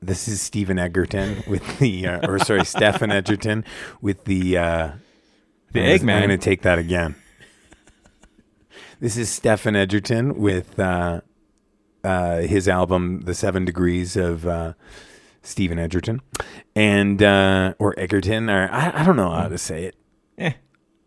this 0.00 0.26
is 0.26 0.40
Stephen 0.40 0.78
Egerton 0.78 1.42
with 1.46 1.78
the 1.78 2.06
uh, 2.06 2.28
or 2.30 2.38
sorry 2.38 2.64
Stefan 2.64 3.10
Egerton 3.10 3.64
with 4.00 4.24
the 4.24 4.56
uh, 4.56 4.90
The 5.72 5.92
I'm 5.92 6.06
going 6.06 6.28
to 6.30 6.38
take 6.38 6.62
that 6.62 6.78
again. 6.78 7.16
This 9.00 9.16
is 9.16 9.30
Stefan 9.30 9.76
Edgerton 9.76 10.38
with 10.40 10.78
uh, 10.78 11.20
uh, 12.02 12.38
his 12.38 12.66
album 12.66 13.20
"The 13.20 13.34
Seven 13.34 13.64
Degrees 13.64 14.16
of 14.16 14.44
uh, 14.44 14.72
Stephen 15.40 15.78
Edgerton, 15.78 16.20
and 16.74 17.22
uh, 17.22 17.74
or 17.78 17.94
Egerton, 17.96 18.50
or 18.50 18.68
I, 18.72 19.02
I 19.02 19.04
don't 19.04 19.14
know 19.14 19.30
how 19.30 19.46
to 19.48 19.58
say 19.58 19.84
it. 19.84 19.94
Eh. 20.36 20.52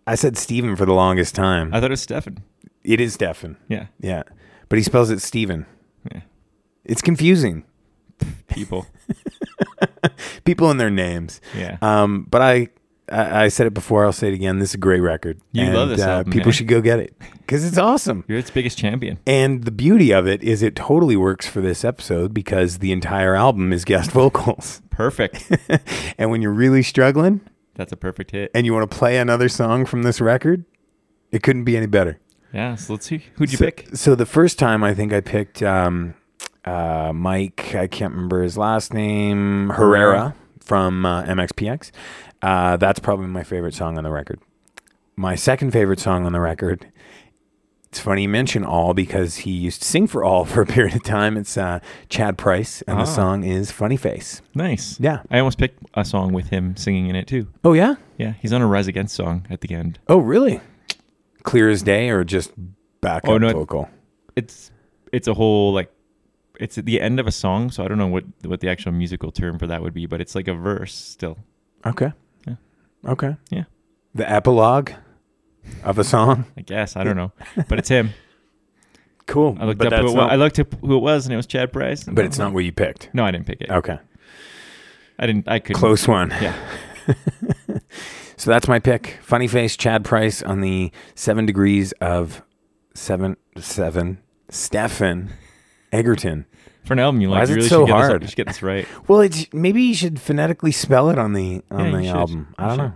I 0.07 0.15
said 0.15 0.37
Stephen 0.37 0.77
for 0.77 0.85
the 0.85 0.93
longest 0.93 1.35
time. 1.35 1.73
I 1.73 1.81
thought 1.81 1.89
it 1.89 1.91
was 1.91 2.01
Stefan. 2.01 2.37
It 2.83 3.01
is 3.01 3.13
Stefan. 3.13 3.57
Yeah. 3.67 3.87
Yeah, 3.99 4.23
but 4.69 4.77
he 4.79 4.83
spells 4.83 5.09
it 5.09 5.21
Stephen. 5.21 5.65
Yeah. 6.09 6.21
It's 6.85 7.01
confusing. 7.01 7.65
People. 8.47 8.87
People 10.45 10.71
and 10.71 10.79
their 10.79 10.89
names. 10.89 11.41
Yeah. 11.55 11.77
Um, 11.81 12.25
but 12.29 12.41
I, 12.41 12.69
I, 13.11 13.43
I 13.43 13.47
said 13.49 13.67
it 13.67 13.73
before. 13.73 14.05
I'll 14.05 14.13
say 14.13 14.29
it 14.29 14.33
again. 14.33 14.59
This 14.59 14.69
is 14.69 14.75
a 14.75 14.79
great 14.79 15.01
record. 15.01 15.39
You 15.51 15.65
and, 15.65 15.73
love 15.75 15.89
this 15.89 16.01
uh, 16.01 16.09
album, 16.09 16.33
People 16.33 16.49
eh? 16.49 16.53
should 16.53 16.67
go 16.67 16.81
get 16.81 16.99
it 16.99 17.13
because 17.39 17.65
it's 17.65 17.77
awesome. 17.77 18.23
You're 18.27 18.37
its 18.37 18.49
biggest 18.51 18.77
champion. 18.77 19.19
And 19.27 19.63
the 19.63 19.71
beauty 19.71 20.11
of 20.11 20.27
it 20.27 20.41
is 20.43 20.61
it 20.61 20.75
totally 20.75 21.15
works 21.15 21.47
for 21.47 21.61
this 21.61 21.83
episode 21.83 22.33
because 22.33 22.79
the 22.79 22.91
entire 22.91 23.35
album 23.35 23.73
is 23.73 23.85
guest 23.85 24.11
vocals. 24.11 24.81
Perfect. 24.89 25.51
and 26.17 26.31
when 26.31 26.41
you're 26.41 26.51
really 26.51 26.83
struggling 26.83 27.41
That's 27.75 27.91
a 27.91 27.97
perfect 27.97 28.31
hit. 28.31 28.51
and 28.53 28.65
you 28.65 28.73
want 28.73 28.89
to 28.89 28.97
play 28.97 29.17
another 29.17 29.49
song 29.49 29.85
from 29.85 30.03
this 30.03 30.21
record, 30.21 30.65
it 31.31 31.43
couldn't 31.43 31.63
be 31.63 31.77
any 31.77 31.87
better. 31.87 32.19
Yeah. 32.53 32.75
So 32.75 32.93
let's 32.93 33.05
see. 33.05 33.23
Who'd 33.35 33.51
you 33.51 33.57
so, 33.57 33.65
pick? 33.65 33.89
So 33.93 34.15
the 34.15 34.25
first 34.25 34.59
time 34.59 34.83
I 34.83 34.93
think 34.93 35.13
I 35.13 35.21
picked 35.21 35.63
um, 35.63 36.15
uh, 36.65 37.11
Mike, 37.13 37.75
I 37.75 37.87
can't 37.87 38.13
remember 38.13 38.43
his 38.43 38.57
last 38.57 38.93
name, 38.93 39.69
Herrera 39.69 40.35
from 40.59 41.05
uh, 41.05 41.23
MXPX. 41.23 41.91
Uh, 42.41 42.77
that's 42.77 42.99
probably 42.99 43.27
my 43.27 43.43
favorite 43.43 43.73
song 43.73 43.97
on 43.97 44.03
the 44.03 44.11
record. 44.11 44.39
My 45.15 45.35
second 45.35 45.71
favorite 45.71 45.99
song 45.99 46.25
on 46.25 46.31
the 46.31 46.39
record. 46.39 46.91
It's 47.89 47.99
funny 47.99 48.21
you 48.23 48.29
mention 48.29 48.63
All 48.63 48.93
because 48.93 49.37
he 49.37 49.51
used 49.51 49.81
to 49.81 49.87
sing 49.87 50.07
for 50.07 50.23
All 50.23 50.45
for 50.51 50.61
a 50.61 50.65
period 50.65 50.95
of 50.95 51.03
time. 51.03 51.35
It's 51.37 51.57
uh, 51.57 51.79
Chad 52.09 52.37
Price, 52.37 52.81
and 52.83 52.97
Ah. 52.97 53.01
the 53.01 53.05
song 53.11 53.43
is 53.43 53.69
Funny 53.69 53.97
Face. 53.97 54.41
Nice. 54.55 54.97
Yeah. 54.99 55.21
I 55.29 55.39
almost 55.39 55.57
picked 55.57 55.83
a 55.93 56.05
song 56.05 56.31
with 56.33 56.47
him 56.47 56.75
singing 56.77 57.07
in 57.07 57.15
it 57.17 57.27
too. 57.27 57.47
Oh, 57.63 57.73
yeah? 57.73 57.95
Yeah. 58.17 58.33
He's 58.41 58.53
on 58.53 58.61
a 58.61 58.67
Rise 58.67 58.87
Against 58.87 59.13
song 59.15 59.45
at 59.49 59.59
the 59.61 59.73
end. 59.75 59.99
Oh, 60.07 60.19
really? 60.19 60.61
Clear 61.43 61.69
as 61.69 61.83
day 61.83 62.09
or 62.09 62.23
just 62.23 62.51
backup 63.01 63.29
Oh, 63.29 63.37
no, 63.37 63.51
vocal? 63.51 63.89
It's 64.35 64.71
it's 65.11 65.27
a 65.27 65.33
whole 65.33 65.73
like 65.73 65.91
it's 66.59 66.77
at 66.77 66.85
the 66.85 67.01
end 67.01 67.19
of 67.19 67.27
a 67.27 67.31
song, 67.31 67.69
so 67.71 67.83
I 67.83 67.87
don't 67.89 67.97
know 67.97 68.07
what 68.07 68.23
what 68.45 68.61
the 68.61 68.69
actual 68.69 68.93
musical 68.93 69.31
term 69.31 69.59
for 69.59 69.67
that 69.67 69.81
would 69.81 69.93
be, 69.93 70.05
but 70.05 70.21
it's 70.21 70.35
like 70.35 70.47
a 70.47 70.53
verse 70.53 70.93
still. 70.93 71.37
Okay. 71.85 72.13
Yeah. 73.03 73.11
Okay. 73.11 73.35
Yeah. 73.49 73.63
The 74.15 74.29
epilogue 74.29 74.91
of 75.83 75.97
a 75.99 76.03
song. 76.03 76.45
I 76.57 76.61
guess 76.61 76.95
I 76.95 77.03
don't 77.03 77.15
know, 77.15 77.31
but 77.69 77.79
it's 77.79 77.89
him. 77.89 78.11
Cool. 79.27 79.57
I 79.59 79.65
looked 79.65 79.77
but 79.77 79.87
up 79.87 79.93
who 79.93 79.97
that's 79.97 80.01
it 80.01 80.05
was. 80.05 80.15
not- 80.15 80.31
I 80.31 80.35
looked 80.35 80.59
up 80.59 80.73
who 80.81 80.97
it 80.97 81.01
was, 81.01 81.25
and 81.25 81.33
it 81.33 81.37
was 81.37 81.45
Chad 81.47 81.71
Price. 81.71 82.03
But 82.03 82.25
it's 82.25 82.37
not 82.37 82.53
what 82.53 82.63
you 82.65 82.71
picked. 82.71 83.09
No, 83.13 83.23
I 83.23 83.31
didn't 83.31 83.45
pick 83.47 83.61
it. 83.61 83.69
Okay. 83.69 83.97
I 85.19 85.27
didn't. 85.27 85.47
I 85.47 85.59
could 85.59 85.75
Close 85.75 86.07
one. 86.07 86.31
Yeah. 86.41 86.55
So 88.41 88.49
that's 88.49 88.67
my 88.67 88.79
pick. 88.79 89.19
Funny 89.21 89.47
face, 89.47 89.77
Chad 89.77 90.03
Price 90.03 90.41
on 90.41 90.61
the 90.61 90.91
seven 91.13 91.45
degrees 91.45 91.91
of 92.01 92.41
seven 92.95 93.37
seven. 93.59 94.17
Stefan 94.49 95.29
Egerton. 95.91 96.47
For 96.85 96.93
an 96.93 96.99
album 96.99 97.21
you 97.21 97.29
Why 97.29 97.39
like, 97.39 97.43
is 97.43 97.49
you 97.49 97.55
it 97.55 97.57
really 97.57 97.69
so 97.69 97.79
should 97.81 97.87
get, 97.87 97.95
hard? 97.95 98.21
This, 98.21 98.21
you 98.21 98.27
should 98.29 98.35
get 98.37 98.47
this 98.47 98.61
right. 98.63 98.87
Well, 99.07 99.21
it's 99.21 99.45
maybe 99.53 99.81
you 99.83 99.93
should 99.93 100.19
phonetically 100.19 100.71
spell 100.71 101.09
it 101.09 101.17
on 101.19 101.33
the 101.33 101.61
on 101.69 101.85
Yeah, 101.85 101.91
the 101.97 102.03
should. 102.03 102.15
album. 102.15 102.55
I 102.57 102.63
You 102.63 102.67
don't 102.69 102.77
should. 102.77 102.83
know. 102.83 102.93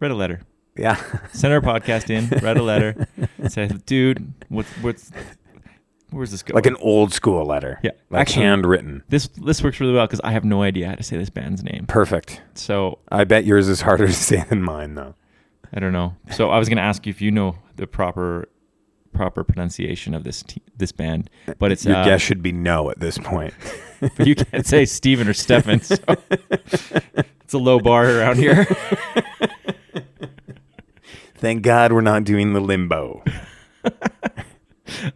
Write 0.00 0.10
a 0.10 0.14
letter. 0.14 0.40
Yeah. 0.76 1.02
Send 1.32 1.52
our 1.52 1.60
podcast 1.60 2.08
in. 2.10 2.28
Write 2.42 2.56
a 2.56 2.62
letter. 2.62 3.06
Say, 3.48 3.68
dude, 3.86 4.32
what's 4.48 4.70
what's 4.80 5.10
where's 6.10 6.30
this 6.30 6.42
going? 6.42 6.54
like 6.54 6.66
an 6.66 6.76
old 6.80 7.12
school 7.12 7.44
letter. 7.44 7.78
Yeah, 7.82 7.90
Like 8.08 8.22
actually- 8.22 8.46
handwritten. 8.46 9.02
This 9.08 9.28
this 9.28 9.62
works 9.62 9.78
really 9.80 9.92
well 9.92 10.06
because 10.06 10.20
I 10.24 10.32
have 10.32 10.44
no 10.44 10.62
idea 10.62 10.88
how 10.88 10.94
to 10.94 11.02
say 11.02 11.16
this 11.18 11.28
band's 11.30 11.62
name. 11.62 11.84
Perfect. 11.86 12.40
So 12.54 12.98
I 13.10 13.24
bet 13.24 13.44
yours 13.44 13.68
is 13.68 13.82
harder 13.82 14.06
to 14.08 14.12
say 14.12 14.44
than 14.48 14.62
mine 14.62 14.94
though. 14.94 15.14
I 15.74 15.80
don't 15.80 15.92
know. 15.92 16.16
So 16.32 16.50
I 16.50 16.58
was 16.58 16.68
gonna 16.70 16.80
ask 16.80 17.06
you 17.06 17.10
if 17.10 17.20
you 17.20 17.30
know 17.30 17.56
the 17.76 17.86
proper 17.86 18.48
proper 19.12 19.44
pronunciation 19.44 20.14
of 20.14 20.24
this 20.24 20.42
te- 20.42 20.62
this 20.76 20.92
band, 20.92 21.28
but 21.58 21.72
it's 21.72 21.84
Your 21.84 21.96
uh, 21.96 22.04
guess 22.04 22.20
should 22.22 22.42
be 22.42 22.52
no 22.52 22.90
at 22.90 23.00
this 23.00 23.18
point. 23.18 23.54
but 24.00 24.26
you 24.26 24.34
can't 24.34 24.66
say 24.66 24.84
Steven 24.84 25.28
or 25.28 25.34
Stefan. 25.34 25.80
So 25.80 25.96
it's 26.50 27.52
a 27.52 27.58
low 27.58 27.80
bar 27.80 28.08
around 28.10 28.36
here. 28.38 28.64
Thank 31.36 31.62
God 31.62 31.92
we're 31.92 32.00
not 32.02 32.24
doing 32.24 32.52
the 32.52 32.60
limbo. 32.60 33.22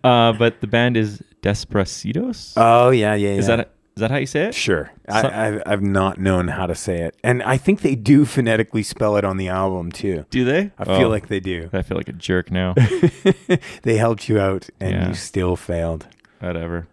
Uh, 0.03 0.33
but 0.33 0.61
the 0.61 0.67
band 0.67 0.97
is 0.97 1.23
Desaparecidos. 1.43 2.55
Oh 2.57 2.91
yeah, 2.91 3.15
yeah, 3.15 3.33
yeah. 3.33 3.39
Is 3.39 3.47
that 3.49 3.71
is 3.97 4.01
that 4.01 4.11
how 4.11 4.17
you 4.17 4.27
say 4.27 4.47
it? 4.47 4.55
Sure. 4.55 4.91
I, 5.09 5.47
I've, 5.49 5.63
I've 5.67 5.83
not 5.83 6.19
known 6.19 6.49
how 6.49 6.67
to 6.67 6.75
say 6.75 7.03
it. 7.03 7.17
And 7.23 7.43
I 7.45 7.57
think 7.57 7.83
they 7.83 7.95
do 7.95 8.25
phonetically 8.25 8.83
spell 8.83 9.17
it 9.17 9.25
on 9.25 9.37
the 9.37 9.49
album, 9.49 9.93
too. 9.93 10.27
Do 10.31 10.45
they? 10.45 10.73
I 10.79 10.85
feel 10.85 11.07
Oh. 11.07 11.09
like 11.09 11.29
they 11.29 11.41
do. 11.41 11.71
I 11.73 11.83
feel 11.83 11.97
like 11.97 12.09
a 12.09 12.13
jerk 12.13 12.51
now. 12.51 12.75
they 13.83 13.97
helped 13.97 14.29
you 14.29 14.41
out, 14.41 14.69
and 14.81 14.93
Yeah. 14.93 15.09
you 15.09 15.15
still 15.15 15.55
failed. 15.57 16.07
Whatever. 16.41 16.89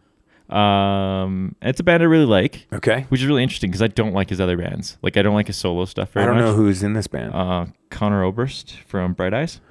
Um, 0.50 1.56
it's 1.62 1.80
a 1.80 1.84
band 1.84 2.04
I 2.04 2.08
really 2.08 2.26
like. 2.26 2.68
Okay. 2.74 3.06
Which 3.10 3.22
is 3.22 3.28
really 3.28 3.42
interesting 3.44 3.70
because 3.72 3.82
I 3.82 3.88
don't 3.88 4.14
like 4.14 4.30
his 4.30 4.42
other 4.42 4.58
bands. 4.58 4.98
Like 5.02 5.16
I 5.18 5.22
don't 5.22 5.34
like 5.34 5.48
his 5.48 5.56
solo 5.58 5.86
stuff 5.86 6.12
very 6.12 6.24
I 6.24 6.28
don't 6.28 6.36
much. 6.36 6.44
know 6.46 6.54
who's 6.56 6.84
in 6.84 6.92
this 6.94 7.08
band. 7.08 7.34
Uh, 7.34 7.68
Conor 7.90 8.24
Oberst 8.26 8.78
from 8.86 9.14
Bright 9.14 9.34
Eyes. 9.34 9.62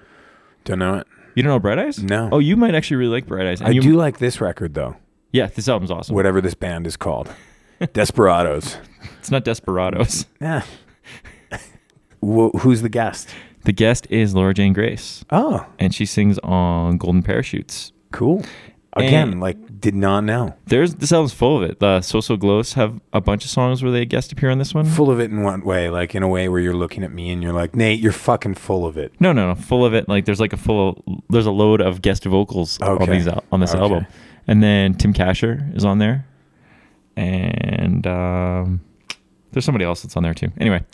Don't 0.65 0.79
know 0.79 0.95
it. 0.95 1.07
You 1.35 1.43
don't 1.43 1.51
know 1.53 1.59
Bright 1.59 1.79
Eyes? 1.79 2.03
No. 2.03 2.29
Oh, 2.33 2.39
you 2.39 2.57
might 2.57 2.75
actually 2.75 2.97
really 2.97 3.13
like 3.13 3.27
Bright 3.27 3.47
Eyes. 3.47 3.61
And 3.61 3.69
I 3.69 3.73
you, 3.73 3.83
do 3.83 3.95
like 3.95 4.19
this 4.19 4.41
record, 4.41 4.73
though. 4.75 4.97
Yeah, 5.33 5.47
this 5.47 5.69
album's 5.69 5.91
awesome. 5.91 6.15
Whatever 6.15 6.41
this 6.41 6.55
band 6.55 6.87
is 6.87 6.97
called. 6.97 7.33
Desperados. 7.93 8.77
It's 9.21 9.31
not 9.31 9.45
Desperados. 9.45 10.25
Yeah. 10.41 10.63
Wh- 12.23 12.51
who's 12.61 12.83
the 12.83 12.89
guest? 12.89 13.29
The 13.65 13.73
guest 13.73 14.07
is 14.11 14.35
Laura 14.35 14.55
Jane 14.55 14.73
Grace. 14.73 15.25
Oh, 15.31 15.67
and 15.79 15.95
she 15.95 16.07
sings 16.07 16.39
on 16.41 16.97
Golden 16.97 17.23
Parachutes. 17.23 17.93
Cool. 18.13 18.43
Again, 18.95 19.33
And- 19.33 19.41
like, 19.41 19.57
did 19.81 19.95
not 19.95 20.25
know. 20.25 20.55
There's 20.67 20.95
this 20.97 21.13
album's 21.13 21.33
full 21.33 21.63
of 21.63 21.71
it. 21.71 21.79
The 21.81 22.01
Social 22.01 22.23
So 22.23 22.37
Glows 22.37 22.73
have 22.75 23.01
a 23.13 23.21
bunch 23.21 23.45
of 23.45 23.51
songs 23.51 23.83
where 23.83 23.93
they 23.93 24.05
guest 24.05 24.33
appear 24.33 24.51
on 24.51 24.59
this 24.59 24.75
one. 24.75 24.85
Full 24.85 25.11
of 25.11 25.21
it 25.21 25.31
in 25.31 25.43
what 25.43 25.65
way? 25.65 25.89
Like, 25.91 26.15
in 26.15 26.23
a 26.23 26.29
way 26.29 26.49
where 26.49 26.61
you're 26.61 26.75
looking 26.77 27.05
at 27.05 27.13
me 27.13 27.31
and 27.31 27.43
you're 27.43 27.53
like, 27.53 27.75
Nate, 27.77 28.01
you're 28.01 28.13
fucking 28.13 28.55
full 28.57 28.85
of 28.87 28.97
it. 28.99 29.13
No, 29.21 29.33
no, 29.33 29.49
no, 29.49 29.55
full 29.55 29.85
of 29.87 29.95
it. 29.95 30.09
Like 30.09 30.25
there's 30.25 30.41
like 30.41 30.53
a 30.53 30.59
full, 30.59 31.03
there's 31.31 31.47
a 31.47 31.51
load 31.53 31.81
of 31.81 32.03
guest 32.03 32.25
vocals 32.25 32.81
on 32.81 33.03
Okay. 33.03 33.13
these 33.13 33.29
al- 33.29 33.45
on 33.53 33.61
this 33.61 33.73
Okay. 33.75 33.81
album, 33.83 34.07
and 34.51 34.61
then 34.65 34.95
Tim 34.95 35.15
Kasher 35.15 35.75
is 35.77 35.85
on 35.85 35.99
there. 35.99 36.27
And 37.17 38.05
um, 38.05 38.81
there's 39.53 39.65
somebody 39.65 39.85
else 39.85 40.03
that's 40.03 40.17
on 40.17 40.25
there 40.25 40.35
too. 40.35 40.49
Anyway, 40.59 40.85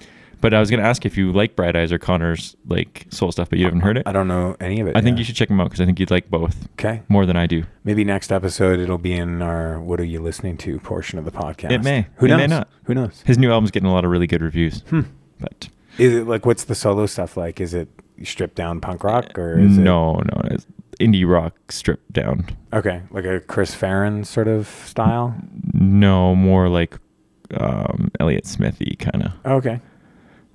but 0.42 0.52
I 0.52 0.60
was 0.60 0.68
going 0.68 0.80
to 0.80 0.86
ask 0.86 1.06
if 1.06 1.16
you 1.16 1.32
like 1.32 1.56
Bright 1.56 1.74
Eyes 1.74 1.90
or 1.90 1.98
Conor's 1.98 2.54
like 2.66 3.06
soul 3.08 3.32
stuff, 3.32 3.48
but 3.48 3.58
you 3.58 3.64
haven't 3.64 3.80
heard 3.80 3.96
it. 3.96 4.02
I 4.04 4.12
don't 4.12 4.28
know 4.28 4.56
any 4.60 4.80
of 4.80 4.88
it. 4.88 4.96
I 4.96 5.00
think 5.00 5.16
you 5.16 5.24
should 5.24 5.36
check 5.36 5.48
them 5.48 5.58
out 5.58 5.64
because 5.70 5.80
I 5.80 5.86
think 5.86 5.98
you'd 5.98 6.10
like 6.10 6.30
both. 6.30 6.68
Okay. 6.72 7.02
More 7.08 7.24
than 7.24 7.36
I 7.36 7.46
do. 7.46 7.64
Maybe 7.82 8.04
next 8.04 8.30
episode 8.30 8.78
it'll 8.78 8.98
be 8.98 9.14
in 9.14 9.40
our 9.40 9.80
"What 9.80 10.00
are 10.00 10.04
you 10.04 10.20
listening 10.20 10.58
to?" 10.58 10.78
portion 10.80 11.18
of 11.18 11.24
the 11.24 11.32
podcast. 11.32 11.70
It 11.70 11.82
may. 11.82 12.08
Who 12.16 12.26
it 12.26 12.28
knows? 12.28 12.38
May 12.38 12.46
not. 12.48 12.68
Who 12.84 12.94
knows? 12.94 13.22
His 13.24 13.38
new 13.38 13.50
album's 13.50 13.70
getting 13.70 13.88
a 13.88 13.92
lot 13.92 14.04
of 14.04 14.10
really 14.10 14.26
good 14.26 14.42
reviews. 14.42 14.80
Hmm. 14.90 15.02
But 15.40 15.70
is 15.96 16.12
it 16.12 16.26
like 16.26 16.44
what's 16.44 16.64
the 16.64 16.74
solo 16.74 17.06
stuff 17.06 17.38
like? 17.38 17.58
Is 17.58 17.72
it 17.72 17.88
stripped 18.22 18.56
down 18.56 18.82
punk 18.82 19.02
rock 19.02 19.38
or 19.38 19.58
is 19.58 19.78
no, 19.78 20.18
it? 20.18 20.26
No, 20.34 20.40
no 20.42 20.56
indie 21.00 21.28
rock 21.28 21.72
stripped 21.72 22.12
down. 22.12 22.46
Okay, 22.72 23.02
like 23.10 23.24
a 23.24 23.40
Chris 23.40 23.74
Farren 23.74 24.24
sort 24.24 24.48
of 24.48 24.66
style. 24.66 25.34
No, 25.72 26.34
more 26.34 26.68
like 26.68 26.98
um, 27.54 28.10
Elliot 28.20 28.46
Smithy 28.46 28.96
kind 28.98 29.24
of. 29.24 29.32
Okay. 29.52 29.80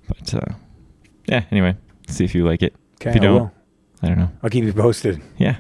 But 0.08 0.34
uh, 0.34 0.54
yeah, 1.28 1.46
anyway, 1.52 1.76
see 2.08 2.26
if 2.26 2.36
you 2.36 2.46
like 2.46 2.62
it. 2.62 2.76
If 3.02 3.16
you 3.16 3.22
I 3.22 3.24
don't, 3.24 3.34
will. 3.34 3.52
I, 4.04 4.08
don't 4.08 4.18
know. 4.18 4.32
I'll 4.44 4.50
keep 4.50 4.64
you 4.64 4.74
posted. 4.74 5.22
Yeah, 5.38 5.58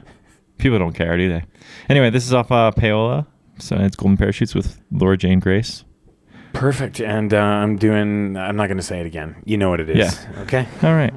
people 0.57 0.79
don't 0.79 0.93
care, 0.93 1.15
do 1.17 1.29
they? 1.29 1.43
Anyway, 1.89 2.09
this 2.09 2.25
is 2.25 2.34
off 2.34 2.51
uh, 2.51 2.71
Payola, 2.75 3.25
so 3.59 3.75
it's 3.77 3.95
Golden 3.95 4.17
Parachutes 4.17 4.53
with 4.53 4.82
Laura 4.91 5.17
Jane 5.17 5.39
Grace. 5.39 5.84
Perfect, 6.53 6.99
and 6.99 7.34
uh, 7.34 7.38
I'm 7.38 7.77
doing. 7.77 8.36
I'm 8.36 8.57
not 8.57 8.67
going 8.67 8.77
to 8.77 8.84
say 8.84 8.99
it 8.99 9.05
again. 9.05 9.41
You 9.45 9.57
know 9.57 9.69
what 9.69 9.79
it 9.79 9.89
is. 9.89 9.97
Yeah. 9.97 10.41
Okay. 10.41 10.67
All 10.84 10.93
right. 10.93 11.13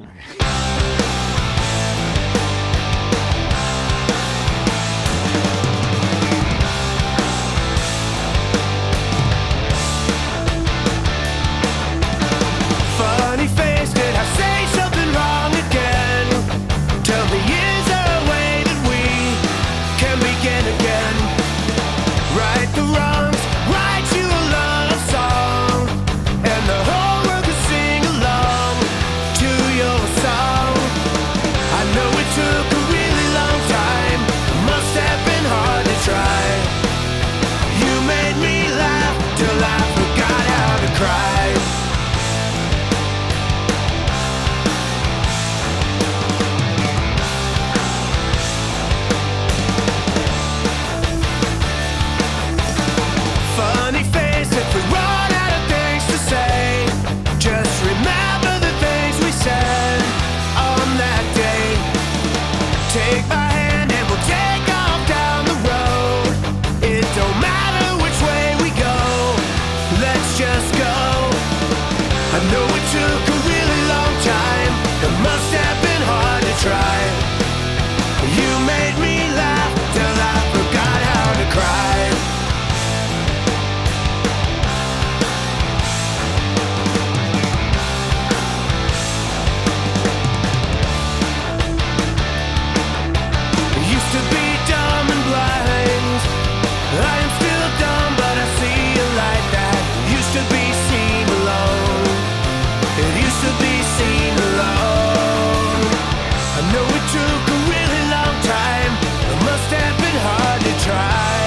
took 107.15 107.43
a 107.55 107.59
really 107.71 108.03
long 108.15 108.35
time. 108.43 108.93
It 109.31 109.39
must 109.47 109.69
have 109.77 109.95
been 110.03 110.19
hard 110.27 110.59
to 110.67 110.73
try. 110.87 111.43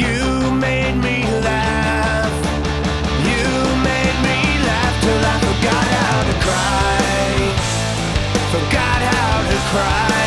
You 0.00 0.16
made 0.66 0.96
me 1.06 1.16
laugh. 1.48 2.34
You 3.30 3.46
made 3.90 4.18
me 4.28 4.38
laugh 4.68 4.94
till 5.04 5.22
I 5.32 5.36
forgot 5.48 5.86
how 5.98 6.18
to 6.30 6.34
cry. 6.46 7.34
Forgot 8.54 9.00
how 9.12 9.34
to 9.52 9.58
cry. 9.72 10.26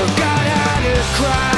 Forgot 0.00 0.42
how 0.54 0.74
to 0.86 0.94
cry. 1.18 1.49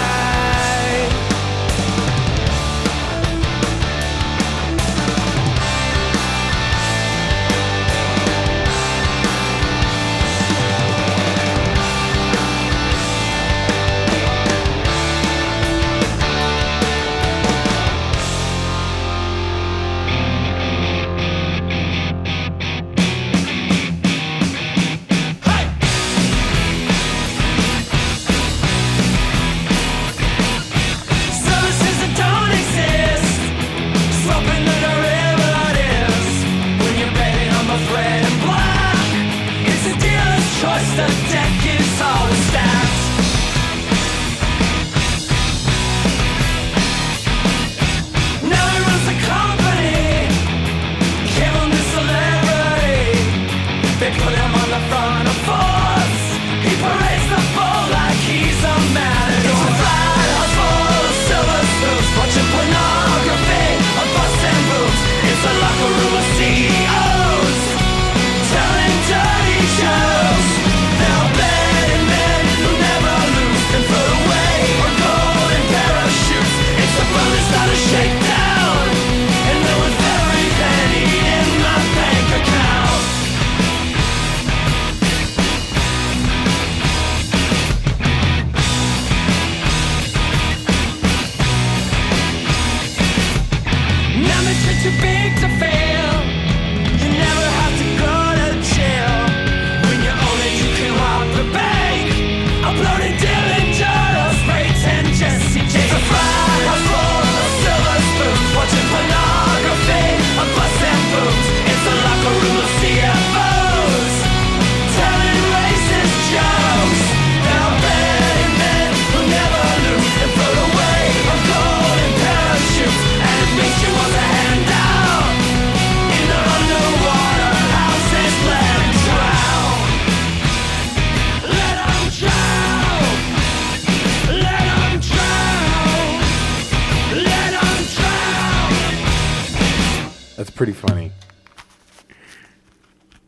pretty 140.63 140.79
funny. 140.79 141.11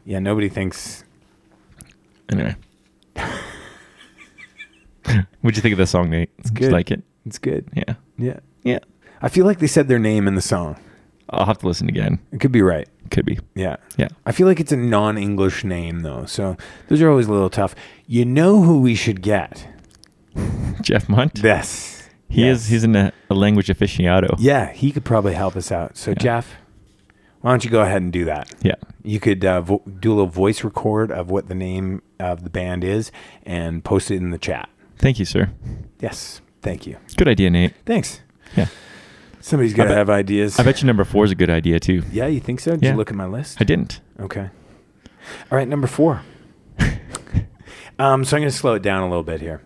Yeah, 0.05 0.21
nobody 0.21 0.49
thinks. 0.49 1.03
Anyway. 2.31 2.55
What'd 5.41 5.57
you 5.57 5.61
think 5.61 5.73
of 5.73 5.79
the 5.79 5.87
song, 5.89 6.11
Nate? 6.11 6.31
It's 6.39 6.51
good. 6.51 6.71
like 6.71 6.93
it? 6.93 7.03
It's 7.27 7.39
good. 7.39 7.69
Yeah. 7.75 7.95
Yeah. 8.17 8.39
Yeah. 8.63 8.79
I 9.21 9.29
feel 9.29 9.47
like 9.47 9.59
they 9.59 9.67
said 9.67 9.89
their 9.89 9.99
name 9.99 10.29
in 10.29 10.37
the 10.37 10.41
song. 10.41 10.77
I'll 11.29 11.47
have 11.47 11.59
to 11.59 11.67
listen 11.67 11.89
again. 11.89 12.21
It 12.31 12.39
could 12.39 12.53
be 12.53 12.63
right. 12.63 12.89
Could 13.11 13.27
be. 13.27 13.41
Yeah. 13.57 13.79
Yeah. 13.97 14.11
I 14.25 14.31
feel 14.31 14.47
like 14.47 14.61
it's 14.61 14.71
a 14.71 14.77
non 14.77 15.19
English 15.19 15.65
name, 15.65 16.03
though. 16.03 16.27
So 16.27 16.57
those 16.87 17.03
are 17.03 17.11
always 17.11 17.27
a 17.27 17.33
little 17.33 17.51
tough. 17.51 17.75
You 18.07 18.25
know 18.25 18.63
who 18.63 18.81
we 18.81 18.95
should 18.95 19.23
get? 19.23 19.67
Jeff 20.83 21.09
Munt? 21.09 21.43
Yes. 21.43 22.09
He 22.29 22.45
yes. 22.45 22.59
is. 22.59 22.69
He's 22.69 22.85
in 22.85 22.95
a, 22.95 23.13
a 23.29 23.35
language 23.35 23.67
aficionado. 23.67 24.37
Yeah. 24.39 24.71
He 24.71 24.93
could 24.93 25.05
probably 25.05 25.35
help 25.35 25.57
us 25.57 25.73
out. 25.73 25.97
So, 25.97 26.13
yeah. 26.13 26.19
Jeff, 26.19 26.55
why 27.45 27.51
don't 27.51 27.63
you 27.63 27.71
go 27.71 27.83
ahead 27.83 28.01
and 28.01 28.11
do 28.11 28.25
that? 28.25 28.51
Yeah. 28.63 28.77
You 29.03 29.21
could 29.21 29.45
uh, 29.45 29.61
vo- 29.61 29.83
do 30.01 30.13
a 30.13 30.15
little 30.15 30.27
voice 30.31 30.65
record 30.65 31.13
of 31.13 31.29
what 31.31 31.49
the 31.49 31.55
name 31.55 32.01
of 32.19 32.43
the 32.43 32.49
band 32.49 32.83
is 32.85 33.13
and 33.43 33.85
post 33.85 34.11
it 34.11 34.17
in 34.17 34.31
the 34.31 34.39
chat. 34.39 34.71
Thank 34.97 35.19
you, 35.19 35.27
sir. 35.27 35.51
Yes. 36.01 36.41
Thank 36.63 36.87
you. 36.87 36.97
Good 37.19 37.29
idea, 37.29 37.51
Nate. 37.51 37.75
Thanks. 37.85 38.23
Yeah. 38.57 38.69
Somebody's 39.43 39.75
got 39.75 39.85
to 39.89 39.95
have 39.95 40.09
ideas. 40.09 40.59
I 40.59 40.63
bet 40.63 40.81
you 40.81 40.87
number 40.87 41.05
four 41.05 41.27
is 41.27 41.33
a 41.33 41.35
good 41.35 41.51
idea 41.51 41.79
too. 41.79 42.03
Yeah, 42.11 42.29
you 42.29 42.41
think 42.41 42.61
so? 42.61 42.71
Did 42.71 42.83
Yeah. 42.85 42.91
you 42.93 42.97
look 42.97 43.11
at 43.11 43.15
my 43.17 43.27
list? 43.27 43.59
I 43.61 43.65
didn't. 43.65 44.01
Okay. 44.19 44.49
All 45.53 45.59
right, 45.59 45.69
number 45.69 45.87
four. 45.87 46.23
um, 47.99 48.25
so 48.25 48.37
I'm 48.39 48.41
going 48.41 48.45
to 48.45 48.51
slow 48.51 48.73
it 48.73 48.83
down 48.83 49.03
a 49.03 49.09
little 49.09 49.23
bit 49.23 49.43
here. 49.43 49.61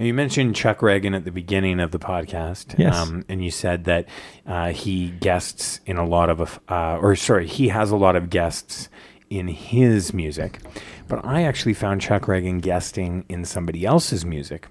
And 0.00 0.06
you 0.06 0.14
mentioned 0.14 0.56
Chuck 0.56 0.78
Ragan 0.78 1.14
at 1.14 1.26
the 1.26 1.30
beginning 1.30 1.78
of 1.78 1.90
the 1.90 1.98
podcast. 1.98 2.78
Yes. 2.78 2.96
Um, 2.96 3.22
and 3.28 3.44
you 3.44 3.50
said 3.50 3.84
that 3.84 4.06
uh, 4.46 4.70
he 4.70 5.10
guests 5.10 5.78
in 5.84 5.98
a 5.98 6.06
lot 6.06 6.30
of, 6.30 6.58
uh, 6.70 6.96
or 6.96 7.14
sorry, 7.16 7.46
he 7.46 7.68
has 7.68 7.90
a 7.90 7.96
lot 7.96 8.16
of 8.16 8.30
guests 8.30 8.88
in 9.28 9.48
his 9.48 10.14
music. 10.14 10.60
But 11.06 11.22
I 11.22 11.42
actually 11.42 11.74
found 11.74 12.00
Chuck 12.00 12.22
Ragan 12.22 12.62
guesting 12.62 13.26
in 13.28 13.44
somebody 13.44 13.84
else's 13.84 14.24
music. 14.24 14.68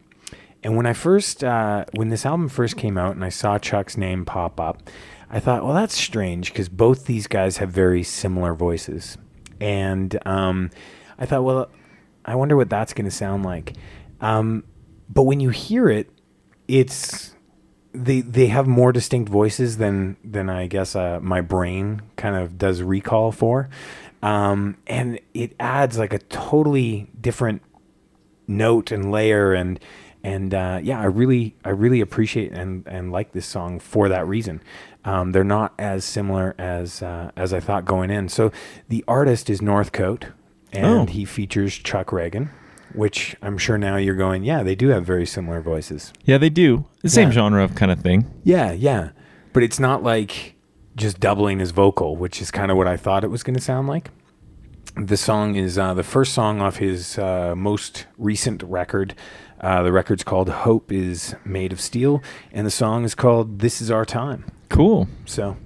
And 0.63 0.75
when 0.75 0.87
I 0.87 0.93
first, 0.93 1.43
uh, 1.43 1.85
when 1.93 2.09
this 2.09 2.25
album 2.25 2.49
first 2.49 2.75
came 2.75 2.97
out 2.97 3.13
and 3.13 3.23
I 3.23 3.29
saw 3.29 3.59
Chuck's 3.59 3.97
name 3.97 4.25
pop 4.25 4.59
up, 4.59 4.81
I 5.29 5.39
thought, 5.39 5.63
well, 5.63 5.75
that's 5.75 5.93
strange 5.93 6.51
because 6.51 6.69
both 6.69 7.05
these 7.05 7.27
guys 7.27 7.57
have 7.57 7.69
very 7.69 8.01
similar 8.01 8.55
voices. 8.55 9.15
And 9.61 10.17
um, 10.25 10.71
I 11.19 11.27
thought, 11.27 11.43
well, 11.43 11.69
I 12.25 12.33
wonder 12.33 12.55
what 12.55 12.71
that's 12.71 12.93
going 12.93 13.05
to 13.05 13.15
sound 13.15 13.45
like. 13.45 13.73
Um, 14.21 14.63
but 15.09 15.23
when 15.23 15.39
you 15.39 15.49
hear 15.49 15.89
it, 15.89 16.09
it's 16.67 17.35
they 17.93 18.21
they 18.21 18.47
have 18.47 18.67
more 18.67 18.91
distinct 18.91 19.29
voices 19.29 19.77
than 19.77 20.17
than 20.23 20.49
I 20.49 20.67
guess 20.67 20.95
uh, 20.95 21.19
my 21.21 21.41
brain 21.41 22.01
kind 22.15 22.35
of 22.35 22.57
does 22.57 22.81
recall 22.83 23.31
for, 23.31 23.69
um, 24.21 24.77
and 24.87 25.19
it 25.33 25.55
adds 25.59 25.97
like 25.97 26.13
a 26.13 26.19
totally 26.19 27.09
different 27.19 27.61
note 28.47 28.91
and 28.91 29.11
layer 29.11 29.53
and 29.53 29.79
and 30.23 30.53
uh, 30.53 30.79
yeah, 30.83 30.99
I 30.99 31.05
really 31.05 31.55
I 31.63 31.69
really 31.69 32.01
appreciate 32.01 32.51
and 32.51 32.85
and 32.87 33.11
like 33.11 33.31
this 33.31 33.45
song 33.45 33.79
for 33.79 34.09
that 34.09 34.27
reason. 34.27 34.61
Um, 35.05 35.31
they're 35.31 35.45
not 35.45 35.73
as 35.79 36.03
similar 36.03 36.53
as 36.57 37.01
uh, 37.01 37.31
as 37.37 37.53
I 37.53 37.59
thought 37.61 37.85
going 37.85 38.09
in. 38.11 38.27
So 38.29 38.51
the 38.89 39.03
artist 39.07 39.49
is 39.49 39.61
Northcote, 39.61 40.27
and 40.73 40.85
Oh. 40.85 41.05
he 41.11 41.23
features 41.25 41.73
Chuck 41.75 42.07
Ragan, 42.07 42.49
which 42.93 43.35
I'm 43.41 43.57
sure 43.57 43.77
now 43.77 43.97
you're 43.97 44.15
going, 44.15 44.43
yeah, 44.43 44.63
they 44.63 44.75
do 44.75 44.89
have 44.89 45.05
very 45.05 45.25
similar 45.25 45.61
voices. 45.61 46.11
Yeah, 46.23 46.37
they 46.37 46.49
do. 46.49 46.85
The 47.01 47.09
same 47.09 47.29
Yeah. 47.29 47.33
genre 47.35 47.63
of 47.63 47.75
kind 47.75 47.91
of 47.91 47.99
thing. 48.01 48.25
Yeah, 48.43 48.71
yeah, 48.71 49.09
but 49.53 49.63
it's 49.63 49.79
not 49.79 50.03
like 50.03 50.55
just 50.95 51.19
doubling 51.19 51.59
his 51.59 51.71
vocal, 51.71 52.15
which 52.15 52.41
is 52.41 52.51
kind 52.51 52.71
of 52.71 52.77
what 52.77 52.87
I 52.87 52.97
thought 52.97 53.23
it 53.23 53.29
was 53.29 53.43
going 53.43 53.55
to 53.55 53.61
sound 53.61 53.87
like. 53.87 54.09
The 54.95 55.17
song 55.17 55.55
is 55.55 55.77
uh, 55.77 55.93
the 55.93 56.03
first 56.03 56.33
song 56.33 56.61
off 56.61 56.77
his 56.77 57.17
uh, 57.17 57.53
most 57.55 58.05
recent 58.17 58.63
record. 58.63 59.13
Uh, 59.61 59.83
the 59.83 59.91
record's 59.91 60.23
called 60.23 60.49
"Hope 60.49 60.91
Is 60.91 61.35
Made 61.45 61.71
of 61.71 61.79
Steel," 61.79 62.21
and 62.51 62.65
the 62.65 62.71
song 62.71 63.03
is 63.05 63.13
called 63.15 63.59
"This 63.59 63.81
Is 63.81 63.91
Our 63.91 64.03
Time." 64.05 64.45
Cool. 64.69 65.07
So 65.25 65.57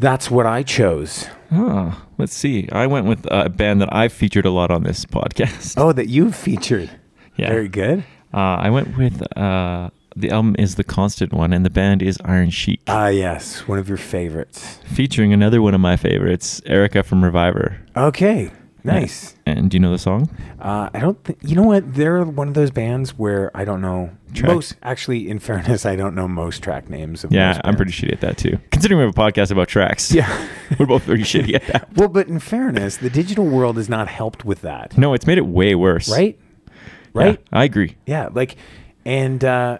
that's 0.00 0.30
what 0.30 0.46
I 0.46 0.62
chose. 0.62 1.26
Oh, 1.52 2.00
let's 2.18 2.34
see. 2.34 2.68
I 2.72 2.86
went 2.86 3.06
with 3.06 3.26
a 3.30 3.48
band 3.48 3.80
that 3.80 3.94
I've 3.94 4.12
featured 4.12 4.46
a 4.46 4.50
lot 4.50 4.70
on 4.70 4.82
this 4.82 5.04
podcast. 5.04 5.74
Oh, 5.76 5.92
that 5.92 6.08
you've 6.08 6.34
featured. 6.34 6.90
Yeah. 7.36 7.48
Very 7.50 7.68
good. 7.68 8.04
Uh, 8.32 8.56
I 8.66 8.70
went 8.70 8.96
with 8.96 9.22
uh, 9.36 9.90
the 10.14 10.30
album 10.30 10.54
is 10.58 10.76
the 10.76 10.84
Constant 10.84 11.32
One, 11.32 11.52
and 11.52 11.64
the 11.64 11.70
band 11.70 12.02
is 12.02 12.18
Iron 12.24 12.50
Chic, 12.50 12.80
Ah, 12.86 13.08
yes, 13.08 13.66
one 13.66 13.78
of 13.78 13.88
your 13.88 13.98
favorites. 13.98 14.78
featuring 14.84 15.32
another 15.32 15.60
one 15.62 15.74
of 15.74 15.80
my 15.80 15.96
favorites, 15.96 16.60
Erica 16.66 17.02
from 17.02 17.22
RVIVR. 17.22 17.76
Okay, 17.96 18.50
nice. 18.84 19.34
And 19.46 19.70
do 19.70 19.76
you 19.76 19.80
know 19.80 19.90
the 19.92 19.98
song? 19.98 20.28
Uh, 20.60 20.90
I 20.94 20.98
don't 21.00 21.22
think 21.24 21.38
you 21.42 21.56
know 21.56 21.62
what 21.64 21.94
they're 21.94 22.24
one 22.24 22.48
of 22.48 22.54
those 22.54 22.70
bands 22.70 23.10
where 23.18 23.50
I 23.56 23.64
don't 23.64 23.80
know 23.80 24.10
Track- 24.34 24.52
most. 24.54 24.76
Actually, 24.82 25.28
in 25.28 25.38
fairness, 25.38 25.84
I 25.86 25.96
don't 25.96 26.14
know 26.14 26.28
most 26.28 26.62
track 26.62 26.88
names. 26.88 27.24
Of 27.24 27.32
Yeah, 27.32 27.60
I'm 27.64 27.76
pretty 27.76 27.92
shitty 27.92 28.12
at 28.12 28.20
that 28.20 28.36
too. 28.38 28.58
Considering 28.70 28.98
we 28.98 29.04
have 29.06 29.16
a 29.16 29.20
podcast 29.20 29.50
about 29.50 29.68
tracks, 29.68 30.12
Yeah. 30.12 30.48
we're 30.78 30.86
both 30.86 31.04
pretty 31.04 31.24
shitty 31.24 31.54
at 31.54 31.66
that. 31.66 31.88
Well, 31.96 32.08
but 32.08 32.28
in 32.28 32.38
fairness, 32.38 32.96
the 32.98 33.10
digital 33.10 33.46
world 33.46 33.76
has 33.76 33.88
not 33.88 34.08
helped 34.08 34.44
with 34.44 34.60
that, 34.62 34.96
No, 34.96 35.14
it's 35.14 35.26
made 35.26 35.38
it 35.38 35.46
way 35.46 35.74
worse. 35.74 36.08
right? 36.10 36.38
Yeah, 36.68 36.72
Right? 37.12 37.40
I 37.52 37.64
agree. 37.64 37.96
Yeah, 38.06 38.28
like, 38.32 38.56
and 39.04 39.42
uh, 39.44 39.78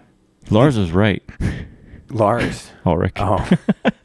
Lars 0.49 0.77
was 0.77 0.91
right. 0.91 1.23
Lars. 2.09 2.71
Ulrich. 2.85 3.13
Oh. 3.17 3.49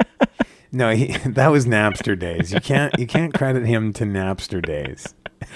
no, 0.76 0.90
he, 0.90 1.06
that 1.26 1.48
was 1.48 1.66
Napster 1.66 2.18
days. 2.18 2.52
You 2.52 2.60
can't 2.60 2.96
you 2.98 3.06
can't 3.06 3.34
credit 3.34 3.64
him 3.66 3.92
to 3.94 4.04
Napster 4.04 4.64
days. 4.64 5.14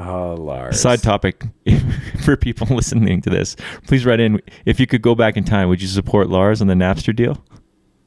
Oh, 0.00 0.34
Lars. 0.34 0.80
Side 0.80 1.02
topic 1.02 1.42
for 2.24 2.36
people 2.36 2.68
listening 2.68 3.20
to 3.20 3.30
this, 3.30 3.56
please 3.88 4.06
write 4.06 4.20
in. 4.20 4.40
If 4.64 4.78
you 4.78 4.86
could 4.86 5.02
go 5.02 5.16
back 5.16 5.36
in 5.36 5.42
time, 5.42 5.68
would 5.68 5.82
you 5.82 5.88
support 5.88 6.28
Lars 6.28 6.60
on 6.60 6.68
the 6.68 6.74
Napster 6.74 7.12
deal? 7.14 7.42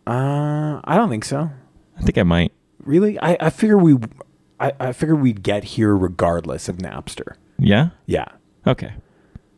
Uh, 0.07 0.79
I 0.85 0.95
don't 0.95 1.09
think 1.09 1.25
so. 1.25 1.49
I 1.97 2.01
think 2.01 2.17
I 2.17 2.23
might. 2.23 2.53
Really, 2.85 3.19
I 3.19 3.35
I 3.41 3.49
figure 3.49 3.77
we, 3.77 3.97
I 4.57 4.71
I 4.79 4.93
figure 4.93 5.17
we'd 5.17 5.43
get 5.43 5.65
here 5.65 5.93
regardless 5.93 6.69
of 6.69 6.77
Napster. 6.77 7.35
Yeah. 7.59 7.89
Yeah. 8.05 8.29
Okay. 8.65 8.93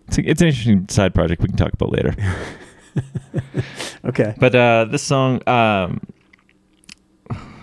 It's, 0.07 0.17
a, 0.17 0.27
it's 0.27 0.41
an 0.41 0.47
interesting 0.47 0.89
side 0.89 1.13
project 1.13 1.39
we 1.39 1.49
can 1.49 1.57
talk 1.57 1.73
about 1.73 1.91
later. 1.91 2.15
Okay. 4.05 4.35
But 4.37 4.53
uh, 4.53 4.85
this 4.89 5.01
song, 5.01 5.41
um, 5.47 6.01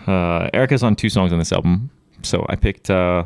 uh, 0.06 0.48
Erica's 0.54 0.82
on 0.82 0.96
two 0.96 1.08
songs 1.10 1.32
on 1.32 1.38
this 1.38 1.52
album, 1.52 1.90
so 2.22 2.46
I 2.48 2.56
picked 2.56 2.88
uh, 2.90 3.24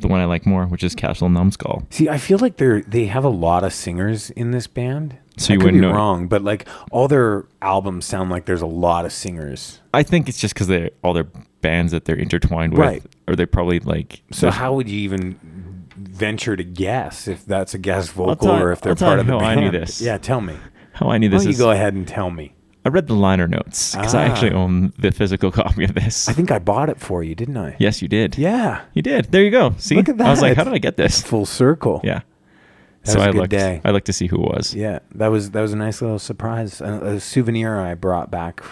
the 0.00 0.08
one 0.08 0.20
I 0.20 0.24
like 0.24 0.46
more, 0.46 0.66
which 0.66 0.82
is 0.82 0.94
Castle 0.94 1.28
Numbskull. 1.28 1.86
See, 1.90 2.08
I 2.08 2.18
feel 2.18 2.38
like 2.38 2.56
they're 2.56 2.82
they 2.82 3.06
have 3.06 3.24
a 3.24 3.28
lot 3.30 3.62
of 3.64 3.72
singers 3.72 4.30
in 4.30 4.50
this 4.50 4.66
band. 4.66 5.16
So 5.36 5.52
I 5.52 5.54
you 5.54 5.58
could 5.60 5.64
wouldn't 5.66 5.82
be 5.82 5.86
know- 5.88 5.94
wrong, 5.94 6.26
but 6.28 6.42
like 6.42 6.68
all 6.90 7.08
their 7.08 7.46
albums 7.62 8.04
sound 8.04 8.30
like 8.30 8.44
there's 8.46 8.62
a 8.62 8.66
lot 8.66 9.04
of 9.04 9.12
singers. 9.12 9.80
I 9.94 10.02
think 10.02 10.28
it's 10.28 10.38
just 10.38 10.54
because 10.54 10.66
they 10.66 10.90
all 11.02 11.12
their 11.14 11.28
bands 11.62 11.92
that 11.92 12.04
they're 12.04 12.16
intertwined 12.16 12.72
with, 12.72 12.80
Right. 12.80 13.02
or 13.28 13.36
they 13.36 13.46
probably 13.46 13.78
like. 13.80 14.22
So 14.32 14.50
how 14.50 14.74
would 14.74 14.88
you 14.88 14.98
even 15.00 15.38
venture 15.96 16.56
to 16.56 16.64
guess 16.64 17.28
if 17.28 17.46
that's 17.46 17.74
a 17.74 17.78
guest 17.78 18.10
vocal 18.12 18.50
or 18.50 18.72
if 18.72 18.80
they're 18.80 18.92
I'll 18.92 18.96
part 18.96 19.18
of 19.20 19.26
the 19.26 19.32
how 19.38 19.38
I 19.38 19.54
band? 19.54 19.60
knew 19.60 19.70
this. 19.70 20.00
Yeah, 20.02 20.18
tell 20.18 20.40
me. 20.40 20.56
How 21.00 21.08
I 21.10 21.18
knew 21.18 21.28
Why 21.28 21.30
this 21.30 21.42
don't 21.42 21.48
you 21.50 21.54
is 21.54 21.58
go 21.58 21.70
ahead 21.72 21.94
and 21.94 22.06
tell 22.06 22.30
me? 22.30 22.54
I 22.84 22.88
read 22.88 23.08
the 23.08 23.14
liner 23.14 23.46
notes 23.48 23.94
because 23.94 24.14
I 24.14 24.26
Ah. 24.26 24.30
actually 24.30 24.52
own 24.52 24.92
the 24.98 25.10
physical 25.10 25.50
copy 25.60 25.84
of 25.84 25.94
this. 25.94 26.28
I 26.28 26.32
think 26.32 26.50
I 26.50 26.58
bought 26.58 26.88
it 26.88 26.98
for 27.00 27.22
you, 27.22 27.34
didn't 27.34 27.56
I? 27.56 27.76
yes, 27.78 28.00
you 28.00 28.08
did. 28.08 28.38
Yeah. 28.38 28.82
you 28.94 29.02
did. 29.02 29.32
There 29.32 29.42
you 29.42 29.50
go. 29.50 29.74
See, 29.78 29.96
Look 29.96 30.08
at 30.08 30.20
I 30.20 30.30
was 30.30 30.40
like, 30.40 30.52
that. 30.52 30.56
how 30.58 30.64
did 30.64 30.74
I 30.74 30.78
get 30.78 30.96
this? 30.96 31.20
Full 31.32 31.44
circle. 31.46 32.00
Yeah. 32.04 32.20
That 33.04 33.12
so 33.12 33.18
was 33.18 33.24
a 33.24 33.28
I 33.28 33.32
good 33.32 33.38
looked. 33.38 33.50
day. 33.50 33.80
I 33.84 33.90
looked 33.90 34.06
to 34.06 34.12
see 34.12 34.26
who 34.28 34.36
it 34.36 34.48
was. 34.52 34.74
Yeah, 34.74 34.98
that 35.14 35.28
was 35.28 35.50
that 35.52 35.60
was 35.62 35.72
a 35.72 35.76
nice 35.76 36.02
little 36.02 36.18
surprise, 36.18 36.80
a, 36.82 37.16
a 37.16 37.20
souvenir 37.20 37.78
I 37.80 37.94
brought 37.94 38.30
back 38.30 38.62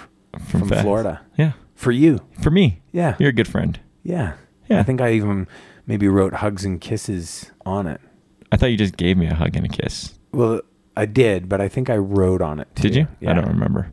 from. 0.49 0.69
Florida 0.69 1.23
Yeah, 1.39 1.53
for 1.75 1.93
you. 1.93 2.21
for 2.43 2.51
me. 2.51 2.81
Yeah, 2.93 3.17
You're 3.19 3.31
a 3.31 3.33
good 3.33 3.49
friend. 3.49 3.81
yeah, 4.03 4.35
Yeah. 4.69 4.81
I 4.81 4.83
think 4.83 5.01
I 5.01 5.13
even 5.13 5.49
maybe 5.87 6.09
wrote 6.09 6.35
hugs 6.35 6.65
and 6.65 6.79
kisses 6.81 7.51
on 7.65 7.87
it. 7.87 8.01
I 8.53 8.57
thought 8.59 8.71
you 8.71 8.77
just 8.77 8.97
gave 8.99 9.17
me 9.17 9.27
a 9.27 9.35
hug 9.35 9.57
and 9.57 9.65
a 9.65 9.69
kiss. 9.71 10.19
Well, 10.33 10.61
I 10.99 11.07
did, 11.07 11.49
but 11.49 11.61
I 11.61 11.69
think 11.69 11.89
I 11.91 11.97
wrote 11.97 12.43
on 12.43 12.59
it. 12.61 12.69
Too. 12.75 12.83
Did 12.83 12.95
you? 12.97 13.09
Yeah. 13.21 13.31
I 13.31 13.35
don't 13.35 13.47
remember. 13.49 13.93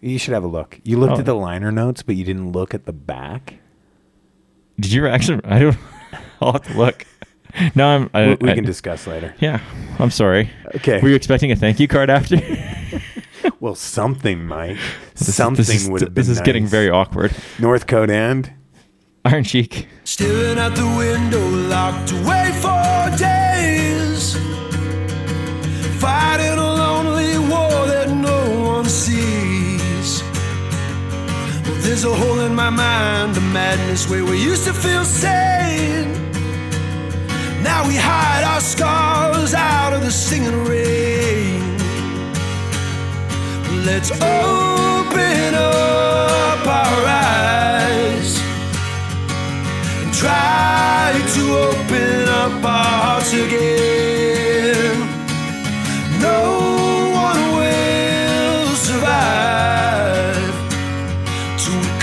You 0.00 0.18
should 0.18 0.34
have 0.34 0.44
a 0.44 0.48
look. 0.48 0.80
You 0.82 0.98
looked 0.98 1.14
Oh. 1.14 1.18
at 1.20 1.26
the 1.26 1.34
liner 1.34 1.70
notes, 1.70 2.02
but 2.02 2.16
you 2.16 2.24
didn't 2.24 2.52
look 2.52 2.74
at 2.74 2.86
the 2.86 2.92
back. 2.92 3.54
Did 4.78 4.92
you 4.92 5.06
actually? 5.06 5.40
I 5.44 5.58
don't. 5.60 5.76
I'll 6.40 6.52
have 6.52 6.62
to 6.66 6.74
look. 6.76 7.06
No, 7.74 7.86
I'm. 7.86 8.10
I, 8.14 8.28
we 8.28 8.34
we 8.40 8.50
I- 8.50 8.54
can 8.54 8.64
discuss 8.64 9.06
later. 9.06 9.34
Yeah, 9.40 9.60
I'm 9.98 10.10
sorry. 10.10 10.50
Okay. 10.76 11.00
Were 11.00 11.08
you 11.08 11.14
expecting 11.16 11.52
a 11.52 11.56
thank 11.56 11.78
you 11.80 11.88
card 11.88 12.10
after? 12.10 12.36
Well, 13.58 13.74
something, 13.74 14.46
Mike. 14.46 14.78
This- 15.16 15.34
something 15.34 15.64
this 15.64 15.82
is, 15.84 15.88
would 15.90 16.00
have 16.00 16.14
been 16.14 16.20
This 16.22 16.28
is 16.30 16.40
getting 16.40 16.66
very 16.66 16.88
awkward. 16.90 17.34
Northcote 17.58 18.10
and 18.10 18.50
Iron 19.24 19.44
Chic. 19.44 19.86
Staring 20.04 20.58
out 20.58 20.74
the 20.74 20.86
window, 20.96 21.46
locked 21.68 22.10
away 22.12 22.50
for 22.62 23.16
days. 23.18 23.49
Fighting 26.00 26.58
a 26.58 26.72
lonely 26.84 27.36
war 27.50 27.86
that 27.92 28.08
no 28.08 28.40
one 28.74 28.86
sees. 28.86 30.22
There's 31.84 32.04
a 32.04 32.14
hole 32.14 32.40
in 32.40 32.54
my 32.54 32.70
mind, 32.70 33.36
a 33.36 33.40
madness 33.40 34.08
where 34.08 34.24
we 34.24 34.42
used 34.42 34.64
to 34.64 34.72
feel 34.72 35.04
sane. 35.04 36.10
Now 37.62 37.86
we 37.86 37.96
hide 37.96 38.44
our 38.44 38.62
scars 38.62 39.52
out 39.52 39.92
of 39.92 40.00
the 40.00 40.10
singing 40.10 40.64
rain. 40.64 41.60
Let's 43.84 44.10
open 44.10 45.54
up 45.54 46.66
our 46.66 47.00
eyes 47.06 48.40
and 50.00 50.14
try 50.14 51.12
to 51.34 51.42
open 51.68 52.28
up 52.28 52.64
our 52.64 52.84
hearts 53.02 53.34
again. 53.34 54.19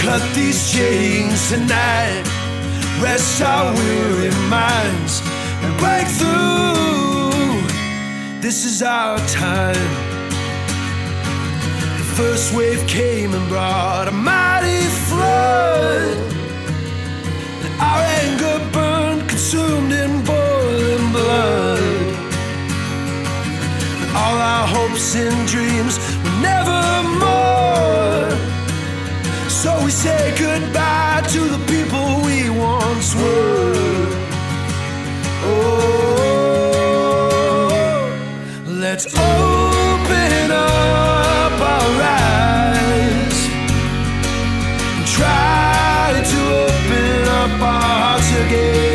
Cut 0.07 0.23
these 0.33 0.71
chains 0.71 1.49
tonight. 1.49 2.23
Rest 3.01 3.41
our 3.41 3.73
weary 3.75 4.31
minds 4.47 5.21
and 5.63 5.71
break 5.83 6.07
through. 6.19 7.59
This 8.39 8.63
is 8.63 8.81
our 8.81 9.19
time. 9.27 9.91
The 11.99 12.07
first 12.19 12.55
wave 12.55 12.87
came 12.87 13.33
and 13.33 13.45
brought 13.49 14.07
a 14.07 14.15
mighty 14.31 14.83
flood. 15.07 16.17
Our 17.89 18.01
anger 18.21 18.57
burned, 18.71 19.27
consumed 19.27 19.91
in 19.91 20.11
boiling 20.23 21.07
blood. 21.17 22.07
All 24.19 24.37
our 24.53 24.67
hopes 24.75 25.15
and 25.17 25.37
dreams 25.53 25.95
were 26.23 26.37
never 26.49 26.79
more. 27.19 27.46
So 29.63 29.73
we 29.83 29.89
say 29.89 30.35
goodbye 30.37 31.23
to 31.29 31.39
the 31.39 31.57
people 31.65 32.21
we 32.23 32.47
once 32.47 33.15
were. 33.15 34.05
Oh, 35.43 36.77
let's 38.67 39.07
open 39.07 40.51
up 40.51 41.59
our 41.73 42.01
eyes 42.03 43.39
and 44.93 45.07
try 45.07 46.21
to 46.31 46.39
open 46.67 47.27
up 47.27 47.59
our 47.59 47.81
hearts 47.81 48.29
again. 48.45 48.86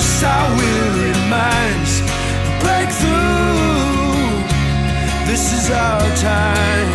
Rest 0.00 0.24
our 0.24 0.48
weary 0.56 1.12
minds. 1.28 2.00
Break 2.64 2.88
through. 3.00 4.32
This 5.28 5.52
is 5.52 5.70
our 5.70 6.00
time. 6.16 6.88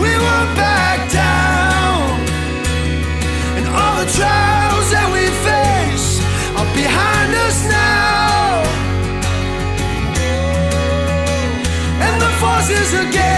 We 0.00 0.10
won't 0.24 0.52
back 0.54 1.10
down. 1.10 2.20
And 3.58 3.66
all 3.66 3.96
the 3.98 4.08
trials 4.20 4.88
that 4.94 5.08
we 5.16 5.24
face 5.48 6.22
are 6.54 6.70
behind 6.82 7.34
us 7.46 7.58
now. 7.66 8.62
And 12.06 12.14
the 12.22 12.30
forces 12.38 12.94
against 12.94 13.33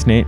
Thanks, 0.00 0.06
Nate. 0.06 0.26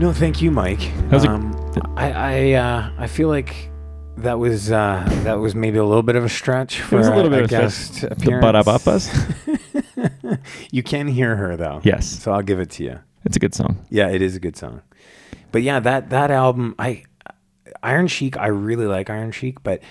No, 0.00 0.12
thank 0.12 0.42
you, 0.42 0.50
Mike. 0.50 0.80
How's 1.08 1.22
it- 1.22 1.30
Um, 1.30 1.54
I 1.96 2.10
I 2.10 2.52
uh, 2.54 2.90
I 2.98 3.06
feel 3.06 3.28
like 3.28 3.70
that 4.16 4.40
was 4.40 4.72
uh, 4.72 5.04
that 5.22 5.34
was 5.34 5.54
maybe 5.54 5.78
a 5.78 5.84
little 5.84 6.02
bit 6.02 6.16
of 6.16 6.24
a 6.24 6.28
stretch 6.28 6.80
for 6.80 6.96
was 6.96 7.06
a 7.06 7.14
little 7.14 7.30
bit 7.30 7.42
a 7.42 7.44
of 7.44 7.50
a 7.52 7.54
guest 7.54 8.00
The 8.00 8.12
appearance. 8.14 9.08
You 10.72 10.82
can 10.82 11.06
hear 11.06 11.36
her 11.36 11.56
though. 11.56 11.80
Yes. 11.84 12.04
So 12.08 12.32
I'll 12.32 12.42
give 12.42 12.58
it 12.58 12.70
to 12.70 12.82
you. 12.84 12.98
It's 13.24 13.36
a 13.36 13.38
good 13.38 13.54
song. 13.54 13.86
Yeah, 13.90 14.08
it 14.08 14.22
is 14.22 14.34
a 14.34 14.40
good 14.40 14.56
song. 14.56 14.82
But 15.52 15.62
yeah, 15.62 15.78
that 15.78 16.10
that 16.10 16.32
album, 16.32 16.74
I 16.80 17.04
Iron 17.80 18.08
Chic, 18.08 18.36
I 18.36 18.48
really 18.48 18.86
like 18.86 19.08
Iron 19.08 19.30
Chic, 19.30 19.62
but 19.62 19.82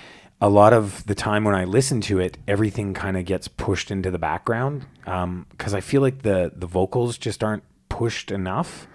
a 0.41 0.49
lot 0.49 0.73
of 0.73 1.05
the 1.05 1.15
time 1.15 1.45
when 1.45 1.55
I 1.55 1.63
listen 1.63 2.01
to 2.01 2.19
it, 2.19 2.37
everything 2.49 2.93
kind 2.93 3.15
of 3.15 3.23
gets 3.23 3.47
pushed 3.47 3.91
into 3.91 4.11
the 4.11 4.19
background 4.19 4.85
because 5.05 5.73
I 5.73 5.79
feel 5.79 6.01
like 6.01 6.23
the 6.23 6.51
the 6.53 6.67
vocals 6.67 7.17
just 7.17 7.45
aren't 7.45 7.63
pushed 7.87 8.29
enough 8.31 8.87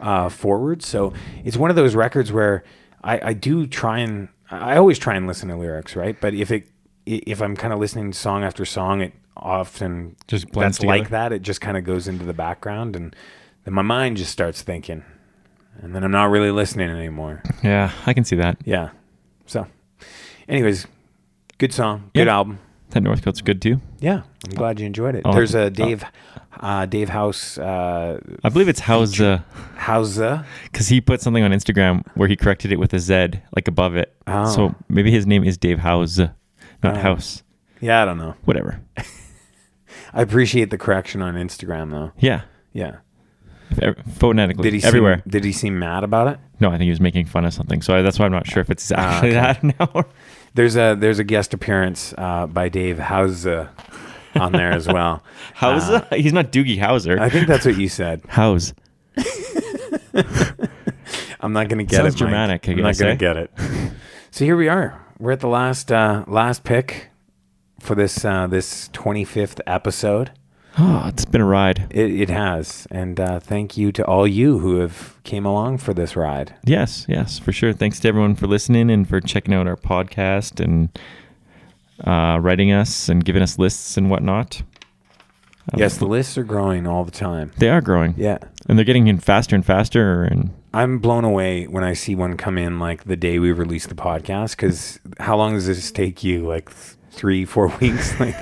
uh, 0.00 0.28
forward. 0.28 0.82
So 0.82 1.12
it's 1.44 1.56
one 1.56 1.70
of 1.70 1.76
those 1.76 1.94
records 1.94 2.32
where 2.32 2.64
I, 3.02 3.30
I 3.30 3.32
do 3.32 3.66
try 3.66 4.00
and 4.00 4.28
I 4.50 4.76
always 4.76 4.98
try 4.98 5.14
and 5.14 5.26
listen 5.26 5.48
to 5.48 5.56
lyrics, 5.56 5.96
right? 5.96 6.20
But 6.20 6.34
if 6.34 6.50
it 6.50 6.68
if 7.04 7.40
I'm 7.40 7.56
kind 7.56 7.72
of 7.72 7.78
listening 7.78 8.12
song 8.12 8.44
after 8.44 8.64
song, 8.64 9.00
it 9.00 9.12
often 9.36 10.16
Just 10.26 10.50
blends 10.50 10.78
that's 10.78 10.86
like 10.86 11.10
that. 11.10 11.32
It 11.32 11.42
just 11.42 11.60
kind 11.60 11.76
of 11.76 11.84
goes 11.84 12.08
into 12.08 12.24
the 12.24 12.32
background, 12.32 12.96
and 12.96 13.14
then 13.64 13.74
my 13.74 13.82
mind 13.82 14.16
just 14.16 14.32
starts 14.32 14.62
thinking, 14.62 15.04
and 15.80 15.94
then 15.94 16.02
I'm 16.04 16.10
not 16.10 16.30
really 16.30 16.50
listening 16.50 16.90
anymore. 16.90 17.42
Yeah, 17.62 17.92
I 18.06 18.12
can 18.12 18.24
see 18.24 18.36
that. 18.36 18.58
Yeah. 18.64 18.90
So, 19.46 19.66
anyways, 20.48 20.86
good 21.58 21.72
song, 21.72 22.10
good 22.14 22.28
album. 22.28 22.58
That 22.90 23.02
Northcote's 23.02 23.40
good 23.42 23.60
too. 23.60 23.80
Yeah, 24.00 24.22
I'm 24.48 24.54
glad 24.54 24.78
you 24.80 24.86
enjoyed 24.86 25.14
it. 25.16 25.22
I'll 25.24 25.32
There's 25.34 25.54
a 25.54 25.64
to- 25.64 25.70
Dave, 25.70 26.04
uh, 26.60 26.86
Dave 26.86 27.08
House, 27.08 27.58
uh, 27.58 28.20
I 28.44 28.48
believe 28.48 28.68
it's 28.68 28.80
How's 28.80 29.20
uh 29.20 29.40
Hausa. 29.76 30.46
because 30.64 30.88
he 30.88 31.00
put 31.00 31.20
something 31.20 31.42
on 31.42 31.50
Instagram 31.50 32.06
where 32.14 32.28
he 32.28 32.36
corrected 32.36 32.72
it 32.72 32.78
with 32.78 32.94
a 32.94 32.98
Z 33.00 33.40
like 33.54 33.66
above 33.68 33.96
it. 33.96 34.14
Oh. 34.26 34.46
So 34.54 34.74
maybe 34.88 35.10
his 35.10 35.26
name 35.26 35.44
is 35.44 35.58
Dave 35.58 35.80
House, 35.80 36.18
not 36.18 36.30
Oh. 36.84 36.94
House. 36.94 37.42
Yeah, 37.80 38.02
I 38.02 38.04
don't 38.06 38.18
know. 38.18 38.34
Whatever. 38.44 38.80
I 40.14 40.22
appreciate 40.22 40.70
the 40.70 40.78
correction 40.78 41.20
on 41.22 41.34
Instagram 41.34 41.90
though. 41.90 42.12
Yeah. 42.18 42.42
Yeah. 42.72 42.96
Phonetically. 44.14 44.62
Did 44.70 44.80
he 44.80 44.84
everywhere? 44.86 45.16
Seem, 45.24 45.30
did 45.30 45.44
he 45.44 45.52
seem 45.52 45.78
mad 45.78 46.04
about 46.04 46.28
it? 46.28 46.38
No, 46.60 46.68
I 46.68 46.72
think 46.72 46.84
he 46.84 46.90
was 46.90 47.00
making 47.00 47.26
fun 47.26 47.44
of 47.44 47.52
something. 47.52 47.82
So 47.82 47.96
I, 47.96 48.02
that's 48.02 48.18
why 48.18 48.24
I'm 48.26 48.32
not 48.32 48.46
sure 48.46 48.60
if 48.60 48.70
it's 48.70 48.90
Ah, 48.92 48.94
actually 48.96 49.36
okay. 49.36 49.40
that 49.40 49.62
now. 49.94 50.04
There's 50.56 50.74
a 50.76 50.96
there's 50.98 51.18
a 51.18 51.24
guest 51.24 51.54
appearance 51.54 52.12
uh, 52.18 52.46
by 52.46 52.68
Dave 52.68 52.98
Hausa 52.98 53.70
on 54.34 54.52
there 54.52 54.72
as 54.72 54.88
well. 54.88 55.22
How's 55.54 55.88
Uh, 55.88 56.04
He's 56.12 56.32
not 56.32 56.50
Doogie 56.50 56.78
Howser. 56.78 57.18
I 57.20 57.28
think 57.30 57.46
that's 57.46 57.64
what 57.66 57.76
you 57.76 57.88
said. 57.88 58.22
House. 58.28 58.72
I'm 61.40 61.52
not 61.52 61.68
going 61.68 61.78
to 61.78 61.84
get 61.84 61.96
Sounds 61.96 62.14
it. 62.14 62.18
Mike. 62.24 62.30
dramatic, 62.30 62.68
I 62.68 62.72
I'm 62.72 62.78
not 62.78 62.88
guess, 62.88 62.98
going 63.00 63.10
eh? 63.10 63.14
to 63.14 63.18
get 63.18 63.36
it. 63.36 63.50
so 64.30 64.44
here 64.44 64.56
we 64.56 64.68
are. 64.68 65.00
We're 65.18 65.32
at 65.32 65.40
the 65.40 65.48
last 65.48 65.92
uh, 65.92 66.24
last 66.26 66.64
pick 66.64 67.10
for 67.80 67.94
this 67.94 68.24
uh, 68.24 68.46
this 68.46 68.88
25th 68.90 69.60
episode. 69.66 70.30
Oh, 70.78 71.04
it's 71.08 71.24
been 71.24 71.40
a 71.40 71.46
ride. 71.46 71.86
It, 71.90 72.10
it 72.22 72.28
has, 72.28 72.86
and 72.90 73.18
uh, 73.18 73.40
thank 73.40 73.78
you 73.78 73.92
to 73.92 74.04
all 74.04 74.26
you 74.26 74.58
who 74.58 74.80
have 74.80 75.16
came 75.24 75.46
along 75.46 75.78
for 75.78 75.94
this 75.94 76.16
ride. 76.16 76.54
Yes, 76.64 77.06
yes, 77.08 77.38
for 77.38 77.50
sure. 77.52 77.72
Thanks 77.72 77.98
to 78.00 78.08
everyone 78.08 78.34
for 78.34 78.46
listening 78.46 78.90
and 78.90 79.08
for 79.08 79.20
checking 79.22 79.54
out 79.54 79.66
our 79.66 79.76
podcast 79.76 80.62
and 80.62 80.90
uh, 82.04 82.38
writing 82.40 82.72
us 82.72 83.08
and 83.08 83.24
giving 83.24 83.42
us 83.42 83.58
lists 83.58 83.96
and 83.96 84.10
whatnot. 84.10 84.62
Um, 85.72 85.80
Yes, 85.80 85.96
the 85.96 86.06
lists 86.06 86.36
are 86.36 86.44
growing 86.44 86.86
all 86.86 87.04
the 87.04 87.10
time. 87.10 87.52
They 87.56 87.70
are 87.70 87.80
growing. 87.80 88.14
Yeah. 88.16 88.38
And 88.68 88.78
they're 88.78 88.84
getting 88.84 89.06
in 89.06 89.18
faster 89.18 89.56
and 89.56 89.64
faster. 89.64 90.24
And 90.24 90.50
I'm 90.74 90.98
blown 90.98 91.24
away 91.24 91.66
when 91.66 91.84
I 91.84 91.94
see 91.94 92.14
one 92.14 92.36
come 92.36 92.58
in 92.58 92.78
like 92.78 93.04
the 93.04 93.16
day 93.16 93.38
we 93.38 93.50
release 93.50 93.86
the 93.86 93.94
podcast. 93.94 94.50
Because 94.52 95.00
how 95.18 95.36
long 95.36 95.54
does 95.54 95.66
this 95.66 95.90
take 95.90 96.22
you? 96.22 96.46
Like 96.46 96.70
three, 97.16 97.44
four 97.44 97.68
weeks? 97.80 98.18
Like, 98.20 98.36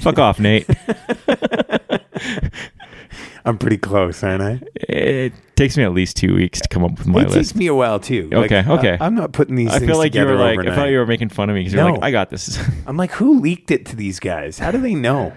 fuck 0.00 0.18
off, 0.18 0.40
Nate. 0.40 0.66
I'm 3.44 3.58
pretty 3.58 3.76
close, 3.78 4.22
aren't 4.22 4.42
I? 4.42 4.60
It 4.76 5.32
takes 5.56 5.76
me 5.76 5.82
at 5.82 5.92
least 5.92 6.16
two 6.16 6.34
weeks 6.34 6.60
to 6.60 6.68
come 6.68 6.84
up 6.84 6.96
with 6.96 7.08
my 7.08 7.22
it 7.22 7.24
list. 7.24 7.36
It 7.36 7.38
takes 7.40 7.54
me 7.56 7.66
a 7.66 7.74
while 7.74 7.98
too. 7.98 8.28
Like, 8.30 8.52
Okay, 8.52 8.70
okay. 8.70 8.96
I, 9.00 9.06
am 9.06 9.16
not 9.16 9.32
putting 9.32 9.56
these. 9.56 9.68
I 9.70 9.78
things 9.80 9.90
feel 9.90 9.98
like 9.98 10.14
you 10.14 10.24
were 10.24 10.36
like, 10.36 10.60
I 10.60 10.74
thought 10.74 10.90
you 10.90 10.98
were 10.98 11.06
making 11.06 11.30
fun 11.30 11.50
of 11.50 11.54
me 11.54 11.60
because 11.62 11.74
you're 11.74 11.90
like, 11.90 12.02
I 12.04 12.12
got 12.12 12.30
this. 12.30 12.58
I'm 12.86 12.96
like, 12.96 13.10
who 13.10 13.40
leaked 13.40 13.72
it 13.72 13.86
to 13.86 13.96
these 13.96 14.20
guys? 14.20 14.58
How 14.60 14.70
do 14.70 14.78
they 14.80 14.94
know? 14.94 15.32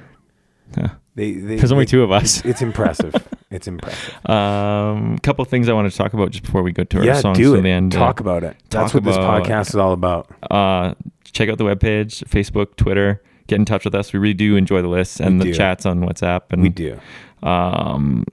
They, 1.16 1.32
they, 1.32 1.56
There's 1.56 1.72
only 1.72 1.86
they- 1.86 1.91
two 1.91 2.03
of 2.03 2.12
us. 2.12 2.38
It's, 2.39 2.45
it's 2.45 2.62
impressive. 2.62 3.16
It's 3.56 3.68
impressive. 3.68 4.14
Um, 4.30 5.18
couple 5.20 5.43
things 5.45 5.68
I 5.70 5.74
want 5.74 5.91
to 5.91 5.97
talk 5.97 6.14
about 6.14 6.32
just 6.32 6.43
before 6.43 6.62
we 6.64 6.72
go 6.72 6.84
to 6.84 6.97
our 6.99 7.03
Yeah, 7.06 7.14
songs 7.20 7.38
do 7.38 7.56
it. 7.56 7.62
the 7.62 7.70
end. 7.70 7.91
Talk 7.91 8.20
about 8.20 8.43
it. 8.43 8.58
That's 8.70 8.93
what 8.93 9.03
this 9.03 9.18
podcast 9.18 9.70
is 9.70 9.76
all 9.76 9.93
about. 9.93 10.30
Uh, 10.51 10.93
check 11.32 11.49
out 11.49 11.58
the 11.58 11.64
webpage, 11.64 12.24
Facebook, 12.30 12.76
Twitter. 12.76 13.22
Get 13.47 13.56
in 13.60 13.66
touch 13.66 13.86
with 13.86 13.93
us. 13.95 14.12
We 14.14 14.20
really 14.20 14.34
do 14.34 14.56
enjoy 14.56 14.82
the 14.82 14.88
lists 14.88 15.20
and 15.20 15.39
We 15.39 15.45
the 15.47 15.51
do. 15.51 15.58
chats 15.58 15.86
on 15.86 15.99
WhatsApp. 16.01 16.41
And 16.51 16.62
We 16.64 16.70
do. 16.70 16.99
Um, 17.43 18.26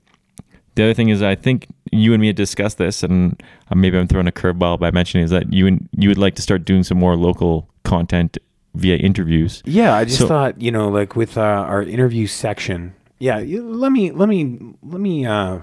the 0.75 0.85
other 0.85 0.95
thing 0.95 1.11
is, 1.11 1.23
I 1.23 1.35
think 1.35 1.67
you 1.93 2.15
and 2.15 2.21
me 2.23 2.29
had 2.29 2.37
discussed 2.37 2.79
this, 2.79 3.03
and 3.03 3.43
uh, 3.71 3.75
maybe 3.75 3.99
I'm 3.99 4.07
throwing 4.09 4.27
a 4.27 4.33
curveball 4.33 4.81
by 4.81 4.91
mentioning 4.91 5.25
is 5.25 5.31
that 5.31 5.53
you 5.53 5.67
and 5.67 5.87
you 5.97 6.09
would 6.09 6.17
like 6.19 6.35
to 6.37 6.43
start 6.43 6.65
doing 6.65 6.83
some 6.83 6.99
more 6.99 7.15
local 7.15 7.69
content 7.85 8.39
via 8.75 8.97
interviews. 8.97 9.63
Yeah, 9.67 9.95
I 9.95 10.05
just 10.07 10.21
So- 10.21 10.29
thought, 10.29 10.59
you 10.63 10.71
know, 10.71 10.89
like 10.89 11.15
with 11.15 11.37
uh, 11.37 11.43
our 11.43 11.83
interview 11.83 12.27
section. 12.27 12.95
Yeah, 13.23 13.39
you, 13.39 13.63
let 13.73 13.93
me 13.93 14.11
let 14.11 14.29
me 14.29 14.59
let 14.83 15.01
me 15.01 15.25
uh, 15.25 15.61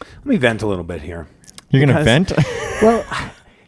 let 0.00 0.26
me 0.26 0.36
vent 0.36 0.60
a 0.62 0.66
little 0.66 0.82
bit 0.82 1.02
here. 1.02 1.28
You're 1.70 1.86
gonna 1.86 2.00
Because- 2.00 2.32
vent? 2.32 2.32
well, 2.82 3.04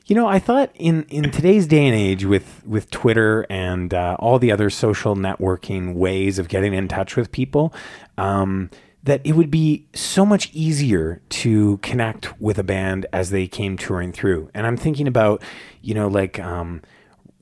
you 0.07 0.17
know, 0.17 0.27
I 0.27 0.41
thought 0.41 0.73
in 0.75 1.05
in 1.05 1.31
today's 1.31 1.69
day 1.69 1.87
and 1.87 1.95
age 1.95 2.25
with 2.25 2.67
with 2.67 2.91
Twitter 2.91 3.47
and 3.49 3.95
uh, 3.95 4.17
all 4.19 4.41
the 4.41 4.51
other 4.51 4.71
social 4.71 5.15
networking 5.15 5.95
ways 5.95 6.41
of 6.41 6.49
getting 6.49 6.75
in 6.75 6.89
touch 6.89 7.15
with 7.15 7.31
people, 7.31 7.73
um, 8.19 8.71
that 9.05 9.21
it 9.23 9.37
would 9.37 9.53
be 9.53 9.87
so 9.95 10.27
much 10.27 10.51
easier 10.53 11.23
to 11.29 11.77
connect 11.83 12.41
with 12.41 12.59
a 12.59 12.65
band 12.65 13.07
as 13.13 13.31
they 13.31 13.47
came 13.47 13.77
touring 13.77 14.11
through. 14.11 14.51
And 14.53 14.67
I'm 14.67 14.77
thinking 14.77 15.07
about, 15.07 15.45
you 15.81 15.95
know, 15.95 16.09
like. 16.09 16.41
Um, 16.41 16.83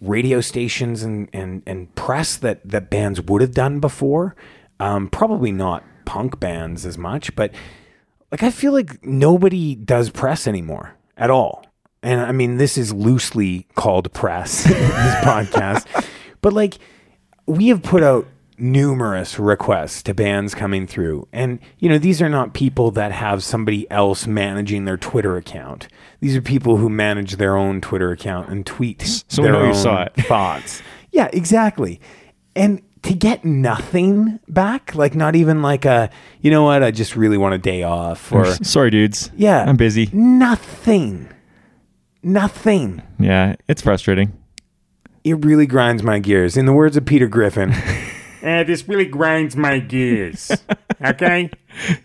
radio 0.00 0.38
stations 0.38 1.02
and, 1.02 1.30
and, 1.32 1.62
and 1.66 1.94
press 1.94 2.36
that, 2.36 2.60
that 2.68 2.90
bands 2.90 3.22
would 3.22 3.40
have 3.40 3.52
done 3.54 3.80
before. 3.80 4.36
Um, 4.80 5.08
probably 5.08 5.52
not 5.52 5.84
punk 6.04 6.38
bands 6.40 6.84
as 6.84 6.98
much, 6.98 7.34
but 7.36 7.52
like 8.30 8.42
I 8.42 8.50
feel 8.50 8.72
like 8.72 9.04
nobody 9.04 9.74
does 9.74 10.10
press 10.10 10.46
anymore 10.46 10.96
at 11.16 11.30
all. 11.30 11.64
And 12.02 12.20
I 12.20 12.32
mean, 12.32 12.56
this 12.58 12.76
is 12.76 12.92
loosely 12.92 13.66
called 13.76 14.12
press, 14.12 14.64
this 14.64 15.14
podcast, 15.24 15.86
but 16.40 16.52
like 16.52 16.78
we 17.46 17.68
have 17.68 17.82
put 17.82 18.02
out 18.02 18.26
numerous 18.56 19.38
requests 19.38 20.02
to 20.04 20.14
bands 20.14 20.54
coming 20.54 20.86
through. 20.86 21.26
And, 21.32 21.58
you 21.78 21.88
know, 21.88 21.98
these 21.98 22.22
are 22.22 22.28
not 22.28 22.54
people 22.54 22.90
that 22.92 23.10
have 23.12 23.42
somebody 23.42 23.90
else 23.90 24.26
managing 24.26 24.84
their 24.84 24.96
Twitter 24.96 25.36
account. 25.36 25.88
These 26.20 26.36
are 26.36 26.42
people 26.42 26.76
who 26.76 26.88
manage 26.88 27.36
their 27.36 27.56
own 27.56 27.80
Twitter 27.80 28.12
account 28.12 28.48
and 28.50 28.64
tweet 28.64 29.02
So 29.28 29.42
their 29.42 29.52
know 29.52 29.62
you 29.62 29.68
own 29.68 29.74
saw 29.74 30.02
it. 30.04 30.14
thoughts. 30.26 30.82
Yeah, 31.10 31.28
exactly. 31.32 32.00
And 32.56 32.82
to 33.04 33.14
get 33.14 33.44
nothing 33.44 34.38
back, 34.48 34.94
like 34.94 35.14
not 35.14 35.36
even 35.36 35.62
like 35.62 35.84
a, 35.84 36.10
you 36.40 36.50
know 36.50 36.62
what, 36.64 36.82
I 36.82 36.90
just 36.90 37.16
really 37.16 37.38
want 37.38 37.54
a 37.54 37.58
day 37.58 37.82
off 37.82 38.32
or 38.32 38.44
sorry, 38.64 38.90
dudes. 38.90 39.30
yeah, 39.36 39.64
I'm 39.66 39.76
busy. 39.76 40.10
Nothing. 40.12 41.28
Nothing. 42.22 43.02
Yeah, 43.18 43.56
it's 43.68 43.82
frustrating. 43.82 44.32
It 45.24 45.44
really 45.44 45.66
grinds 45.66 46.02
my 46.02 46.18
gears. 46.18 46.56
In 46.56 46.66
the 46.66 46.72
words 46.72 46.96
of 46.96 47.04
Peter 47.04 47.28
Griffin, 47.28 47.72
eh, 48.42 48.62
this 48.64 48.88
really 48.88 49.06
grinds 49.06 49.56
my 49.56 49.78
gears. 49.78 50.50
Okay? 51.04 51.50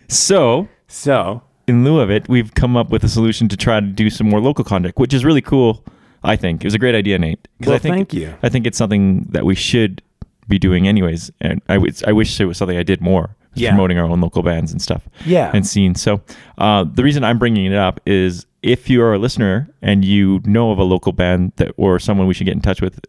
So, 0.08 0.68
so 0.88 1.42
in 1.66 1.84
lieu 1.84 2.00
of 2.00 2.10
it, 2.10 2.28
we've 2.28 2.52
come 2.54 2.76
up 2.76 2.90
with 2.90 3.04
a 3.04 3.08
solution 3.08 3.48
to 3.48 3.56
try 3.56 3.80
to 3.80 3.86
do 3.86 4.10
some 4.10 4.28
more 4.28 4.40
local 4.40 4.64
content, 4.64 4.94
which 4.98 5.14
is 5.14 5.24
really 5.24 5.42
cool. 5.42 5.84
I 6.22 6.36
think 6.36 6.62
it 6.62 6.66
was 6.66 6.74
a 6.74 6.78
great 6.78 6.94
idea, 6.94 7.18
Nate. 7.18 7.48
'Cause 7.62 7.66
Well, 7.68 7.76
I 7.76 7.78
think, 7.78 7.94
thank 7.96 8.14
you. 8.14 8.34
I 8.42 8.48
think 8.50 8.66
it's 8.66 8.76
something 8.76 9.26
that 9.30 9.46
we 9.46 9.54
should 9.54 10.02
be 10.50 10.58
doing 10.58 10.86
anyways, 10.86 11.30
and 11.40 11.62
I 11.68 11.74
w- 11.74 11.92
I 12.06 12.12
wish 12.12 12.38
it 12.40 12.44
was 12.44 12.58
something 12.58 12.76
I 12.76 12.82
did 12.82 13.00
more. 13.00 13.36
Yeah. 13.54 13.70
promoting 13.70 13.98
our 13.98 14.04
own 14.04 14.20
local 14.20 14.44
bands 14.44 14.70
and 14.70 14.80
stuff. 14.80 15.08
Yeah. 15.26 15.50
and 15.52 15.66
scenes. 15.66 16.00
So 16.00 16.22
uh, 16.58 16.84
the 16.84 17.02
reason 17.02 17.24
I'm 17.24 17.36
bringing 17.36 17.66
it 17.66 17.74
up 17.74 17.98
is 18.06 18.46
if 18.62 18.88
you 18.88 19.02
are 19.02 19.12
a 19.12 19.18
listener 19.18 19.68
and 19.82 20.04
you 20.04 20.40
know 20.44 20.70
of 20.70 20.78
a 20.78 20.84
local 20.84 21.10
band 21.10 21.50
that 21.56 21.72
or 21.76 21.98
someone 21.98 22.28
we 22.28 22.34
should 22.34 22.44
get 22.44 22.54
in 22.54 22.60
touch 22.60 22.80
with 22.80 23.00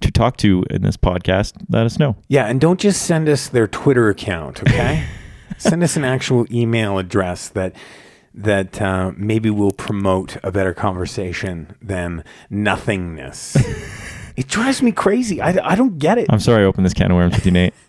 to 0.00 0.10
talk 0.12 0.36
to 0.36 0.62
in 0.70 0.82
this 0.82 0.96
podcast, 0.96 1.54
let 1.68 1.84
us 1.84 1.98
know. 1.98 2.14
Yeah, 2.28 2.46
and 2.46 2.60
don't 2.60 2.78
just 2.78 3.02
send 3.02 3.28
us 3.28 3.48
their 3.48 3.66
Twitter 3.66 4.08
account, 4.08 4.62
okay? 4.62 5.04
send 5.58 5.82
us 5.82 5.96
an 5.96 6.04
actual 6.04 6.46
email 6.52 6.98
address 6.98 7.48
that 7.48 7.74
that 8.34 8.80
uh, 8.80 9.10
maybe 9.16 9.50
will 9.50 9.72
promote 9.72 10.36
a 10.44 10.52
better 10.52 10.72
conversation 10.74 11.74
than 11.82 12.22
nothingness. 12.50 13.56
it 14.38 14.46
drives 14.48 14.80
me 14.82 14.92
crazy. 14.92 15.40
I, 15.40 15.50
I 15.72 15.74
don't 15.74 15.98
get 15.98 16.16
it. 16.18 16.26
I'm 16.30 16.38
sorry 16.40 16.62
I 16.62 16.66
opened 16.66 16.86
this 16.86 16.94
can 16.94 17.10
of 17.10 17.16
worms 17.16 17.34
with 17.34 17.44
you, 17.46 17.52
Nate. 17.52 17.74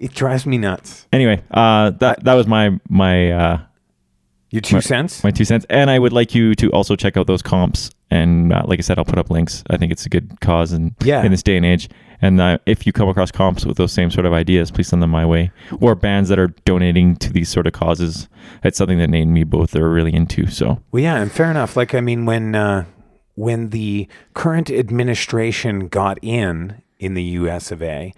It 0.00 0.14
drives 0.14 0.46
me 0.46 0.56
nuts. 0.56 1.06
Anyway, 1.12 1.42
uh, 1.50 1.90
that 2.00 2.24
that 2.24 2.32
was 2.32 2.46
my 2.46 2.80
my 2.88 3.30
uh, 3.32 3.60
Your 4.48 4.62
two 4.62 4.76
my, 4.76 4.80
cents? 4.80 5.22
My 5.22 5.30
two 5.30 5.44
cents. 5.44 5.66
And 5.68 5.90
I 5.90 5.98
would 5.98 6.14
like 6.14 6.34
you 6.34 6.54
to 6.54 6.70
also 6.70 6.96
check 6.96 7.18
out 7.18 7.26
those 7.26 7.42
comps. 7.42 7.90
And 8.10 8.50
uh, 8.50 8.62
like 8.66 8.78
I 8.78 8.82
said, 8.82 8.98
I'll 8.98 9.04
put 9.04 9.18
up 9.18 9.28
links. 9.28 9.62
I 9.68 9.76
think 9.76 9.92
it's 9.92 10.06
a 10.06 10.08
good 10.08 10.40
cause 10.40 10.72
and 10.72 10.94
Yeah. 11.04 11.22
in 11.22 11.30
this 11.30 11.42
day 11.42 11.54
and 11.58 11.66
age. 11.66 11.90
And 12.22 12.40
uh, 12.40 12.56
if 12.64 12.86
you 12.86 12.94
come 12.94 13.10
across 13.10 13.30
comps 13.30 13.66
with 13.66 13.76
those 13.76 13.92
same 13.92 14.10
sort 14.10 14.24
of 14.24 14.32
ideas, 14.32 14.70
please 14.70 14.88
send 14.88 15.02
them 15.02 15.10
my 15.10 15.26
way. 15.26 15.52
Or 15.82 15.94
bands 15.94 16.30
that 16.30 16.38
are 16.38 16.48
donating 16.64 17.16
to 17.16 17.30
these 17.30 17.50
sort 17.50 17.66
of 17.66 17.74
causes. 17.74 18.26
It's 18.64 18.78
something 18.78 18.96
that 18.98 19.10
Nate 19.10 19.24
and 19.24 19.34
me 19.34 19.44
both 19.44 19.76
are 19.76 19.90
really 19.90 20.14
into. 20.14 20.46
So 20.46 20.80
Well, 20.92 21.02
yeah, 21.02 21.16
and 21.20 21.30
fair 21.30 21.50
enough. 21.50 21.76
Like, 21.76 21.94
I 21.94 22.00
mean, 22.00 22.24
when 22.24 22.54
uh, 22.54 22.86
when 23.40 23.70
the 23.70 24.06
current 24.34 24.70
administration 24.70 25.88
got 25.88 26.18
in 26.20 26.82
in 26.98 27.14
the 27.14 27.22
U.S. 27.22 27.72
of 27.72 27.82
A. 27.82 28.12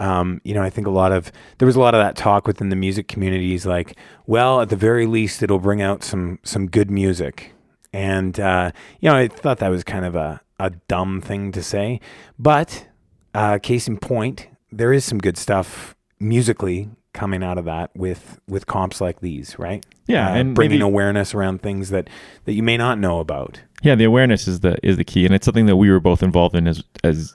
Um, 0.00 0.40
you 0.42 0.52
know, 0.52 0.62
I 0.62 0.70
think 0.70 0.88
a 0.88 0.90
lot 0.90 1.12
of 1.12 1.30
there 1.58 1.66
was 1.66 1.76
a 1.76 1.80
lot 1.80 1.94
of 1.94 2.00
that 2.00 2.16
talk 2.16 2.48
within 2.48 2.70
the 2.70 2.76
music 2.76 3.06
communities. 3.06 3.64
Like, 3.64 3.96
well, 4.26 4.60
at 4.60 4.70
the 4.70 4.76
very 4.76 5.06
least, 5.06 5.44
it'll 5.44 5.60
bring 5.60 5.80
out 5.80 6.02
some 6.02 6.40
some 6.42 6.66
good 6.66 6.90
music, 6.90 7.52
and 7.92 8.38
uh, 8.40 8.72
you 8.98 9.08
know, 9.08 9.16
I 9.16 9.28
thought 9.28 9.58
that 9.58 9.68
was 9.68 9.84
kind 9.84 10.04
of 10.04 10.16
a 10.16 10.40
a 10.58 10.70
dumb 10.88 11.20
thing 11.20 11.52
to 11.52 11.62
say. 11.62 12.00
But 12.36 12.88
uh, 13.32 13.60
case 13.62 13.86
in 13.86 13.98
point, 13.98 14.48
there 14.72 14.92
is 14.92 15.04
some 15.04 15.18
good 15.18 15.38
stuff 15.38 15.94
musically 16.18 16.90
coming 17.14 17.42
out 17.42 17.56
of 17.56 17.64
that 17.64 17.90
with 17.96 18.38
with 18.46 18.66
comps 18.66 19.00
like 19.00 19.20
these, 19.20 19.58
right? 19.58 19.84
Yeah, 20.06 20.28
Uh, 20.30 20.34
and 20.34 20.54
bringing 20.54 20.80
maybe- 20.80 20.84
awareness 20.86 21.34
around 21.34 21.62
things 21.62 21.88
that 21.90 22.10
that 22.44 22.52
you 22.52 22.62
may 22.62 22.76
not 22.76 22.98
know 22.98 23.20
about. 23.20 23.60
yeah, 23.82 23.94
the 23.94 24.04
awareness 24.04 24.46
is 24.46 24.60
the 24.60 24.76
is 24.82 24.96
the 24.98 25.04
key, 25.04 25.24
and 25.24 25.34
it's 25.34 25.46
something 25.46 25.64
that 25.66 25.76
we 25.76 25.90
were 25.90 26.00
both 26.00 26.22
involved 26.22 26.54
in 26.54 26.66
as 26.68 26.84
as 27.02 27.34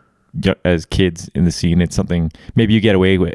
as 0.64 0.86
kids 0.86 1.30
in 1.34 1.46
the 1.46 1.52
scene. 1.52 1.82
It's 1.82 1.96
something 1.96 2.32
maybe 2.56 2.74
you 2.76 2.80
get 2.82 2.94
away 2.94 3.18
with 3.18 3.34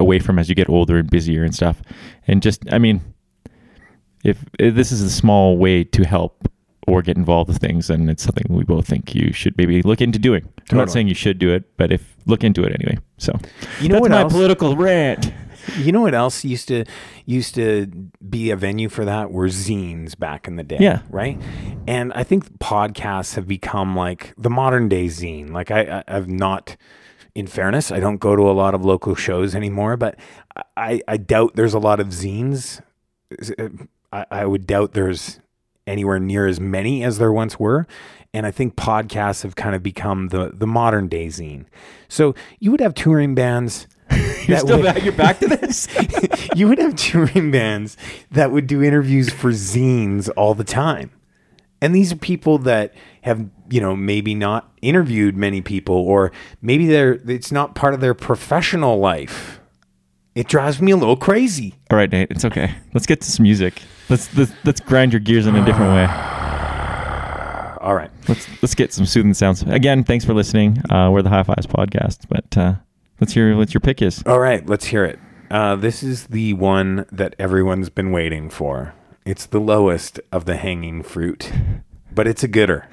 away 0.00 0.18
from 0.18 0.38
as 0.38 0.48
you 0.48 0.54
get 0.54 0.68
older 0.70 0.96
and 0.96 1.10
busier 1.10 1.44
and 1.44 1.54
stuff. 1.54 1.82
And 2.26 2.42
just, 2.42 2.62
I 2.72 2.78
mean, 2.78 3.00
if, 4.24 4.44
if 4.58 4.74
this 4.74 4.90
is 4.90 5.02
a 5.02 5.10
small 5.10 5.56
way 5.56 5.84
to 5.84 6.04
help 6.04 6.48
or 6.88 7.00
get 7.00 7.16
involved 7.16 7.48
with 7.48 7.58
things, 7.58 7.88
and 7.90 8.10
it's 8.10 8.24
something 8.24 8.44
we 8.48 8.64
both 8.64 8.86
think 8.88 9.14
you 9.14 9.32
should 9.32 9.56
maybe 9.56 9.80
look 9.82 10.00
into 10.00 10.18
doing. 10.18 10.48
I'm 10.70 10.78
not 10.78 10.90
saying 10.90 11.06
you 11.06 11.14
should 11.14 11.38
do 11.38 11.50
it, 11.52 11.76
but 11.76 11.92
if 11.92 12.16
look 12.26 12.42
into 12.42 12.64
it 12.64 12.74
anyway. 12.80 12.98
So 13.18 13.38
You 13.80 13.88
know 13.88 13.94
that's 13.96 14.00
what 14.00 14.10
my 14.10 14.22
else? 14.22 14.32
political 14.32 14.74
rant. 14.76 15.32
You 15.76 15.92
know 15.92 16.02
what 16.02 16.14
else 16.14 16.44
used 16.44 16.68
to 16.68 16.84
used 17.26 17.54
to 17.56 17.86
be 18.28 18.50
a 18.50 18.56
venue 18.56 18.88
for 18.88 19.04
that 19.04 19.30
were 19.30 19.48
zines 19.48 20.18
back 20.18 20.48
in 20.48 20.56
the 20.56 20.62
day. 20.62 20.78
Yeah. 20.80 21.02
Right. 21.10 21.40
And 21.86 22.12
I 22.14 22.24
think 22.24 22.58
podcasts 22.58 23.34
have 23.34 23.46
become 23.46 23.96
like 23.96 24.34
the 24.36 24.50
modern 24.50 24.88
day 24.88 25.06
zine. 25.06 25.50
Like 25.50 25.70
I, 25.70 26.02
I 26.08 26.16
I've 26.16 26.28
not 26.28 26.76
in 27.34 27.46
fairness, 27.46 27.90
I 27.90 27.98
don't 28.00 28.18
go 28.18 28.36
to 28.36 28.42
a 28.42 28.52
lot 28.52 28.74
of 28.74 28.84
local 28.84 29.14
shows 29.14 29.54
anymore, 29.54 29.96
but 29.96 30.18
I, 30.76 31.00
I 31.08 31.16
doubt 31.16 31.52
there's 31.54 31.74
a 31.74 31.78
lot 31.78 31.98
of 31.98 32.08
zines. 32.08 32.82
Uh, 33.58 33.68
I, 34.12 34.26
I 34.30 34.46
would 34.46 34.66
doubt 34.66 34.92
there's 34.92 35.40
anywhere 35.86 36.18
near 36.18 36.46
as 36.46 36.60
many 36.60 37.02
as 37.02 37.18
there 37.18 37.32
once 37.32 37.58
were. 37.58 37.86
And 38.34 38.46
I 38.46 38.50
think 38.50 38.76
podcasts 38.76 39.42
have 39.42 39.56
kind 39.56 39.74
of 39.74 39.82
become 39.82 40.28
the, 40.28 40.50
the 40.54 40.66
modern 40.66 41.08
day 41.08 41.26
zine. 41.26 41.66
So 42.08 42.34
you 42.60 42.70
would 42.70 42.80
have 42.80 42.94
touring 42.94 43.34
bands. 43.34 43.86
You're 44.48 44.56
that 44.56 44.64
still 44.64 44.76
would- 44.78 44.84
back. 44.84 45.02
You're 45.02 45.12
back 45.12 45.38
to 45.40 45.48
this. 45.48 45.88
you 46.54 46.68
would 46.68 46.78
have 46.78 46.94
touring 46.96 47.50
bands 47.50 47.96
that 48.30 48.50
would 48.50 48.66
do 48.66 48.82
interviews 48.82 49.32
for 49.32 49.50
zines 49.50 50.30
all 50.36 50.54
the 50.54 50.64
time. 50.64 51.10
And 51.80 51.94
these 51.94 52.12
are 52.12 52.16
people 52.16 52.58
that 52.58 52.94
have, 53.22 53.44
you 53.68 53.80
know, 53.80 53.96
maybe 53.96 54.34
not 54.34 54.72
interviewed 54.82 55.36
many 55.36 55.60
people 55.60 55.96
or 55.96 56.30
maybe 56.60 56.86
they're 56.86 57.14
it's 57.28 57.50
not 57.50 57.74
part 57.74 57.92
of 57.94 58.00
their 58.00 58.14
professional 58.14 58.98
life. 58.98 59.60
It 60.34 60.46
drives 60.48 60.80
me 60.80 60.92
a 60.92 60.96
little 60.96 61.16
crazy. 61.16 61.74
All 61.90 61.96
right, 61.98 62.10
Nate. 62.10 62.30
It's 62.30 62.44
okay. 62.44 62.72
Let's 62.94 63.04
get 63.06 63.20
to 63.22 63.30
some 63.30 63.42
music. 63.42 63.82
Let's 64.08 64.34
let's, 64.36 64.52
let's 64.64 64.80
grind 64.80 65.12
your 65.12 65.20
gears 65.20 65.46
in 65.46 65.56
a 65.56 65.64
different 65.64 65.92
way. 65.92 66.04
All 67.80 67.94
right. 67.94 68.10
Let's 68.28 68.46
let's 68.62 68.74
get 68.76 68.92
some 68.92 69.04
soothing 69.04 69.34
sounds. 69.34 69.62
Again, 69.62 70.04
thanks 70.04 70.24
for 70.24 70.34
listening. 70.34 70.78
Uh, 70.90 71.10
we're 71.10 71.22
the 71.22 71.28
High 71.30 71.42
Fives 71.42 71.66
podcast, 71.66 72.20
but 72.28 72.56
uh, 72.56 72.74
let's 73.22 73.32
hear 73.34 73.56
what 73.56 73.72
your 73.72 73.80
pick 73.80 74.02
is. 74.02 74.20
All 74.26 74.40
right, 74.40 74.66
let's 74.68 74.86
hear 74.86 75.04
it. 75.04 75.18
Uh, 75.50 75.76
this 75.76 76.02
is 76.02 76.26
the 76.26 76.54
one 76.54 77.06
that 77.12 77.36
everyone's 77.38 77.88
been 77.88 78.10
waiting 78.10 78.50
for. 78.50 78.94
It's 79.24 79.46
the 79.46 79.60
lowest 79.60 80.18
of 80.32 80.44
the 80.44 80.56
hanging 80.56 81.02
fruit, 81.04 81.52
but 82.12 82.26
it's 82.26 82.42
a 82.42 82.48
gooder. 82.48 82.88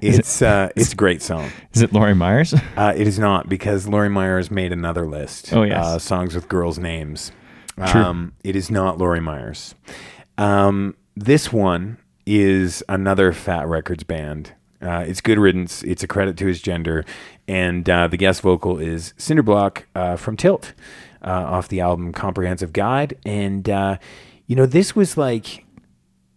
Is 0.00 0.14
it- 0.14 0.18
It's 0.20 0.42
uh, 0.42 0.68
it's 0.76 0.92
a 0.92 0.96
great 0.96 1.22
song. 1.22 1.50
Is 1.72 1.82
it 1.82 1.92
Lori 1.92 2.14
Meyers? 2.14 2.54
Uh, 2.76 2.92
it 2.96 3.08
is 3.08 3.18
not 3.18 3.48
because 3.48 3.88
Lori 3.88 4.08
Meyers 4.08 4.48
made 4.50 4.70
another 4.72 5.06
list. 5.06 5.52
Oh, 5.52 5.62
yes. 5.64 5.84
uh, 5.84 5.98
songs 5.98 6.34
with 6.36 6.48
girls' 6.48 6.78
names. 6.78 7.32
True. 7.86 8.00
Um, 8.02 8.32
it 8.44 8.54
is 8.54 8.70
not 8.70 8.98
Lori 8.98 9.20
Meyers. 9.20 9.74
Um, 10.38 10.94
this 11.16 11.52
one 11.52 11.98
is 12.26 12.82
another 12.88 13.32
Fat 13.32 13.66
Records 13.66 14.04
band. 14.04 14.52
Uh, 14.84 15.04
it's 15.06 15.20
Good 15.20 15.38
Riddance. 15.38 15.82
It's 15.82 16.02
a 16.02 16.06
credit 16.06 16.36
to 16.38 16.46
his 16.46 16.60
gender, 16.60 17.04
and 17.48 17.88
uh, 17.88 18.08
the 18.08 18.16
guest 18.16 18.42
vocal 18.42 18.78
is 18.78 19.14
Cinderblock 19.18 19.84
uh, 19.94 20.16
from 20.16 20.36
Tilt, 20.36 20.74
uh, 21.22 21.30
off 21.30 21.68
the 21.68 21.80
album 21.80 22.12
Comprehensive 22.12 22.72
Guide. 22.72 23.16
And 23.24 23.68
uh, 23.68 23.96
you 24.46 24.56
know, 24.56 24.66
this 24.66 24.94
was 24.94 25.16
like 25.16 25.64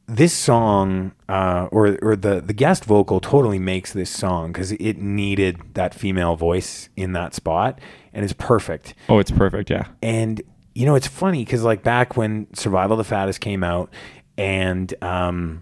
this 0.08 0.32
song 0.34 1.12
uh, 1.28 1.68
or 1.72 1.98
or 2.02 2.16
the 2.16 2.40
the 2.40 2.54
guest 2.54 2.86
vocal 2.86 3.20
totally 3.20 3.60
makes 3.60 3.92
this 3.92 4.10
song 4.10 4.54
because 4.54 4.72
it 4.72 4.98
needed 4.98 5.60
that 5.74 5.94
female 5.94 6.38
voice 6.38 6.88
in 6.96 7.12
that 7.12 7.34
spot 7.34 7.80
and 8.14 8.24
it's 8.24 8.32
perfect 8.32 8.94
Oh, 9.10 9.20
it's 9.20 9.32
perfect. 9.32 9.70
Yeah. 9.70 9.88
and 10.02 10.42
you 10.74 10.86
know 10.86 10.96
it's 10.96 11.08
funny 11.08 11.44
because 11.44 11.64
like 11.66 11.84
back 11.84 12.16
when 12.16 12.48
survival 12.54 12.94
of 12.94 13.00
the 13.06 13.10
fattest 13.10 13.42
came 13.42 13.66
out 13.66 13.92
and 14.38 14.94
um 15.04 15.62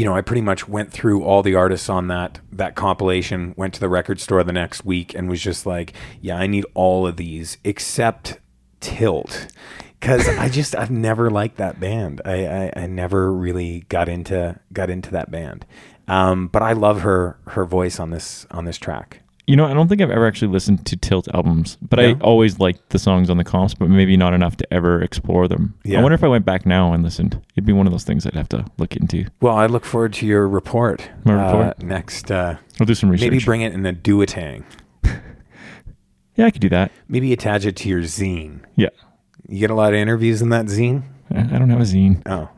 you 0.00 0.06
know 0.06 0.16
i 0.16 0.22
pretty 0.22 0.40
much 0.40 0.66
went 0.66 0.90
through 0.90 1.22
all 1.22 1.42
the 1.42 1.54
artists 1.54 1.90
on 1.90 2.08
that 2.08 2.40
that 2.50 2.74
compilation 2.74 3.52
went 3.58 3.74
to 3.74 3.80
the 3.80 3.88
record 3.88 4.18
store 4.18 4.42
the 4.42 4.50
next 4.50 4.82
week 4.82 5.14
and 5.14 5.28
was 5.28 5.42
just 5.42 5.66
like 5.66 5.92
yeah 6.22 6.38
i 6.38 6.46
need 6.46 6.64
all 6.72 7.06
of 7.06 7.18
these 7.18 7.58
except 7.64 8.38
tilt. 8.80 9.48
Because 10.00 10.26
i 10.26 10.48
just 10.58 10.74
i've 10.74 10.90
never 10.90 11.28
liked 11.28 11.58
that 11.58 11.78
band. 11.78 12.22
I, 12.24 12.46
I 12.46 12.72
i 12.76 12.86
never 12.86 13.30
really 13.30 13.80
got 13.90 14.08
into 14.08 14.58
got 14.72 14.88
into 14.88 15.10
that 15.10 15.30
band. 15.30 15.66
Um 16.08 16.48
but 16.48 16.62
i 16.62 16.72
love 16.72 17.02
her 17.02 17.38
her 17.48 17.66
voice 17.66 18.00
on 18.00 18.08
this 18.08 18.46
on 18.50 18.64
this 18.64 18.78
track 18.78 19.20
You 19.46 19.56
know, 19.56 19.64
I 19.66 19.74
don't 19.74 19.88
think 19.88 20.00
I've 20.00 20.10
ever 20.10 20.26
actually 20.28 20.52
listened 20.52 20.86
to 20.86 20.96
Tilt 20.96 21.26
albums, 21.34 21.76
but 21.82 21.98
I 21.98 22.12
always 22.20 22.60
liked 22.60 22.90
the 22.90 22.98
songs 23.00 23.28
on 23.30 23.36
the 23.36 23.42
comps, 23.42 23.74
but 23.74 23.88
maybe 23.88 24.16
not 24.16 24.32
enough 24.32 24.56
to 24.58 24.72
ever 24.72 25.02
explore 25.02 25.48
them. 25.48 25.74
Yeah. 25.82 25.98
I 25.98 26.02
wonder 26.02 26.14
if 26.14 26.22
I 26.22 26.28
went 26.28 26.44
back 26.44 26.66
now 26.66 26.92
and 26.92 27.02
listened. 27.02 27.40
It'd 27.54 27.64
be 27.66 27.72
one 27.72 27.86
of 27.86 27.92
those 27.92 28.04
things 28.04 28.26
I'd 28.26 28.34
have 28.34 28.48
to 28.50 28.64
look 28.78 28.94
into. 28.96 29.24
well 29.40 29.56
i 29.56 29.66
look 29.66 29.84
forward 29.84 30.12
to 30.14 30.26
your 30.26 30.46
report 30.46 31.08
My 31.24 31.34
uh, 31.34 31.46
report? 31.58 31.82
next 31.82 32.30
uh 32.30 32.56
I'll 32.78 32.86
do 32.86 32.94
some 32.94 33.10
research. 33.10 33.30
maybe 33.30 33.42
bring 33.44 33.62
it 33.62 33.72
in 33.72 33.84
a 33.86 33.92
duotang 33.92 34.62
yeah, 36.36 36.46
I 36.46 36.50
could 36.50 36.60
do 36.60 36.68
that. 36.68 36.92
maybe 37.08 37.32
attach 37.32 37.64
it 37.64 37.76
to 37.76 37.88
your 37.88 38.02
zine 38.02 38.60
Yeah. 38.76 38.88
you 39.48 39.58
get 39.58 39.70
a 39.70 39.74
lot 39.74 39.92
of 39.92 39.98
interviews 39.98 40.42
in 40.42 40.50
that 40.50 40.66
zine 40.66 41.02
I 41.34 41.40
I 41.40 41.58
don't 41.58 41.70
have 41.70 41.80
a 41.80 41.84
zine. 41.84 42.22
oh 42.26 42.48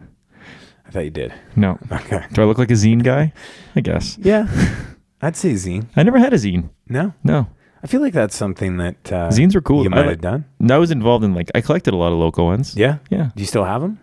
i 0.86 0.90
thought 0.90 1.04
you 1.04 1.10
did 1.10 1.32
No. 1.56 1.78
okay 1.92 2.24
Do 2.32 2.42
I 2.42 2.44
look 2.44 2.58
like 2.58 2.70
a 2.70 2.74
zine 2.74 3.02
guy? 3.02 3.32
I 3.76 3.80
guess. 3.80 4.18
yeah 4.20 4.46
i'd 5.22 5.36
say 5.36 5.52
zine 5.52 5.86
I 5.96 6.02
never 6.02 6.18
had 6.18 6.32
a 6.32 6.36
zine. 6.36 6.70
no 6.88 7.14
No. 7.24 7.46
i 7.82 7.86
feel 7.86 8.00
like 8.00 8.12
that's 8.12 8.36
something 8.36 8.76
that 8.78 9.12
uh, 9.12 9.28
Zines 9.30 9.54
were 9.54 9.60
cool. 9.62 9.84
you 9.84 9.90
I 9.90 9.94
might 9.94 10.00
like- 10.00 10.08
have 10.10 10.20
done 10.20 10.44
I 10.70 10.78
was 10.78 10.90
involved 10.90 11.24
in 11.24 11.34
like 11.34 11.50
I 11.54 11.60
collected 11.60 11.94
a 11.94 11.96
lot 11.96 12.12
of 12.12 12.18
local 12.18 12.44
ones. 12.46 12.76
yeah 12.76 12.98
Yeah. 13.10 13.30
do 13.34 13.40
you 13.42 13.46
still 13.46 13.64
have 13.64 13.80
them 13.82 13.98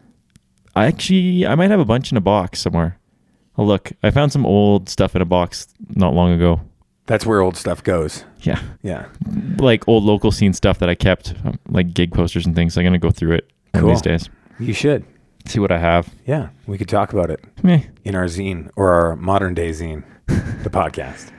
I 0.76 0.86
actually 0.86 1.46
I 1.46 1.56
might 1.56 1.72
have 1.72 1.80
a 1.80 1.86
bunch 1.86 2.12
in 2.12 2.18
a 2.18 2.22
box 2.22 2.62
somewhere. 2.62 2.98
I'll 3.58 3.66
look. 3.68 3.92
I 4.04 4.12
found 4.12 4.32
some 4.32 4.46
old 4.46 4.88
stuff 4.88 5.16
in 5.16 5.22
a 5.22 5.26
box 5.26 5.68
not 5.96 6.14
long 6.14 6.32
ago. 6.32 6.62
that's 7.08 7.26
where 7.26 7.42
old 7.42 7.58
stuff 7.58 7.84
goes 7.84 8.24
Yeah. 8.42 8.62
yeah 8.82 9.06
Like 9.58 9.88
old 9.88 10.04
local 10.04 10.32
scene 10.32 10.54
stuff 10.54 10.78
that 10.80 10.88
I 10.90 10.96
kept, 10.96 11.34
um, 11.44 11.60
like 11.68 11.94
gig 11.94 12.14
posters 12.14 12.46
and 12.46 12.56
things. 12.56 12.78
I'm 12.78 12.84
gonna 12.86 13.00
go 13.00 13.12
through 13.12 13.34
it 13.34 13.52
Cool. 13.74 13.90
these 13.90 14.02
days. 14.02 14.30
you 14.60 14.74
should 14.74 15.04
See 15.46 15.60
what 15.60 15.72
I 15.72 15.80
have. 15.80 16.08
yeah 16.26 16.50
we 16.68 16.78
could 16.78 16.88
talk 16.90 17.12
about 17.14 17.30
it 17.32 17.44
Meh. 17.64 17.82
in 18.06 18.16
our 18.16 18.26
zine 18.26 18.70
or 18.76 18.90
our 18.94 19.16
modern 19.16 19.54
day 19.56 19.72
zine 19.72 20.04
the 20.64 20.70
podcast 20.70 21.32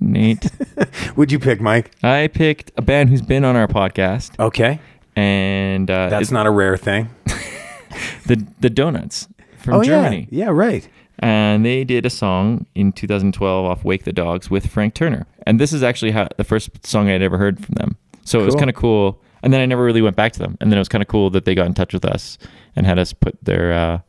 Nate. 0.00 0.50
would 1.16 1.30
you 1.30 1.38
pick 1.38 1.60
mike 1.60 1.90
I 2.02 2.28
picked 2.28 2.72
a 2.76 2.82
band 2.82 3.10
who's 3.10 3.22
been 3.22 3.44
on 3.44 3.56
our 3.56 3.68
podcast, 3.68 4.38
okay 4.38 4.80
and 5.14 5.90
uh, 5.90 6.08
that's 6.08 6.22
it's 6.22 6.30
not 6.30 6.46
a 6.46 6.50
rare 6.50 6.76
thing 6.76 7.08
the 8.26 8.46
the 8.60 8.70
Donots 8.70 9.28
from 9.58 9.74
oh 9.74 9.82
Germany. 9.82 10.28
yeah 10.30 10.46
yeah 10.46 10.50
right 10.50 10.88
and 11.18 11.64
they 11.64 11.84
did 11.84 12.04
a 12.04 12.10
song 12.10 12.66
in 12.74 12.92
2012 12.92 13.64
off 13.64 13.84
Wake 13.84 14.04
the 14.04 14.12
Dogs 14.12 14.50
with 14.50 14.66
Frank 14.66 14.92
Turner. 14.92 15.26
And 15.46 15.58
this 15.58 15.72
is 15.72 15.82
actually 15.82 16.10
how, 16.10 16.28
the 16.36 16.44
first 16.44 16.84
song 16.86 17.08
I'd 17.08 17.22
ever 17.22 17.38
heard 17.38 17.64
from 17.64 17.72
them. 17.76 17.96
So 18.24 18.38
it 18.38 18.44
was 18.44 18.52
Cool. 18.52 18.58
kind 18.60 18.68
of 18.70 18.76
cool. 18.76 19.22
And 19.42 19.50
then 19.50 19.62
I 19.62 19.64
never 19.64 19.82
really 19.82 20.02
went 20.02 20.14
back 20.14 20.32
to 20.34 20.38
them. 20.38 20.58
And 20.60 20.70
then 20.70 20.76
it 20.76 20.80
was 20.80 20.90
kind 20.90 21.00
of 21.00 21.08
cool 21.08 21.30
that 21.30 21.46
they 21.46 21.54
got 21.54 21.64
in 21.64 21.72
touch 21.72 21.94
with 21.94 22.04
us 22.04 22.36
and 22.74 22.84
had 22.84 22.98
us 22.98 23.14
put 23.14 23.42
their 23.42 23.72
uh, 23.72 24.00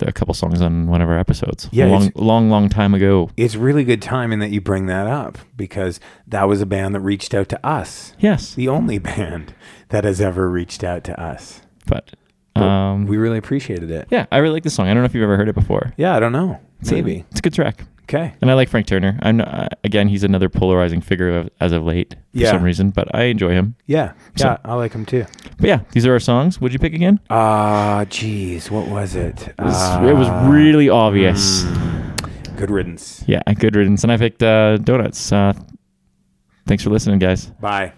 a 0.00 0.12
couple 0.12 0.34
songs 0.34 0.60
on 0.60 0.86
one 0.86 1.00
of 1.02 1.08
our 1.08 1.18
episodes. 1.18 1.68
Yeah, 1.72 1.86
long, 1.86 2.12
long, 2.14 2.50
long 2.50 2.68
time 2.68 2.94
ago. 2.94 3.30
it's 3.36 3.56
really 3.56 3.84
good 3.84 4.02
timing 4.02 4.38
that 4.40 4.50
you 4.50 4.60
bring 4.60 4.86
that 4.86 5.06
up 5.06 5.38
because 5.56 6.00
that 6.26 6.44
was 6.48 6.60
a 6.60 6.66
band 6.66 6.94
that 6.94 7.00
reached 7.00 7.34
out 7.34 7.48
to 7.50 7.66
us 7.66 8.14
Yes, 8.18 8.54
the 8.54 8.68
only 8.68 8.98
band 9.10 9.54
that 9.88 10.04
has 10.04 10.20
ever 10.20 10.50
reached 10.50 10.82
out 10.84 11.04
to 11.04 11.20
us 11.20 11.62
but 11.86 12.10
Um, 12.56 13.06
we 13.06 13.16
really 13.16 13.38
appreciated 13.38 13.90
it. 13.90 14.08
yeah, 14.10 14.26
I 14.32 14.38
really 14.38 14.54
like 14.54 14.62
this 14.64 14.74
song. 14.74 14.88
I 14.88 14.94
don't 14.94 15.02
know 15.02 15.06
if 15.06 15.14
you've 15.14 15.22
ever 15.22 15.36
heard 15.36 15.48
it 15.48 15.54
before. 15.54 15.92
Yeah, 15.96 16.16
I 16.16 16.20
don't 16.20 16.32
know. 16.32 16.58
It's 16.80 16.90
a- 16.90 16.94
Maybe. 16.94 17.24
it's 17.30 17.40
a 17.40 17.42
good 17.42 17.52
track. 17.54 17.84
Okay. 18.08 18.34
And 18.40 18.50
I 18.50 18.54
like 18.54 18.68
Frank 18.68 18.86
Turner. 18.86 19.18
I'm 19.20 19.38
not, 19.38 19.48
uh, 19.48 19.68
again, 19.82 20.06
he's 20.08 20.22
another 20.22 20.48
polarizing 20.48 21.00
figure 21.00 21.36
of, 21.36 21.50
as 21.60 21.72
of 21.72 21.82
late 21.84 22.12
for 22.14 22.18
Yeah. 22.34 22.52
some 22.52 22.62
reason, 22.62 22.90
but 22.90 23.12
I 23.12 23.24
enjoy 23.24 23.50
him. 23.50 23.74
Yeah. 23.86 24.12
So- 24.36 24.46
Yeah, 24.46 24.56
I 24.64 24.74
like 24.74 24.92
him 24.92 25.04
too. 25.04 25.24
But 25.58 25.66
yeah, 25.68 25.80
these 25.90 26.06
are 26.06 26.12
our 26.12 26.20
songs. 26.20 26.60
Would 26.60 26.72
you 26.72 26.78
pick 26.78 26.94
again? 26.94 27.18
Ah, 27.30 28.04
jeez, 28.08 28.70
what 28.70 28.86
was 28.88 29.16
it? 29.16 29.48
It 29.48 29.54
was, 29.58 29.96
it 30.04 30.14
was 30.14 30.28
really 30.48 30.88
obvious. 30.88 31.64
good 32.56 32.70
riddance. 32.70 33.24
Yeah, 33.26 33.42
good 33.58 33.74
riddance. 33.74 34.02
And 34.04 34.12
I 34.12 34.16
picked 34.16 34.42
uh, 34.42 34.76
Donots. 34.78 35.32
Uh, 35.32 35.52
thanks 36.66 36.84
for 36.84 36.90
listening, 36.90 37.18
guys. 37.18 37.46
Bye. 37.60 37.92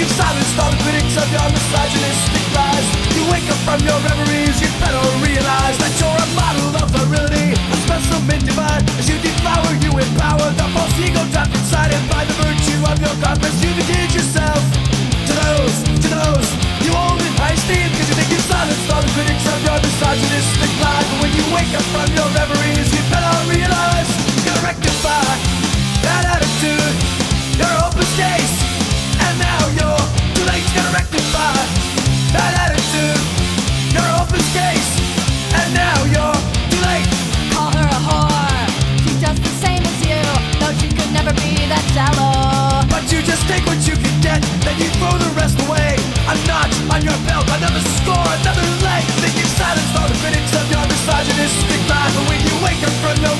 You've 0.00 0.16
silenced 0.16 0.56
all 0.56 0.72
the 0.72 0.80
critics 0.80 1.12
of 1.20 1.28
your 1.28 1.44
misogynistic 1.52 2.44
lies. 2.56 2.86
You 3.12 3.22
wake 3.28 3.44
up 3.52 3.60
from 3.68 3.84
your 3.84 4.00
reveries, 4.00 4.56
you 4.64 4.72
better 4.80 5.04
realize 5.20 5.76
That 5.76 5.92
you're 6.00 6.08
a 6.08 6.28
model 6.32 6.72
of 6.80 6.88
virility 6.88 7.52
A 7.52 7.76
special 7.84 8.20
mint 8.24 8.48
divine 8.48 8.80
As 8.96 9.12
you 9.12 9.20
devour, 9.20 9.68
you 9.84 9.92
empower 9.92 10.48
The 10.56 10.66
false 10.72 10.96
ego 10.96 11.20
trapped 11.36 11.52
inside 11.52 11.92
And 11.92 12.06
by 12.08 12.24
the 12.24 12.32
virtue 12.40 12.80
of 12.88 12.96
your 12.96 13.12
compass 13.20 13.52
You 13.60 13.68
engage 13.76 14.16
yourself. 14.16 14.62
To 15.28 15.32
those, 15.36 15.76
to 15.84 16.08
those 16.08 16.48
You 16.80 16.96
hold 16.96 17.20
in 17.20 17.34
high 17.36 17.52
esteem 17.52 17.92
Cause 17.92 18.08
you 18.08 18.16
think 18.16 18.30
you've 18.32 18.48
silenced 18.48 18.88
all 18.88 19.04
the 19.04 19.12
critics 19.12 19.44
of 19.52 19.58
your 19.68 19.78
misogynistic 19.84 20.72
lies. 20.80 21.06
But 21.12 21.18
when 21.20 21.32
you 21.36 21.44
wake 21.52 21.72
up 21.76 21.84
from 21.92 22.08
your 22.16 22.28
reveries 22.40 22.88
You 22.88 23.02
better 23.12 23.36
realize 23.52 23.99
throw 45.00 45.16
the 45.16 45.32
rest 45.40 45.56
away. 45.64 45.96
A 46.28 46.34
notch 46.44 46.76
on 46.92 47.00
your 47.00 47.16
belt, 47.24 47.48
another 47.56 47.80
score, 47.96 48.28
another 48.44 48.66
leg. 48.84 49.02
Then 49.24 49.32
you 49.32 49.46
silence 49.56 49.92
all 49.96 50.06
the 50.06 50.18
critics 50.20 50.52
of 50.52 50.68
your 50.68 50.84
misogynistic 50.84 51.80
life. 51.88 52.12
But 52.12 52.24
when 52.28 52.40
you 52.44 52.54
wake 52.60 52.82
up 52.84 52.94
from 53.00 53.16
your 53.24 53.34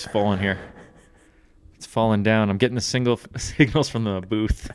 mic's 0.00 0.12
falling 0.12 0.38
here. 0.38 0.58
It's 1.74 1.86
falling 1.86 2.22
down. 2.22 2.50
I'm 2.50 2.58
getting 2.58 2.74
the 2.74 2.80
single 2.80 3.18
signals 3.36 3.88
from 3.88 4.04
the 4.04 4.22
booth. 4.26 4.70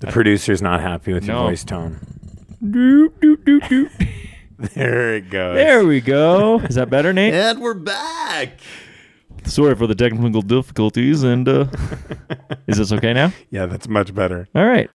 The 0.00 0.06
producer's 0.08 0.62
not 0.62 0.80
happy 0.80 1.12
with 1.12 1.26
No. 1.26 1.40
your 1.40 1.50
voice 1.50 1.64
tone. 1.64 1.98
Doop, 2.64 3.10
doop, 3.20 3.36
doop, 3.44 3.60
doop. 3.62 4.08
There 4.74 5.16
it 5.16 5.30
goes. 5.30 5.54
There 5.56 5.86
we 5.86 6.02
go. 6.02 6.58
Is 6.60 6.74
that 6.74 6.90
better, 6.90 7.14
Nate? 7.14 7.32
And 7.32 7.62
we're 7.62 7.72
back. 7.72 8.60
Sorry 9.44 9.74
for 9.74 9.86
the 9.86 9.94
technical 9.94 10.42
difficulties. 10.42 11.22
And 11.22 11.48
uh, 11.48 11.64
is 12.66 12.76
this 12.76 12.92
okay 12.92 13.14
now? 13.14 13.32
Yeah, 13.50 13.64
that's 13.64 13.88
much 13.88 14.14
better. 14.14 14.48
All 14.54 14.66
right. 14.66 14.86